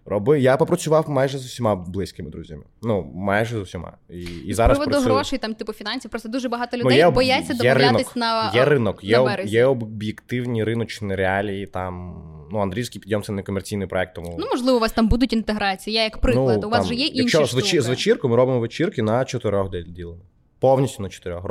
[0.06, 0.40] Роби.
[0.40, 2.64] Я попрацював майже з усіма близькими друзями.
[2.82, 3.94] Ну, майже з усіма.
[4.10, 5.16] І, і З зараз приводу працюю.
[5.16, 8.52] грошей, там, типу, фінансів, просто дуже багато Ну, людей є- бояться є домовлятись ринок, на
[8.54, 11.66] Є ринок, є, на є об'єктивні риночні реалії.
[11.68, 12.14] Там,
[12.52, 15.96] ну, Андрійський підйом це не комерційний проект, тому Ну, можливо, у вас там будуть інтеграції.
[15.96, 17.82] Я як приклад, Ну, у вас там, же є інші Якщо з, штуки.
[17.82, 20.22] з вечіркою, ми робимо вечірки на чотирьох ділимо.
[20.60, 21.46] Повністю на чотирьох.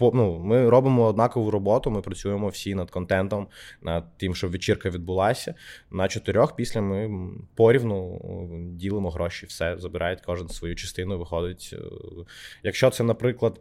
[0.00, 3.46] Ну, ми робимо однакову роботу, ми працюємо всі над контентом,
[3.82, 5.54] над тим, щоб вечірка відбулася.
[5.90, 7.10] На чотирьох після ми
[7.54, 8.20] порівну
[8.72, 11.70] ділимо гроші, все, забирають кожен свою частину, виходить.
[11.72, 11.78] Е,
[12.62, 13.60] Якщо це, наприклад,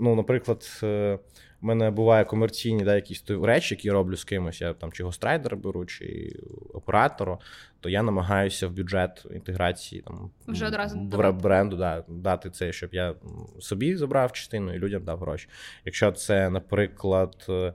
[0.00, 1.18] ну, наприклад, е,
[1.60, 4.60] в мене буває комерційні да, якісь речі, які я роблю з кимось.
[4.60, 6.36] Я там чи гострайдера беру, чи
[6.74, 7.38] оператора,
[7.80, 12.94] то я намагаюся в бюджет інтеграції там Вже одразу бре- бренду да, дати це, щоб
[12.94, 13.14] я
[13.60, 15.48] собі забрав частину і людям дав гроші.
[15.84, 17.74] Якщо це, наприклад, е,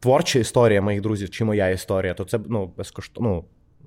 [0.00, 3.30] творча історія моїх друзів чи моя історія, то це ну, безкоштовно.
[3.30, 3.44] Ну,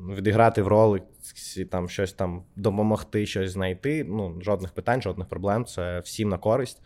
[0.10, 4.04] відіграти в ролиці, там щось там допомогти, щось знайти.
[4.04, 5.66] Ну, жодних питань, жодних проблем.
[5.66, 6.82] Це всім на користь.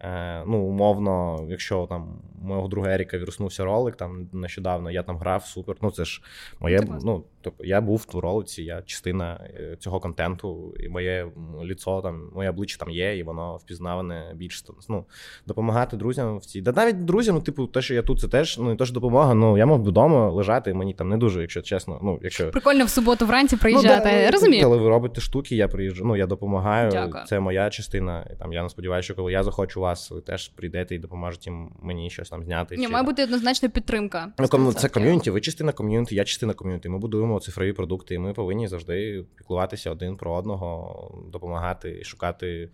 [0.00, 5.18] Е, ну, умовно, якщо там у мого друга Еріка віруснувся ролик, там нещодавно я там
[5.18, 5.76] грав, супер.
[5.82, 6.22] Ну, це ж
[6.60, 6.78] моє.
[6.78, 11.26] Це ну, тобто, я був в ролиці, я частина е, цього контенту, і моє
[11.64, 15.04] ліцо, там, моє обличчя там є, і воно впізнаване більш ну,
[15.46, 16.60] допомагати друзям в цій.
[16.60, 18.94] Да навіть друзям, ну, типу, те, що я тут, це теж ну, не те, що
[18.94, 19.34] допомога.
[19.34, 22.00] Ну, я мав би вдома лежати, мені там не дуже, якщо чесно.
[22.02, 24.10] Ну, якщо Прикольно в суботу вранці приїжджати.
[24.12, 24.62] Ну, да, Розумію.
[24.62, 26.06] Коли ви робите штуки, я приїжджаю.
[26.06, 26.90] Ну, я допомагаю.
[26.90, 27.24] Дякую.
[27.24, 28.26] Це моя частина.
[28.38, 31.50] Там я не сподіваюся, що коли я захочу вас, ви теж прийдете і допоможете
[31.82, 32.76] мені щось там зняти.
[32.76, 34.32] Ні, чи має бути однозначно підтримка.
[34.38, 36.88] Ну, кому- це ком'юніті, ви частина ком'юніті, я частина ком'юніті.
[36.88, 42.68] Ми будуємо цифрові продукти, і ми повинні завжди піклуватися один про одного, допомагати, шукати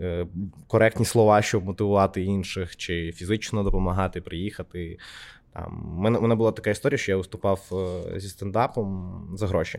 [0.00, 0.26] е,
[0.66, 4.98] коректні слова, щоб мотивувати інших, чи фізично допомагати, приїхати.
[5.52, 7.60] Там, у мене, мене була така історія, що я виступав
[8.14, 9.78] е, зі стендапом за гроші.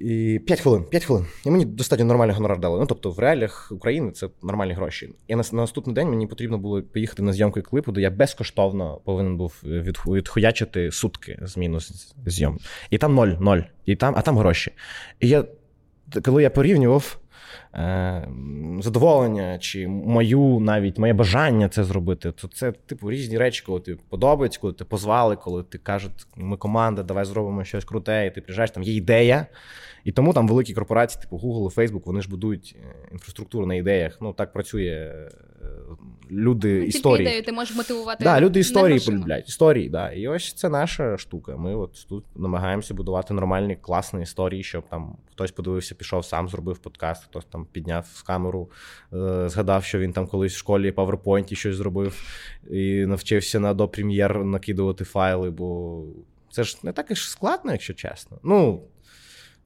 [0.00, 1.26] І 5 хвилин, 5 хвилин.
[1.44, 2.80] І мені достатньо нормальний гонорар дали.
[2.80, 5.14] Ну, тобто, в реаліях України це нормальні гроші.
[5.28, 9.00] І на, на наступний день мені потрібно було поїхати на зйомки клипу, де я безкоштовно
[9.04, 12.58] повинен був від, відхуячити сутки з мінус зйом.
[12.90, 13.60] І там ноль, ноль.
[13.86, 14.72] І там, а там гроші.
[15.20, 15.44] І я,
[16.24, 17.19] коли я порівнював
[17.74, 18.28] е,
[18.80, 23.96] задоволення чи мою навіть моє бажання це зробити, то це типу різні речі, коли ти
[24.08, 28.40] подобається, коли ти позвали, коли ти кажуть, ми команда, давай зробимо щось круте, і ти
[28.40, 29.46] приїжджаєш, там є ідея.
[30.04, 33.74] І тому там великі корпорації, типу Google і Facebook, вони ж будують е, інфраструктуру на
[33.74, 34.18] ідеях.
[34.20, 35.30] Ну так працює е,
[36.30, 37.28] люди Ну, історії.
[37.28, 38.24] ідею ти можеш мотивувати.
[38.24, 39.48] Да, люди історії полюбляють.
[39.48, 40.12] Історії, да.
[40.12, 41.56] І ось це наша штука.
[41.56, 46.78] Ми от тут намагаємося будувати нормальні, класні історії, щоб там хтось подивився, пішов, сам зробив
[46.78, 48.70] подкаст, хтось там підняв камеру,
[49.12, 52.22] е, згадав, що він там колись в школі PowerPoint щось зробив
[52.70, 56.02] і навчився на до прем'єр накидувати файли, бо
[56.50, 58.38] це ж не так і ж складно, якщо чесно.
[58.42, 58.82] Ну,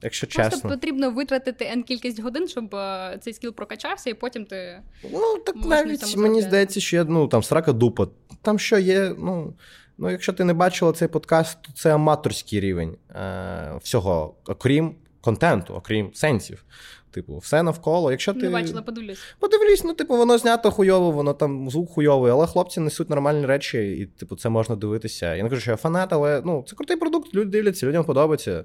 [0.03, 0.71] якщо Просто чесно.
[0.71, 4.83] потрібно витратити N кількість годин, щоб е, цей скіл прокачався, і потім ти.
[5.13, 8.09] Ну, так навіть мені здається, що я ну, там срака дупа.
[8.43, 9.55] Там що є, ну.
[9.99, 14.95] Ну, якщо ти не бачила цей подкаст, то це аматорський рівень е, всього, окрім
[15.25, 16.65] контенту, окрім сенсів.
[17.11, 18.11] Типу, все навколо.
[18.11, 19.19] Якщо ти Не бачила, подивлюсь.
[19.39, 23.93] подивлюсь, ну, типу, воно знято хуйово, воно там звук хуйовий, але хлопці несуть нормальні речі,
[23.93, 25.35] і, типу, це можна дивитися.
[25.35, 28.65] Я не кажу, що я фанат, але ну, це крутий продукт, люди дивляться, людям подобається.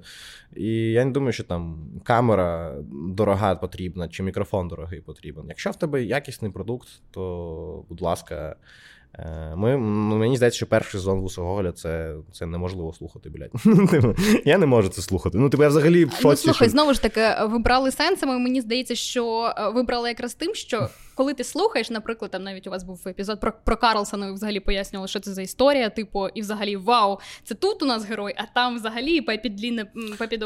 [0.56, 5.44] І я не думаю, що там камера дорога потрібна, чи мікрофон дорогий потрібен.
[5.48, 8.56] Якщо в тебе якісний продукт, то, будь ласка.
[9.20, 13.50] Е, Ми, ну, мені здається, що перший сезон Вусоголя це, це неможливо слухати, блядь.
[13.64, 14.14] Ну, типу,
[14.44, 15.38] Я не можу це слухати.
[15.38, 16.24] Ну, типу, я взагалі в шоці.
[16.24, 16.72] ну слухай, що...
[16.72, 18.38] знову ж таки, вибрали сенсами.
[18.38, 20.88] Мені здається, що вибрали якраз тим, що
[21.20, 24.60] коли ти слухаєш, наприклад, там навіть у вас був епізод про, про Карлсона, ви взагалі
[24.60, 28.42] пояснювали, що це за історія, типу, і взагалі вау, це тут у нас герой, а
[28.54, 30.38] там взагалі Пепі Длінне, м, Пепі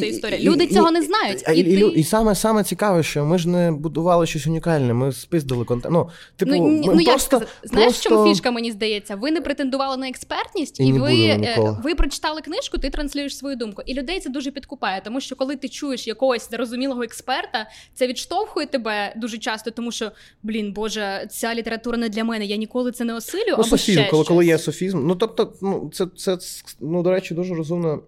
[0.00, 0.40] це історія.
[0.50, 1.44] Люди і- цього і- не знають.
[1.48, 2.00] І, і, і, ти...
[2.00, 5.94] і саме, саме цікаве, що ми ж не будували щось унікальне, ми спиздили контент.
[5.94, 9.16] Ну, типу, Ну, ми ну як просто, сказати, знаєш, в чому фішка, мені здається?
[9.16, 13.56] Ви не претендували на експертність, І і, ви, е, ви прочитали книжку, ти транслюєш свою
[13.56, 13.82] думку.
[13.86, 18.66] І людей це дуже підкупає, тому що коли ти чуєш якогось зрозумілого експерта, це відштовхує
[18.66, 19.97] тебе дуже часто, тому що
[20.42, 22.44] блін, боже, ця література не для мене.
[22.44, 23.42] Я ніколи це не осилю.
[23.48, 25.06] Ну, або софізм, ще коли, коли є софізм.
[25.06, 26.38] Ну, тобто, ну, це, це,
[26.80, 27.98] ну, до речі, дуже розумна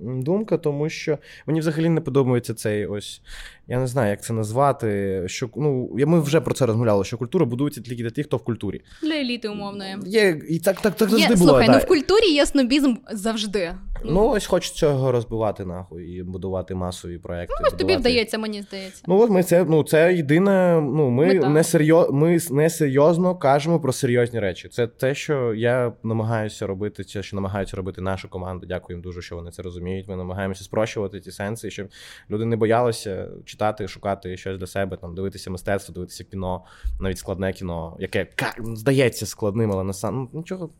[0.00, 3.20] думка, тому що мені взагалі не подобається цей ось.
[3.68, 5.22] Я не знаю, як це назвати.
[5.26, 8.36] Що, ну, я- ми вже про це розмовляли, що культура будується тільки для тих, хто
[8.36, 8.80] в культурі.
[9.02, 9.96] для еліти умовної.
[10.06, 11.36] Є, і так, так, так Є, було.
[11.36, 11.72] слухай, да.
[11.72, 13.72] ну в культурі є снобізм завжди.
[14.04, 17.54] Ну, ось хочеться цього розбивати нахуй і будувати масові проекти.
[17.60, 19.02] Ну, ось тобі вдається, мені здається.
[19.06, 20.80] Ну, от ми це, ну, це єдине.
[20.80, 24.68] Ну, ми не серйоз, ми не серйозно кажемо про серйозні речі.
[24.68, 28.66] Це те, що я намагаюся робити, це що намагаються робити наша команда.
[28.66, 30.08] Дякую їм дуже, що вони це розуміють.
[30.08, 31.88] Ми намагаємося спрощувати ті сенси, щоб
[32.30, 36.64] люди не боялися читати, шукати щось для себе, там дивитися мистецтво, дивитися кіно,
[37.00, 38.26] навіть складне кіно, яке
[38.74, 40.70] здається складним, але на сам ну, нічого.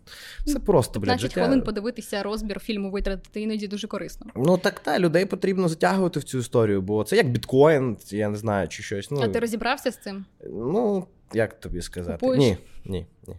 [0.47, 1.41] Все просто, блядь, 15 життя.
[1.45, 4.27] хвилин подивитися розбір фільму витратити іноді дуже корисно.
[4.37, 8.37] Ну так та людей потрібно затягувати в цю історію, бо це як біткоін, я не
[8.37, 9.11] знаю, чи щось.
[9.11, 10.25] Ну, А ти розібрався з цим?
[10.51, 12.19] Ну, як тобі сказати?
[12.21, 12.39] Купуєш?
[12.41, 13.37] Ні, ні, ні.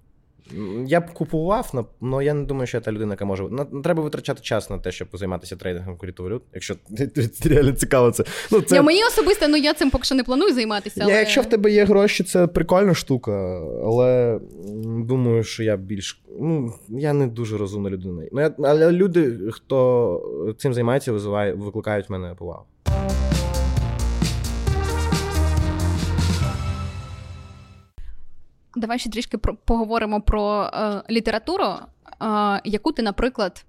[0.88, 3.44] Я б купував, але я не думаю, що я та людина, яка може.
[3.84, 6.76] Треба витрачати час на те, щоб займатися трейдингом криптовалют, якщо
[7.46, 8.24] реально цікаво це.
[8.52, 8.76] Ну, це...
[8.76, 10.96] Я мені особисто, ну я цим поки що не планую займатися.
[11.00, 11.14] Я, Але...
[11.14, 14.40] якщо в тебе є гроші, це прикольна штука, але
[15.06, 16.22] думаю, що я більш.
[16.40, 18.24] Ну, я не дуже розумна людина.
[18.32, 22.66] Ну, я, але люди, хто цим займається, визиває, викликають в мене повагу.
[28.76, 33.66] Давай ще трішки про, поговоримо про е, літературу, е, яку ти, наприклад,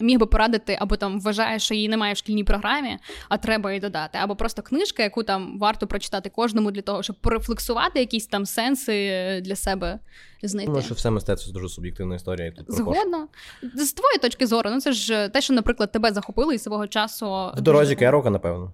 [0.00, 2.98] міг би порадити, або там вважаєш, що її немає в шкільній програмі,
[3.28, 7.16] а треба її додати, або просто книжка, яку там варто прочитати кожному для того, щоб
[7.16, 9.98] порефлексувати якісь там сенси е, для себе
[10.42, 10.72] знайти.
[10.72, 12.46] Тому що все мистецтво дуже суб'єктивна історія.
[12.46, 13.28] І тут кожен.
[13.62, 17.50] З твоєї точки зору, ну це ж те, що, наприклад, тебе захопило і свого часу.
[17.56, 18.72] В дорозі Керока, напевно.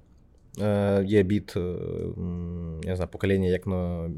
[0.58, 1.76] Е, є біт, е,
[2.82, 4.10] я знаю, покоління, як на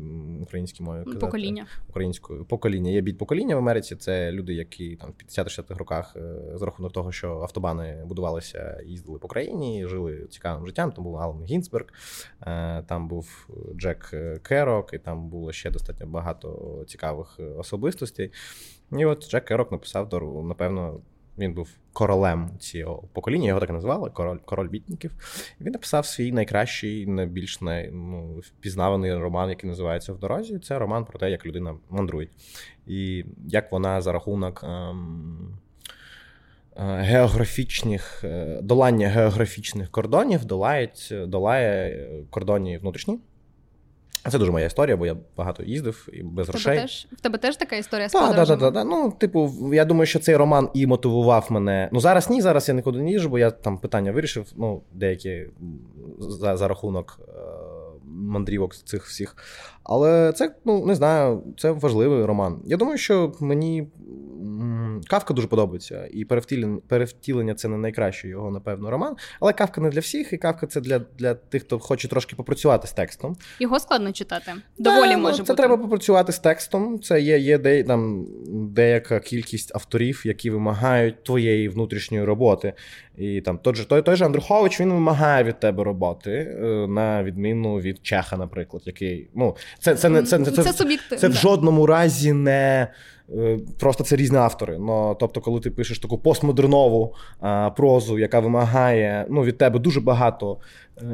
[0.42, 1.04] українській мові.
[1.04, 1.20] казати.
[1.20, 1.66] покоління.
[1.88, 2.90] Українською покоління.
[2.90, 3.96] Є біт покоління в Америці.
[3.96, 9.18] Це люди, які там в 50-60-х роках е, за рахунок того, що автобани будувалися, їздили
[9.18, 10.92] по країні, жили цікавим життям.
[10.92, 11.86] Там був Алан Гінзберг,
[12.46, 18.30] е, там був Джек Керок, і там було ще достатньо багато цікавих особистостей.
[18.92, 20.09] І от Джек Керок написав,
[20.44, 21.00] напевно,
[21.38, 25.12] він був королем цього покоління, його так і назвали, король, король бітників.
[25.60, 30.59] Він написав свій найкращий, найбільш най, ну, впізнаваний роман, який називається В дорозі.
[30.59, 32.28] Це роман про те, як людина мандрує.
[32.86, 34.60] І як вона за рахунок.
[34.64, 35.59] Ем,
[36.76, 43.18] е, Географічних е, долання географічних кордонів долає, долає кордони внутрішні.
[44.31, 46.78] Це дуже моя історія, бо я багато їздив і без тебе, грошей.
[46.78, 48.86] теж, в тебе теж така історія з Так, так, так.
[48.86, 51.89] Ну, типу, я думаю, що цей роман і мотивував мене.
[51.93, 55.47] Ну, зараз ні, зараз я нікуди не їжджу, бо я там питання вирішив, ну, деякі
[56.19, 57.32] за, за рахунок е,
[58.05, 59.36] мандрівок цих всіх.
[59.82, 62.61] Але це, ну, не знаю, це важливий роман.
[62.65, 63.89] Я думаю, що мені
[65.09, 69.16] Кавка дуже подобається, і перевтілення, перевтілення це не найкращий його, напевно, роман.
[69.41, 72.87] Але Кавка не для всіх, і Кавка це для, для тих, хто хоче трошки попрацювати
[72.87, 73.37] з текстом.
[73.61, 74.53] Його складно читати.
[74.79, 75.45] Доволі може ну, бути.
[75.45, 77.01] Це треба попрацювати з текстом.
[77.01, 82.73] Це є, є де, там, деяка кількість авторів, які вимагають твоєї внутрішньої роботи.
[83.16, 87.23] І там той же, той, той же Андрухович він вимагає від тебе роботи, е, на
[87.23, 89.31] відміну від Чеха, наприклад, який.
[89.35, 92.89] Ну, це, це, не, це, це, це, це, це в жодному разі не.
[93.38, 94.78] Е, Просто це різні автори.
[94.78, 100.00] Ну, тобто, коли ти пишеш таку постмодернову а, прозу, яка вимагає ну, від тебе дуже
[100.00, 100.59] багато,
[100.98, 101.04] е,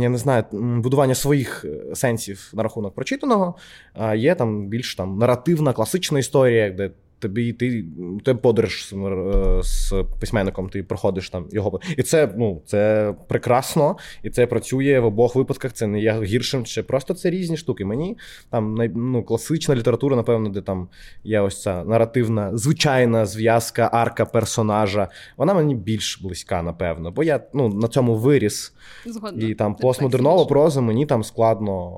[0.00, 3.54] я не знаю, будування своїх е, сенсів на рахунок прочитаного,
[3.94, 6.90] а є там більш там наративна, класична історія, де
[7.20, 7.84] тобі ти,
[8.24, 11.80] ти подорож з, е, з письменником, ти проходиш там його.
[11.96, 15.72] І це, ну, це прекрасно, і це працює в обох випадках.
[15.72, 17.84] Це не є гіршим, чи просто це різні штуки.
[17.84, 18.18] Мені
[18.50, 20.88] там ну, класична література, напевно, де там
[21.24, 25.08] є ось ця наративна, звичайна зв'язка, арка персонажа.
[25.36, 27.10] Вона мені більш близька, напевно.
[27.10, 28.74] Бо я ну, на цьому виріс.
[29.06, 29.48] Згодна.
[29.48, 31.90] І там постмодернова проза мені там складно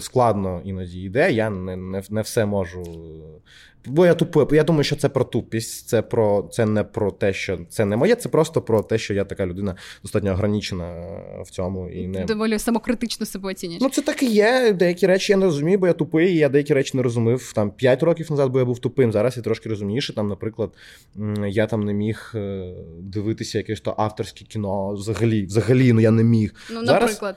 [0.00, 1.32] складно іноді йде.
[1.32, 2.82] Я не, не, не все можу.
[3.86, 4.56] Бо я тупий.
[4.56, 7.96] Я думаю, що це про тупість, це про це не про те, що це не
[7.96, 11.04] моє, це просто про те, що я така людина достатньо ограничена
[11.46, 13.82] в цьому і не Доволі самокритично себе оцінюєш.
[13.82, 14.72] Ну, це так і є.
[14.72, 17.70] Деякі речі я не розумію, бо я тупий, і я деякі речі не розумів там
[17.70, 19.12] 5 років назад, бо я був тупим.
[19.12, 20.14] Зараз я трошки розумніше.
[20.14, 20.70] Там, наприклад,
[21.46, 24.92] я там не міг е, дивитися якесь то авторське кіно.
[24.94, 26.54] Взагалі, взагалі, ну я не міг.
[26.70, 27.36] ну, зараз- наприклад,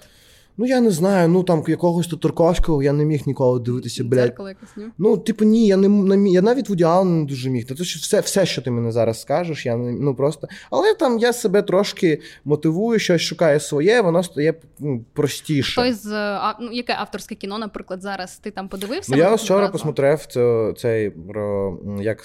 [0.58, 1.30] Ну я не знаю.
[1.30, 4.58] Ну там якогось то Турковського я не міг ніколи дивитися, блядь.
[4.98, 7.66] Ну, типу, ні, я не, Я навіть Вуді Аллена не дуже міг.
[7.66, 10.48] Та ж все, все, що ти мене зараз скажеш, я не ну просто.
[10.72, 15.82] Але там я себе трошки мотивую, щось шукаю своє, воно стає ну, простіше.
[15.82, 19.12] Хтось з а, ну, яке авторське кіно, наприклад, зараз ти там подивився?
[19.12, 22.24] Ну, я вчора посмотрев це, цей про як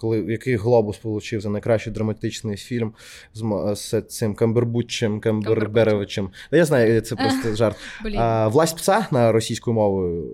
[0.00, 2.92] коли який глобус получив за найкращий драматичний фільм
[3.34, 6.30] з, з цим Камбербуччем, Камберберовичем.
[6.50, 7.76] Та я знаю, це просто жарт.
[8.16, 10.24] А, Власть пса на російською мовою.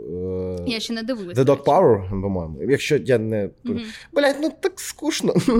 [0.58, 1.42] е, я ще не дивилася.
[1.42, 2.56] The Dog Power, по-моєму.
[2.68, 3.48] Якщо я не.
[4.12, 5.34] Блять, ну так скучно.
[5.46, 5.54] ну,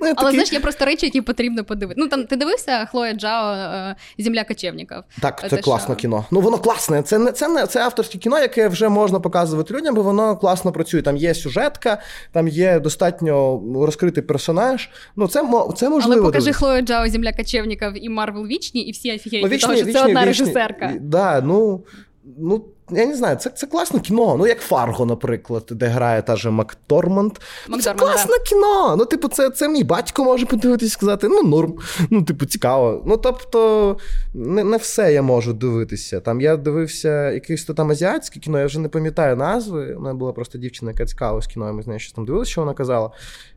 [0.00, 2.04] Але такий- знаєш, є просто речі, які потрібно подивитися.
[2.04, 4.96] Ну там ти дивився Хлоя Джао е, Земля кочевників.
[5.20, 6.24] Так, Це це класне кіно.
[6.30, 7.02] Ну воно класне.
[7.02, 10.72] Це не це не це авторське кіно, яке вже можна показувати людям, бо воно класно
[10.72, 11.02] працює.
[11.02, 12.02] Там є сюжетка,
[12.32, 14.88] там є достатньо розкритий персонаж.
[15.16, 15.40] Ну це
[15.76, 16.14] це можливо.
[16.14, 16.52] Але покажи дивитися.
[16.52, 20.04] Хлою Джао Земля кочевників і Марвел Вічні, і всі офігіють Ну, від того, що це
[20.04, 20.24] одна
[20.60, 20.92] режисерка.
[21.00, 21.84] Да, ну,
[22.24, 24.36] ну, я не знаю, це, це класне кіно.
[24.38, 27.32] Ну, як Фарго, наприклад, де грає та же Макторманд.
[27.68, 28.96] Ну, це Макдорманд, класне кіно.
[28.96, 31.74] Ну, типу, це, це мій батько може подивитись і сказати, ну, норм.
[32.10, 33.02] Ну, типу, цікаво.
[33.06, 33.96] Ну, тобто,
[34.34, 36.20] не, не все я можу дивитися.
[36.20, 39.94] Там я дивився якесь то там азіатське кіно, я вже не пам'ятаю назви.
[39.94, 42.50] У мене була просто дівчина, яка цікавилась кіно, і ми з нею щось там дивилися,
[42.50, 43.10] що вона казала.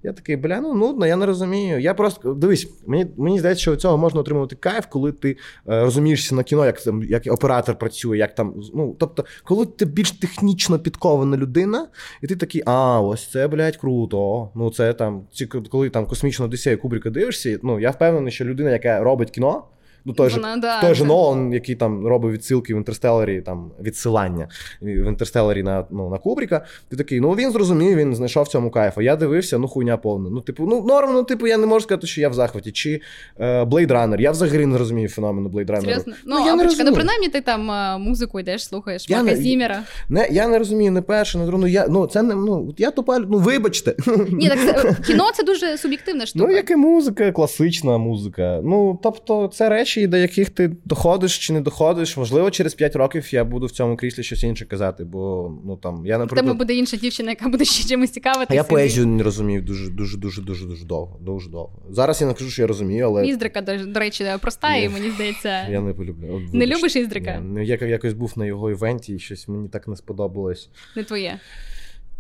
[0.04, 1.80] Я такий, бля, ну нудно, я не розумію.
[1.80, 5.36] Я просто дивись, мені, мені здається, що від цього можна отримувати кайф, коли ти е,
[5.66, 8.54] розумієшся на кіно, як там як оператор працює, як там.
[8.74, 11.88] Ну, тобто, коли ти більш технічно підкована людина,
[12.22, 14.50] і ти такий, а, ось це, блядь, круто.
[14.56, 18.72] Ну, це там, ці, коли там космічну Одіссею Кубрика дивишся, ну я впевнений, що людина,
[18.72, 19.64] яка робить кіно.
[20.06, 24.48] Ну, той же, да, той же Нолан, який там робить відсилки в інтерстелері, там відсилання
[24.82, 26.66] в інтерстелері на, ну, на Кубріка.
[26.90, 28.98] Ти такий, ну він зрозумів, він знайшов в цьому кайф.
[28.98, 30.30] А я дивився, ну хуйня повна.
[30.30, 32.72] Ну, типу, ну норм, ну типу, я не можу сказати, що я в захваті.
[32.72, 33.02] Чи
[33.40, 34.22] е, Blade Runner.
[34.22, 35.82] Я взагалі не розумію феномену Blade Runner.
[35.82, 36.14] Серйозно?
[36.26, 39.32] Ну, я а не почекай, ну принаймні ти там е, музику йдеш, слухаєш, Я Марка
[39.32, 39.84] не- Зімера.
[40.10, 41.62] Не, я не розумію не перше, не друге.
[41.62, 43.96] Ну, я, ну, це не, ну, я тупа, ну вибачте.
[44.30, 46.46] Ні, так це, кіно це дуже суб'єктивна штука.
[46.48, 48.62] Ну, як і музика, класична музика.
[48.64, 52.18] Ну, тобто, це речі, до яких ти доходиш чи не доходиш.
[52.18, 56.06] Можливо, через 5 років я буду в цьому кріслі щось інше казати, бо ну там
[56.06, 58.56] я В тебе буде інша дівчина, яка буде ще чимось цікавитися.
[58.56, 61.20] Я поезію не розумів дуже, дуже, дуже, дуже, дуже довго.
[61.22, 61.82] Дуже довго.
[61.90, 65.68] Зараз я не кажу, що я розумію, але Іздрика, до, речі, проста, і мені здається.
[65.68, 66.42] я не полюблю.
[66.54, 67.42] Не любиш Іздрика?
[67.44, 70.70] Ну, я якось був на його івенті, і щось мені так не сподобалось.
[70.96, 71.40] Не твоє.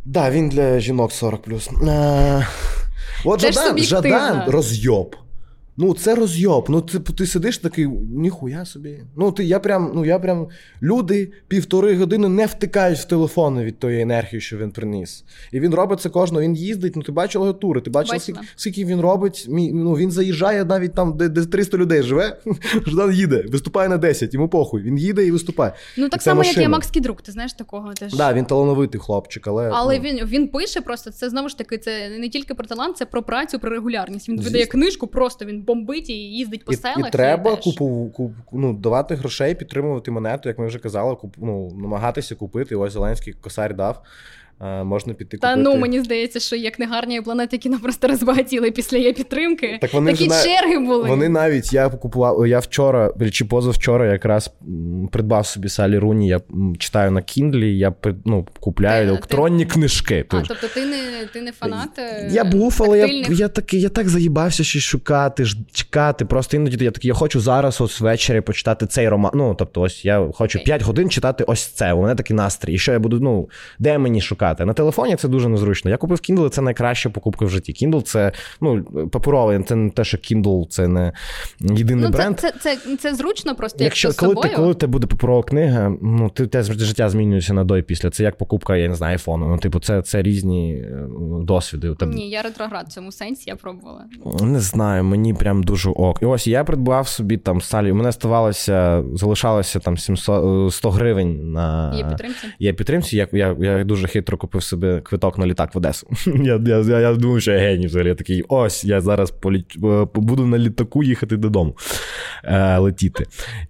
[0.05, 1.47] Да, він для жінок 40
[1.87, 2.47] Е,
[3.25, 3.77] От Жадан.
[3.79, 5.15] Жадан розйоб.
[5.77, 6.65] Ну, це розйоб.
[6.69, 8.99] Ну, ти, ти сидиш такий, ніхуя собі.
[9.15, 10.47] Ну, ти, я прям, ну, я прям.
[10.81, 15.23] Люди півтори години не втикають в телефони від тої енергії, що він приніс.
[15.51, 16.43] І він робить це кожного.
[16.43, 19.45] Він їздить, ну ти бачила його тури, ти бачила, скільки, скільки він робить.
[19.49, 22.37] Ну, він заїжджає навіть там, де, де 300 людей живе.
[22.87, 24.81] Жадан їде, виступає на 10, йому похуй.
[24.81, 25.73] Він їде і виступає.
[25.97, 26.65] Ну так само, як машина.
[26.65, 28.13] і Макс Кідрук, ти знаєш такого теж.
[28.13, 29.69] Да, він талановитий хлопчик, але.
[29.73, 31.77] Але ну, він він пише просто це знову ж таки.
[31.77, 34.29] Це не тільки про талант, це про працю, про регулярність.
[34.29, 37.07] Він видає книжку, просто він бомбить і їздить по І, селах.
[37.07, 41.71] і треба купу, куп, ну, давати грошей, підтримувати монету, як ми вже казали, куп, ну,
[41.75, 42.75] намагатися купити.
[42.75, 44.03] Ось Зеленський косарь дав.
[44.61, 48.97] Е, можна піти Та ну мені здається, що як негарні планети кіно просто розбагатіли після
[48.97, 49.77] її підтримки.
[49.81, 51.09] Так вони Такі вже на- черги були.
[51.09, 52.47] Вони навіть я купував.
[52.47, 54.51] Я вчора чи позавчора якраз
[55.11, 56.27] придбав собі Салі Руні.
[56.27, 56.41] Я
[56.79, 57.93] читаю на Кіндлі, я
[58.25, 60.25] ну, купляю Ти- електронні книжки.
[60.29, 60.97] А, тобто ти не
[61.33, 61.99] ти не фанат?
[61.99, 63.39] е, Я був, але я, тактильних?
[63.39, 66.25] я такий, я так заїбався щось шукати, ж- чекати.
[66.25, 69.31] Просто іноді я такий, я хочу зараз ось ввечері почитати цей роман.
[69.35, 70.63] Ну, тобто, ось я хочу.
[70.63, 71.93] 5 годин читати ось це.
[71.93, 72.73] У мене такий настрій.
[72.73, 73.49] І що я буду, ну,
[73.79, 74.42] де мені шукати?
[74.43, 75.91] На телефоні це дуже незручно.
[75.91, 77.73] Я купив Kindle, це найкраща покупка в житті.
[77.87, 81.13] Kindle це ну, паперовий, це не те, що Kindle це не
[81.59, 82.39] єдиний Ну, бренд.
[82.39, 84.49] це, це, це зручно просто Якщо як коли собою.
[84.49, 88.09] ти, коли тебе буде паперова книга, ну ти те життя змінюється на до і після.
[88.09, 89.47] Це як покупка, я не знаю, айфону.
[89.47, 91.07] Ну, типу, це, це різні е,
[91.41, 91.89] досвіди.
[91.89, 94.05] У тебе Ні, я ретроград в цьому сенсі, я пробувала.
[94.41, 96.19] Не знаю, мені прям дуже ок.
[96.21, 97.91] І ось я придбав собі там салі.
[97.91, 102.47] У мене ставалося, залишалося там 700, е, 100 гривень на Є підтримці.
[102.59, 103.17] Є підтримці.
[103.17, 106.07] Я, я, я дуже хитро купив собі квиток на літак в Одесу.
[106.43, 108.07] Я, я, я, я думаю, що я геній взагалі.
[108.07, 111.75] Я такий, ось я зараз політ, е, буду на літаку їхати додому.
[112.43, 113.25] е, летіти.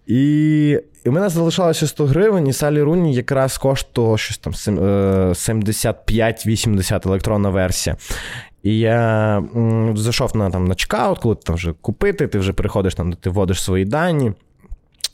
[0.07, 0.69] І,
[1.05, 7.07] і в мене залишалося 100 гривень, і Салі Руні якраз коштувало щось там е, 75-80
[7.07, 7.95] електронна версія.
[8.63, 9.43] І я
[9.95, 13.17] зайшов на, там, на чекаут, коли ти там вже купити, ти вже приходиш там, де
[13.21, 14.31] ти вводиш свої дані.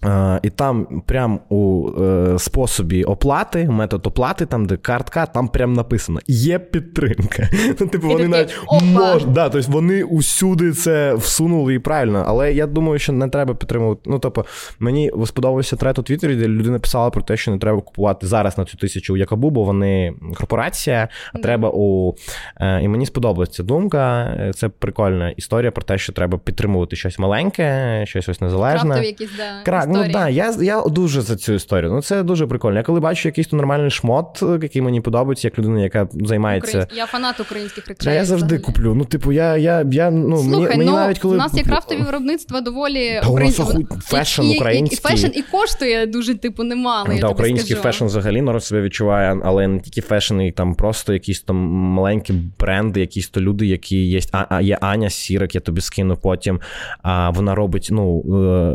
[0.05, 5.73] Е, І там прям у е, способі оплати, метод оплати, там, де картка, там прям
[5.73, 7.49] написано: є підтримка.
[7.80, 12.23] Ну, типу, вони навіть «Опа!» мож, да, тобто вони усюди це всунули і правильно.
[12.27, 14.01] Але я думаю, що не треба підтримувати.
[14.05, 14.45] Ну, тобто,
[14.80, 18.57] мені сподобався трет у Твіттері, де людина писала про те, що не треба купувати зараз
[18.57, 22.15] на цю тисячу у Якобу, бо вони корпорація, а треба у.
[22.61, 24.35] Е, І мені сподобалася ця думка.
[24.55, 28.89] Це прикольна історія про те, що треба підтримувати щось маленьке, щось ось незалежне.
[28.89, 29.61] Крафтові якісь да,
[29.94, 31.91] Ну да, я, я дуже за цю історію.
[31.91, 32.78] Ну це дуже прикольно.
[32.78, 36.70] Я коли бачу якийсь то нормальний шмот, який мені подобається, як людина, яка займається.
[36.78, 38.14] Українські- Я фанат українських речей.
[38.14, 38.64] Я завжди взагалі.
[38.64, 38.95] куплю.
[38.95, 41.64] Ну, типу, я, я, я ну, Слухай, мені, мені ну, навіть коли у нас є
[41.64, 44.98] крафтові виробництва доволі Та у нас оху- фешн І- і- і- український.
[44.98, 47.10] І, фешн і коштує дуже, типу, немало.
[47.22, 47.84] Да, український скажу.
[47.84, 52.34] фешн взагалі народ себе відчуває, але не тільки фешн, і там просто якісь там маленькі
[52.60, 54.20] бренди, якісь то люди, які є.
[54.32, 56.60] А, а є Аня Сірик, я тобі скину потім.
[57.02, 58.24] А вона робить ну,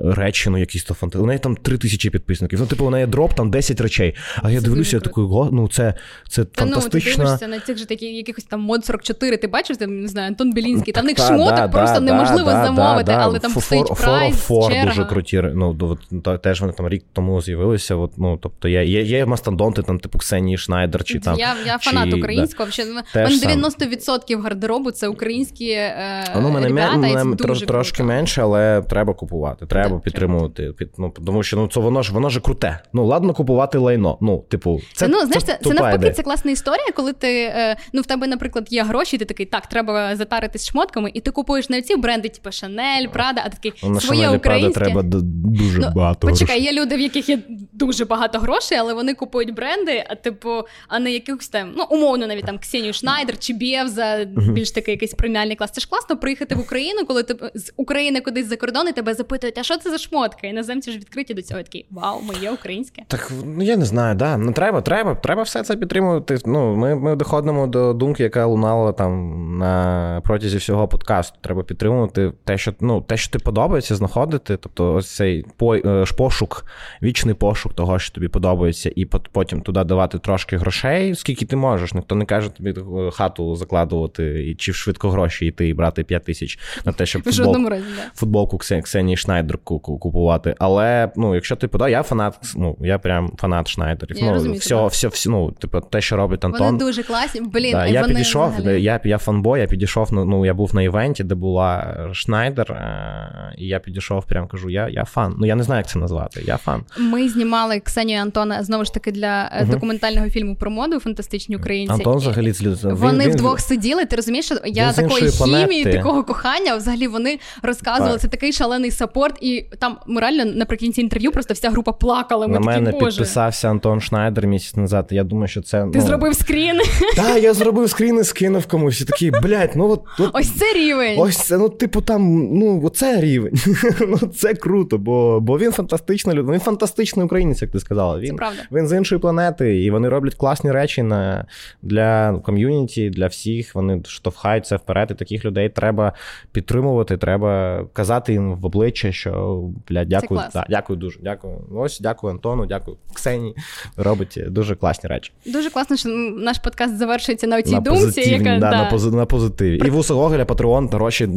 [0.06, 1.18] е, речі, ну якісь то фанти.
[1.18, 2.60] У неї там три тисячі підписників.
[2.60, 4.14] Ну, типу, у неї дроп там 10 речей.
[4.42, 5.94] А я Це дивлюся, я такий, го, ну це,
[6.28, 9.76] це Та ну, ти дивишся на цих же такі, якихось там мод 44, ти бачив,
[9.76, 12.64] там, не знаю, Антон Білінський, там в них Та, шмоток да, просто да, неможливо да,
[12.64, 14.88] замовити, да, але там стоїть фор- прайс, фор черга.
[14.88, 15.42] дуже круті.
[15.54, 15.76] Ну,
[16.24, 17.94] от, теж вони там рік тому з'явилися.
[17.94, 21.38] От, ну, тобто є, є, є мастодонти, там, типу Ксенії Шнайдер, чи там.
[21.38, 22.68] я, я фанат чи, українського.
[22.68, 27.46] Взагалі, мене 90% гардеробу це українські е, Ну, мене, ребята, мене, і це мене дуже
[27.46, 30.72] трош, трошки менше, але треба купувати, треба Так, підтримувати.
[30.78, 32.78] Під, ну, тому що ну, це воно ж воно ж круте.
[32.92, 34.18] Ну, ладно купувати лайно.
[34.20, 38.02] Ну, типу, це, ну, знаєш, це, це, навпаки, це класна історія, коли ти е, ну
[38.02, 41.82] в тебе, наприклад, є гроші, ти такий, так, треба затаритись шмотками, і ти купуєш не
[41.82, 44.80] ці бренди, типу Chanel, Prada, а ти такий Ну, На своє українське.
[44.84, 46.74] треба дуже Ну, багато Почекай, грошей.
[46.74, 47.38] є люди, в яких є
[47.72, 50.50] дуже багато грошей, але вони купують бренди, а типу,
[50.88, 55.14] а не якихось там, ну умовно, навіть там Ксенію Шнайдер чи Бєвза, більш такий якийсь
[55.14, 55.70] преміальний клас.
[55.70, 59.14] Це ж класно приїхати в Україну, коли ти з України кудись за кордон і тебе
[59.14, 60.46] запитують, а що це за шмотка?
[60.46, 63.02] Іноземці ж відкриті до цього такі вау, моє українське.
[63.08, 64.36] Так ну я не знаю, да.
[64.36, 66.38] Ну треба, треба, треба все це підтримувати.
[66.46, 71.38] Ну, ми, ми доходимо до думки, яка лунала там на протязі всього подкасту.
[71.40, 74.56] Треба підтримувати те, що ну, те, що ти подобається, знаходити.
[74.56, 76.66] Тобто, ось цей е, пошук,
[77.02, 81.56] вічний пошук того, що тобі подобається, і пот- потім туди давати трошки грошей, скільки ти
[81.56, 81.94] можеш.
[81.94, 86.04] Ніхто не каже тобі е, хату закладувати і чи в швидко гроші йти і брати
[86.04, 88.10] 5 тисяч на те, щоб футбол, разі, да.
[88.14, 90.54] футболку Ксенії Шнайдер ку- ку- купувати.
[90.58, 90.73] Але
[91.16, 94.16] ну, якщо ти подав, я фанат, ну я прям фанат Шнайдерів.
[94.18, 94.88] Я ну, розумію всього, тебе.
[94.88, 96.66] все, все, ну, типу, те, що робить Антон.
[96.66, 97.40] Вони дуже класні.
[97.40, 100.74] Блін, Да, я вони підійшов, взагалі- я, я fanboy, я підійшов, ну, ну, я був
[100.74, 105.34] на івенті, де була Шнайдер, е, і я підійшов, прям кажу, я, я фан.
[105.38, 106.42] Ну я не знаю, як це назвати.
[106.46, 106.82] Я фан.
[106.98, 111.56] Ми знімали Ксенію і Антона знову ж таки для е, документального фільму про моду фантастичні
[111.56, 111.92] українці.
[111.92, 114.04] Антон взагалі з люд- він- Вони він- вдвох сиділи.
[114.06, 115.92] Ти розумієш, що я Він такої хімії, планети.
[115.92, 116.76] такого кохання.
[116.76, 118.20] Взагалі вони розказували Так.
[118.20, 122.46] це такий шалений сапорт, і там ми реально наприкінці інтерв'ю просто вся група плакала.
[122.46, 123.06] Ми На такі, мене боже.
[123.06, 125.06] підписався Антон Шнайдер місяць назад.
[125.10, 125.82] Я думаю, що це.
[125.82, 126.80] Ти ну, зробив скрін.
[127.16, 129.00] Так, я зробив скрін і скинув комусь.
[129.00, 131.14] І такий, блядь, ну от, от Ось це рівень.
[131.18, 133.54] Ось це, ну, типу, там, ну, оце рівень.
[134.08, 136.52] ну, це круто, бо, бо він фантастична людина.
[136.52, 138.18] Він фантастичний українець, як ти сказала.
[138.18, 138.38] Він,
[138.72, 141.46] він з іншої планети, і вони роблять класні речі на,
[141.82, 143.74] для ком'юніті, для всіх.
[143.74, 146.12] Вони штовхаються вперед, і таких людей треба
[146.52, 150.40] підтримувати, треба казати їм в обличчя, що блядь, дякую.
[150.54, 150.64] Клас.
[150.68, 151.18] Да, дякую дуже.
[151.22, 151.54] Дякую.
[151.74, 153.54] Ось, дякую Антону, дякую Ксені.
[153.96, 155.32] Робить дуже класні речі.
[155.46, 156.08] Дуже класно, що
[156.38, 158.70] наш подкаст завершується на цій думці, яка да, да.
[158.70, 159.82] На, пози, на позитиві.
[159.86, 161.28] І вуса Гоголя, Патреон, гроші.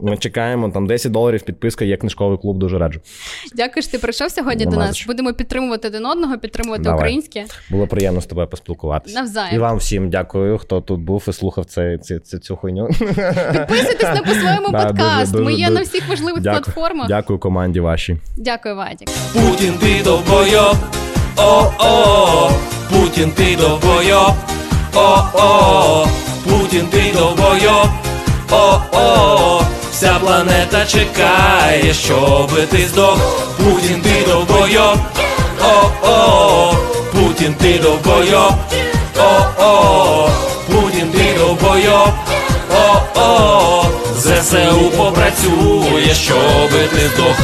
[0.00, 3.00] Ми чекаємо там 10 доларів підписка, є книжковий клуб, дуже раджу.
[3.54, 4.96] Дякую, що ти прийшов сьогодні Нема до нас.
[4.96, 5.06] що.
[5.06, 6.98] Будемо підтримувати один одного, підтримувати Давай.
[6.98, 7.44] українське.
[7.70, 9.20] Було приємно з тобою поспілкуватися.
[9.20, 9.54] Навзаєм.
[9.54, 12.86] І вам всім дякую, хто тут був і слухав це, це, це, цю хуйню.
[12.88, 15.32] Підписуйтесь на по своєму Да, подкаст.
[15.32, 15.78] дуже, Ми є дуже.
[15.78, 16.62] на всіх важливих Дякую.
[16.62, 17.08] платформах.
[17.08, 18.16] Дякую команді вашій.
[18.36, 19.08] Дякую, Вадік.
[19.32, 20.76] Путін ти довбойоб,
[21.36, 22.50] о-о,
[22.90, 24.32] Путін ти довбойоб,
[24.94, 26.06] о-о,
[26.44, 27.88] Путін ти довбойоб,
[28.50, 29.62] о-о,
[29.92, 33.18] вся планета чекає, щоби ти здох.
[33.56, 34.98] Путін ти довбойоб,
[35.62, 36.74] о-о,
[37.12, 38.52] Путін ти довбойоб,
[39.18, 40.28] о-о,
[40.66, 42.10] Путін ти довбойоб,
[42.74, 43.84] о-о,
[44.16, 47.36] ЗСУ попрацює, щоби ти здох.